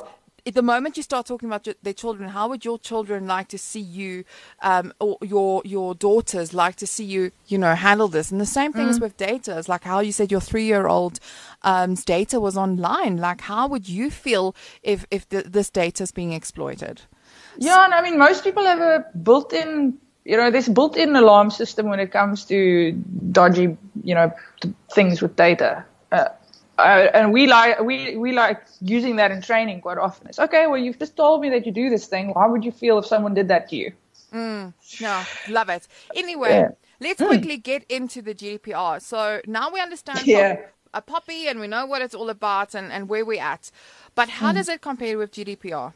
the 0.53 0.61
moment 0.61 0.97
you 0.97 1.03
start 1.03 1.25
talking 1.25 1.49
about 1.49 1.67
their 1.81 1.93
children, 1.93 2.29
how 2.29 2.49
would 2.49 2.65
your 2.65 2.79
children 2.79 3.27
like 3.27 3.47
to 3.49 3.57
see 3.57 3.79
you, 3.79 4.23
um, 4.61 4.93
or 4.99 5.17
your 5.21 5.61
your 5.65 5.95
daughters 5.95 6.53
like 6.53 6.75
to 6.77 6.87
see 6.87 7.03
you, 7.03 7.31
you 7.47 7.57
know, 7.57 7.75
handle 7.75 8.07
this? 8.07 8.31
And 8.31 8.39
the 8.39 8.45
same 8.45 8.73
thing 8.73 8.87
mm. 8.87 8.91
is 8.91 8.99
with 8.99 9.17
data. 9.17 9.57
It's 9.57 9.69
like 9.69 9.83
how 9.83 9.99
you 9.99 10.11
said 10.11 10.31
your 10.31 10.41
three 10.41 10.65
year 10.65 10.87
old 10.87 11.19
um, 11.63 11.95
data 11.95 12.39
was 12.39 12.57
online. 12.57 13.17
Like, 13.17 13.41
how 13.41 13.67
would 13.67 13.87
you 13.89 14.09
feel 14.09 14.55
if 14.83 15.05
if 15.11 15.27
the, 15.29 15.43
this 15.43 15.69
data 15.69 16.03
is 16.03 16.11
being 16.11 16.33
exploited? 16.33 17.01
Yeah, 17.57 17.83
and 17.85 17.93
I 17.93 18.01
mean, 18.01 18.17
most 18.17 18.43
people 18.43 18.63
have 18.63 18.79
a 18.79 19.05
built-in 19.17 19.97
you 20.25 20.37
know, 20.37 20.51
there's 20.51 20.69
built-in 20.69 21.15
alarm 21.15 21.49
system 21.49 21.89
when 21.89 21.99
it 21.99 22.11
comes 22.11 22.45
to 22.45 22.91
dodgy, 23.31 23.75
you 24.03 24.13
know, 24.13 24.31
things 24.93 25.23
with 25.23 25.35
data. 25.35 25.83
Uh, 26.79 26.81
uh, 26.81 27.11
and 27.13 27.33
we 27.33 27.45
like 27.45 27.79
we 27.81 28.15
we 28.15 28.31
like 28.31 28.61
using 28.79 29.17
that 29.17 29.31
in 29.31 29.41
training 29.41 29.81
quite 29.81 29.97
often. 29.97 30.27
It's 30.27 30.39
okay. 30.39 30.65
Well, 30.67 30.77
you've 30.77 30.97
just 30.97 31.17
told 31.17 31.41
me 31.41 31.49
that 31.49 31.65
you 31.65 31.71
do 31.71 31.89
this 31.89 32.07
thing. 32.07 32.33
How 32.33 32.49
would 32.49 32.63
you 32.63 32.71
feel 32.71 32.97
if 32.99 33.05
someone 33.05 33.33
did 33.33 33.49
that 33.49 33.69
to 33.69 33.75
you? 33.75 33.91
Mm, 34.33 34.73
no, 35.01 35.23
love 35.49 35.69
it. 35.69 35.87
Anyway, 36.15 36.49
yeah. 36.49 36.69
let's 37.01 37.21
mm. 37.21 37.27
quickly 37.27 37.57
get 37.57 37.83
into 37.89 38.21
the 38.21 38.33
GDPR. 38.33 39.01
So 39.01 39.41
now 39.45 39.71
we 39.71 39.81
understand 39.81 40.21
yeah. 40.25 40.67
a 40.93 41.01
POPI 41.01 41.49
and 41.49 41.59
we 41.59 41.67
know 41.67 41.85
what 41.85 42.01
it's 42.01 42.15
all 42.15 42.29
about 42.29 42.75
and, 42.75 42.91
and 42.91 43.09
where 43.09 43.25
we're 43.25 43.41
at. 43.41 43.71
But 44.15 44.29
how 44.29 44.51
mm. 44.51 44.55
does 44.55 44.69
it 44.69 44.81
compare 44.81 45.17
with 45.17 45.31
GDPR? 45.31 45.93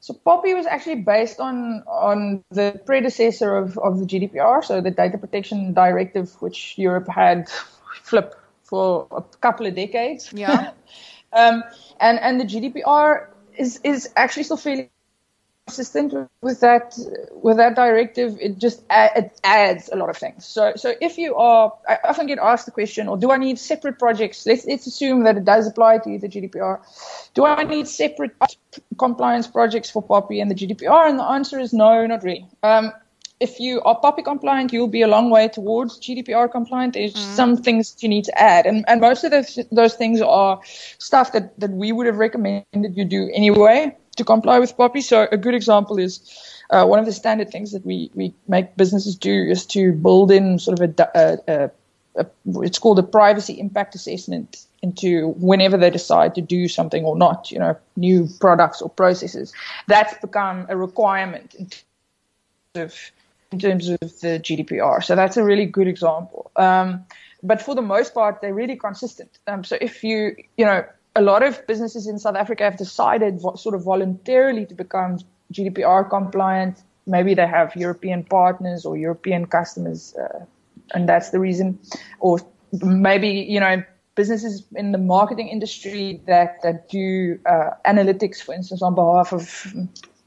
So 0.00 0.14
POPI 0.26 0.56
was 0.56 0.66
actually 0.66 1.02
based 1.02 1.38
on 1.38 1.84
on 1.86 2.42
the 2.50 2.80
predecessor 2.86 3.56
of, 3.56 3.78
of 3.78 4.00
the 4.00 4.06
GDPR, 4.06 4.64
so 4.64 4.80
the 4.80 4.90
Data 4.90 5.16
Protection 5.16 5.72
Directive, 5.72 6.32
which 6.42 6.76
Europe 6.76 7.06
had 7.08 7.48
flip 8.02 8.34
for 8.72 9.06
a 9.10 9.20
couple 9.44 9.66
of 9.66 9.74
decades. 9.74 10.32
Yeah. 10.32 10.70
um, 11.34 11.62
and 12.00 12.18
and 12.18 12.40
the 12.40 12.44
GDPR 12.44 13.26
is 13.58 13.80
is 13.84 14.08
actually 14.16 14.44
still 14.44 14.56
fairly 14.56 14.88
consistent 15.66 16.14
with 16.40 16.60
that 16.60 16.96
with 17.34 17.58
that 17.58 17.76
directive. 17.76 18.38
It 18.40 18.56
just 18.56 18.82
add, 18.88 19.10
it 19.14 19.40
adds 19.44 19.90
a 19.92 19.96
lot 19.96 20.08
of 20.08 20.16
things. 20.16 20.46
So 20.46 20.72
so 20.76 20.94
if 21.02 21.18
you 21.18 21.34
are, 21.34 21.74
I 21.86 21.98
often 22.04 22.26
get 22.26 22.38
asked 22.38 22.64
the 22.64 22.72
question, 22.72 23.08
or 23.08 23.18
do 23.18 23.30
I 23.30 23.36
need 23.36 23.58
separate 23.58 23.98
projects? 23.98 24.46
Let's 24.46 24.64
let's 24.64 24.86
assume 24.86 25.24
that 25.24 25.36
it 25.36 25.44
does 25.44 25.66
apply 25.66 25.98
to 25.98 26.18
the 26.18 26.28
GDPR. 26.28 26.80
Do 27.34 27.44
I 27.44 27.64
need 27.64 27.86
separate 27.88 28.32
compliance 28.96 29.48
projects 29.48 29.90
for 29.90 30.02
POPI 30.02 30.40
and 30.40 30.50
the 30.50 30.54
GDPR? 30.54 31.10
And 31.10 31.18
the 31.18 31.28
answer 31.36 31.58
is 31.60 31.74
no, 31.74 32.06
not 32.06 32.24
really. 32.24 32.46
Um, 32.62 32.92
if 33.42 33.58
you 33.58 33.82
are 33.82 33.98
POPI 34.00 34.24
compliant, 34.24 34.72
you'll 34.72 34.86
be 34.86 35.02
a 35.02 35.08
long 35.08 35.28
way 35.28 35.48
towards 35.48 35.98
GDPR 35.98 36.50
compliant. 36.50 36.94
There's 36.94 37.14
mm. 37.14 37.34
some 37.34 37.56
things 37.56 37.96
you 38.00 38.08
need 38.08 38.24
to 38.24 38.40
add. 38.40 38.66
And, 38.66 38.84
and 38.86 39.00
most 39.00 39.24
of 39.24 39.32
those, 39.32 39.58
those 39.72 39.94
things 39.94 40.20
are 40.20 40.60
stuff 40.98 41.32
that, 41.32 41.58
that 41.58 41.72
we 41.72 41.90
would 41.90 42.06
have 42.06 42.18
recommended 42.18 42.96
you 42.96 43.04
do 43.04 43.30
anyway 43.34 43.96
to 44.16 44.24
comply 44.24 44.60
with 44.60 44.76
POPI. 44.76 45.02
So 45.02 45.26
a 45.32 45.36
good 45.36 45.54
example 45.54 45.98
is 45.98 46.20
uh, 46.70 46.86
one 46.86 47.00
of 47.00 47.06
the 47.06 47.12
standard 47.12 47.50
things 47.50 47.72
that 47.72 47.84
we, 47.84 48.10
we 48.14 48.32
make 48.46 48.76
businesses 48.76 49.16
do 49.16 49.32
is 49.32 49.66
to 49.66 49.92
build 49.92 50.30
in 50.30 50.60
sort 50.60 50.78
of 50.78 50.88
a, 50.88 51.10
a, 51.14 51.52
a, 51.52 51.70
a 52.20 52.26
it's 52.62 52.78
called 52.78 53.00
a 53.00 53.02
privacy 53.02 53.58
impact 53.58 53.96
assessment 53.96 54.66
into 54.82 55.28
whenever 55.38 55.76
they 55.76 55.90
decide 55.90 56.34
to 56.36 56.40
do 56.40 56.68
something 56.68 57.04
or 57.04 57.16
not, 57.16 57.50
you 57.50 57.58
know, 57.58 57.76
new 57.96 58.28
products 58.40 58.82
or 58.82 58.88
processes. 58.88 59.52
That's 59.88 60.14
become 60.20 60.66
a 60.68 60.76
requirement 60.76 61.54
in 61.54 61.66
terms 61.66 61.84
of 62.74 63.12
in 63.52 63.58
terms 63.58 63.88
of 63.88 64.00
the 64.00 64.40
GDPR. 64.40 65.02
So 65.04 65.14
that's 65.14 65.36
a 65.36 65.44
really 65.44 65.66
good 65.66 65.88
example. 65.88 66.50
Um, 66.56 67.04
but 67.42 67.60
for 67.60 67.74
the 67.74 67.82
most 67.82 68.14
part, 68.14 68.40
they're 68.40 68.54
really 68.54 68.76
consistent. 68.76 69.38
Um, 69.46 69.64
so 69.64 69.76
if 69.80 70.04
you, 70.04 70.36
you 70.56 70.64
know, 70.64 70.84
a 71.14 71.22
lot 71.22 71.42
of 71.42 71.66
businesses 71.66 72.06
in 72.06 72.18
South 72.18 72.36
Africa 72.36 72.64
have 72.64 72.76
decided 72.76 73.40
sort 73.40 73.74
of 73.74 73.82
voluntarily 73.82 74.64
to 74.66 74.74
become 74.74 75.18
GDPR 75.52 76.08
compliant. 76.08 76.82
Maybe 77.06 77.34
they 77.34 77.46
have 77.46 77.74
European 77.76 78.24
partners 78.24 78.86
or 78.86 78.96
European 78.96 79.46
customers, 79.46 80.14
uh, 80.14 80.44
and 80.94 81.08
that's 81.08 81.30
the 81.30 81.40
reason. 81.40 81.78
Or 82.20 82.38
maybe, 82.80 83.28
you 83.28 83.60
know, 83.60 83.82
businesses 84.14 84.64
in 84.74 84.92
the 84.92 84.98
marketing 84.98 85.48
industry 85.48 86.22
that, 86.26 86.62
that 86.62 86.88
do 86.88 87.38
uh, 87.44 87.70
analytics, 87.84 88.40
for 88.40 88.54
instance, 88.54 88.82
on 88.82 88.94
behalf 88.94 89.32
of 89.32 89.74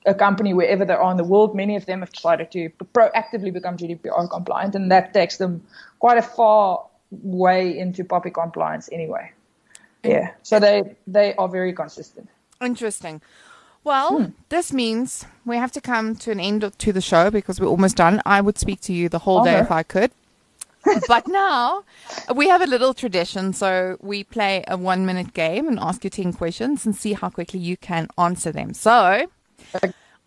a 0.05 0.13
company 0.13 0.53
wherever 0.53 0.85
they 0.85 0.93
are 0.93 1.11
in 1.11 1.17
the 1.17 1.23
world, 1.23 1.55
many 1.55 1.75
of 1.75 1.85
them 1.85 2.01
have 2.01 2.11
decided 2.11 2.51
to 2.51 2.69
proactively 2.93 3.51
become 3.51 3.77
GDPR 3.77 4.29
compliant, 4.29 4.75
and 4.75 4.91
that 4.91 5.13
takes 5.13 5.37
them 5.37 5.63
quite 5.99 6.17
a 6.17 6.21
far 6.21 6.85
way 7.11 7.77
into 7.77 8.03
POPI 8.03 8.33
compliance 8.33 8.89
anyway. 8.91 9.31
Yeah, 10.03 10.31
so 10.43 10.59
they 10.59 10.95
they 11.07 11.33
are 11.35 11.49
very 11.49 11.73
consistent. 11.73 12.29
Interesting. 12.61 13.21
Well, 13.83 14.17
hmm. 14.17 14.25
this 14.49 14.73
means 14.73 15.25
we 15.45 15.57
have 15.57 15.71
to 15.73 15.81
come 15.81 16.15
to 16.15 16.31
an 16.31 16.39
end 16.39 16.71
to 16.77 16.93
the 16.93 17.01
show 17.01 17.29
because 17.29 17.59
we're 17.59 17.67
almost 17.67 17.97
done. 17.97 18.21
I 18.25 18.41
would 18.41 18.57
speak 18.57 18.81
to 18.81 18.93
you 18.93 19.09
the 19.09 19.19
whole 19.19 19.41
okay. 19.41 19.51
day 19.51 19.59
if 19.59 19.71
I 19.71 19.83
could. 19.83 20.11
but 21.07 21.27
now 21.27 21.83
we 22.35 22.47
have 22.47 22.61
a 22.61 22.67
little 22.67 22.93
tradition. 22.93 23.53
So 23.53 23.97
we 24.01 24.23
play 24.23 24.63
a 24.67 24.77
one 24.77 25.05
minute 25.05 25.33
game 25.33 25.67
and 25.67 25.79
ask 25.79 26.03
you 26.03 26.09
10 26.09 26.33
questions 26.33 26.85
and 26.85 26.95
see 26.95 27.13
how 27.13 27.29
quickly 27.29 27.59
you 27.59 27.77
can 27.77 28.07
answer 28.17 28.51
them. 28.51 28.73
So 28.73 29.27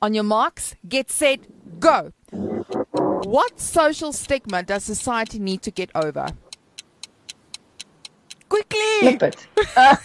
on 0.01 0.15
your 0.15 0.25
marks, 0.25 0.75
get 0.89 1.11
set, 1.11 1.41
go. 1.81 2.13
What 2.31 3.61
social 3.61 4.13
stigma 4.13 4.63
does 4.63 4.85
society 4.85 5.39
need 5.39 5.63
to 5.63 5.71
get 5.71 5.91
over? 5.95 6.29
Quickly! 8.49 9.01
Flip 9.01 9.23
it. 9.23 9.47
Uh, 9.77 9.97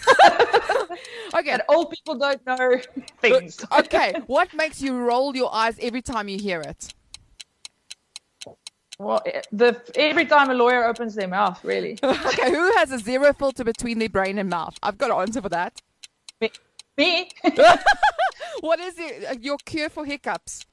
okay. 1.36 1.52
And 1.52 1.62
old 1.70 1.92
people 1.92 2.16
don't 2.16 2.46
know 2.46 2.78
things. 3.22 3.64
okay. 3.80 4.14
What 4.28 4.54
makes 4.54 4.82
you 4.82 4.98
roll 4.98 5.36
your 5.36 5.54
eyes 5.54 5.78
every 5.82 6.02
time 6.02 6.28
you 6.28 6.38
hear 6.38 6.62
it? 6.62 6.94
Well, 9.00 9.24
the 9.52 9.82
every 9.96 10.26
time 10.26 10.50
a 10.50 10.54
lawyer 10.54 10.86
opens 10.86 11.16
their 11.16 11.28
mouth, 11.28 11.64
really. 11.64 11.98
okay, 12.04 12.52
who 12.52 12.72
has 12.78 12.92
a 12.92 13.00
zero 13.00 13.34
filter 13.34 13.64
between 13.64 13.98
their 13.98 14.10
brain 14.10 14.38
and 14.38 14.50
mouth? 14.50 14.78
I've 14.84 14.98
got 14.98 15.10
an 15.10 15.18
answer 15.18 15.42
for 15.42 15.50
that. 15.50 15.82
Me. 16.40 16.52
Me. 16.98 17.30
What 18.62 18.80
is 18.80 18.96
it, 18.98 19.26
uh, 19.30 19.36
your 19.40 19.58
cure 19.66 19.90
for 19.90 20.06
hiccups? 20.06 20.66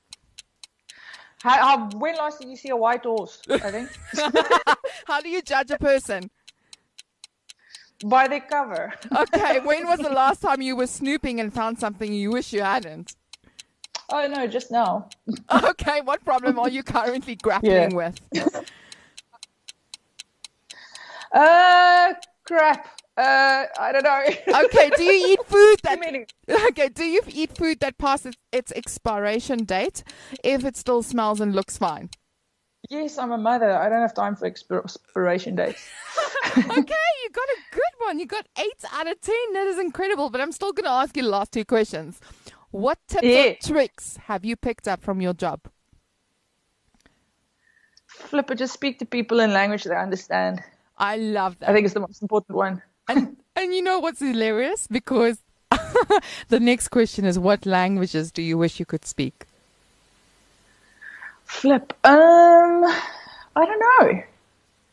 How, 1.43 1.51
how, 1.51 1.99
when 1.99 2.17
last 2.17 2.41
did 2.41 2.51
you 2.51 2.57
see 2.57 2.69
a 2.69 2.77
white 2.77 3.05
horse? 3.05 3.41
I 3.49 3.71
think. 3.71 3.91
how 5.07 5.21
do 5.21 5.29
you 5.29 5.41
judge 5.41 5.71
a 5.71 5.79
person? 5.79 6.31
by 8.05 8.29
their 8.29 8.41
cover. 8.41 8.93
okay, 9.17 9.61
when 9.65 9.87
was 9.87 9.99
the 9.99 10.11
last 10.11 10.41
time 10.41 10.63
you 10.63 10.77
were 10.77 10.87
snooping 10.87 11.41
and 11.41 11.53
found 11.53 11.79
something 11.79 12.13
you 12.13 12.31
wish 12.31 12.53
you 12.53 12.63
hadn't? 12.63 13.17
Oh 14.09 14.27
no, 14.27 14.47
just 14.47 14.71
now. 14.71 15.09
okay, 15.65 16.01
what 16.01 16.25
problem 16.25 16.59
are 16.59 16.69
you 16.69 16.83
currently 16.83 17.37
grappling 17.37 17.93
yeah. 17.93 18.11
with? 18.33 18.71
uh, 21.33 22.15
crap. 22.45 23.00
Uh, 23.21 23.67
I 23.79 23.93
don't 23.93 24.03
know. 24.03 24.65
okay, 24.65 24.91
do 24.97 25.03
you 25.03 25.33
eat 25.33 25.45
food 25.47 25.77
that? 25.83 25.99
okay, 26.71 26.89
do 26.89 27.05
you 27.05 27.21
eat 27.29 27.55
food 27.55 27.81
that 27.81 27.99
passes 27.99 28.35
its 28.51 28.73
expiration 28.73 29.65
date 29.65 30.03
if 30.43 30.65
it 30.65 30.75
still 30.75 31.03
smells 31.03 31.39
and 31.39 31.55
looks 31.55 31.77
fine? 31.77 32.09
Yes, 32.89 33.19
I'm 33.19 33.31
a 33.31 33.37
mother. 33.37 33.77
I 33.77 33.91
don't 33.91 34.01
have 34.01 34.15
time 34.15 34.37
for 34.37 34.47
expiration 34.47 35.55
dates. 35.55 35.87
okay, 36.57 36.65
you 36.65 37.31
got 37.31 37.49
a 37.49 37.59
good 37.73 37.95
one. 38.07 38.19
You 38.19 38.25
got 38.25 38.47
eight 38.59 38.85
out 38.91 39.07
of 39.07 39.21
ten. 39.21 39.53
That 39.53 39.67
is 39.67 39.79
incredible. 39.79 40.31
But 40.31 40.41
I'm 40.41 40.53
still 40.53 40.73
going 40.73 40.85
to 40.85 40.91
ask 40.91 41.15
you 41.15 41.23
the 41.23 41.29
last 41.29 41.53
two 41.53 41.67
questions. 41.67 42.21
What 42.71 42.99
tips 43.07 43.25
yeah. 43.25 43.43
or 43.43 43.55
tricks 43.63 44.17
have 44.29 44.47
you 44.47 44.57
picked 44.57 44.89
up 44.89 45.03
from 45.03 45.21
your 45.21 45.35
job? 45.35 45.61
Flip 48.07 48.51
it. 48.51 48.57
Just 48.57 48.73
speak 48.73 48.99
to 49.01 49.05
people 49.05 49.41
in 49.41 49.53
language 49.53 49.85
they 49.85 49.95
understand. 49.95 50.63
I 50.97 51.17
love 51.17 51.59
that. 51.59 51.69
I 51.69 51.75
think 51.75 51.85
it's 51.85 51.95
the 51.95 52.01
most 52.01 52.23
important 52.23 52.57
one. 52.57 52.83
And 53.11 53.37
and 53.57 53.75
you 53.75 53.83
know 53.83 54.01
what's 54.01 54.21
hilarious? 54.21 54.87
Because 54.87 55.39
the 56.49 56.61
next 56.61 56.89
question 56.89 57.25
is, 57.25 57.39
what 57.39 57.67
languages 57.67 58.33
do 58.33 58.43
you 58.43 58.59
wish 58.59 58.81
you 58.81 58.87
could 58.87 59.05
speak? 59.05 59.47
Flip. 61.45 61.93
Um, 62.05 62.85
I 62.85 63.67
don't 63.67 63.81
know. 63.81 64.23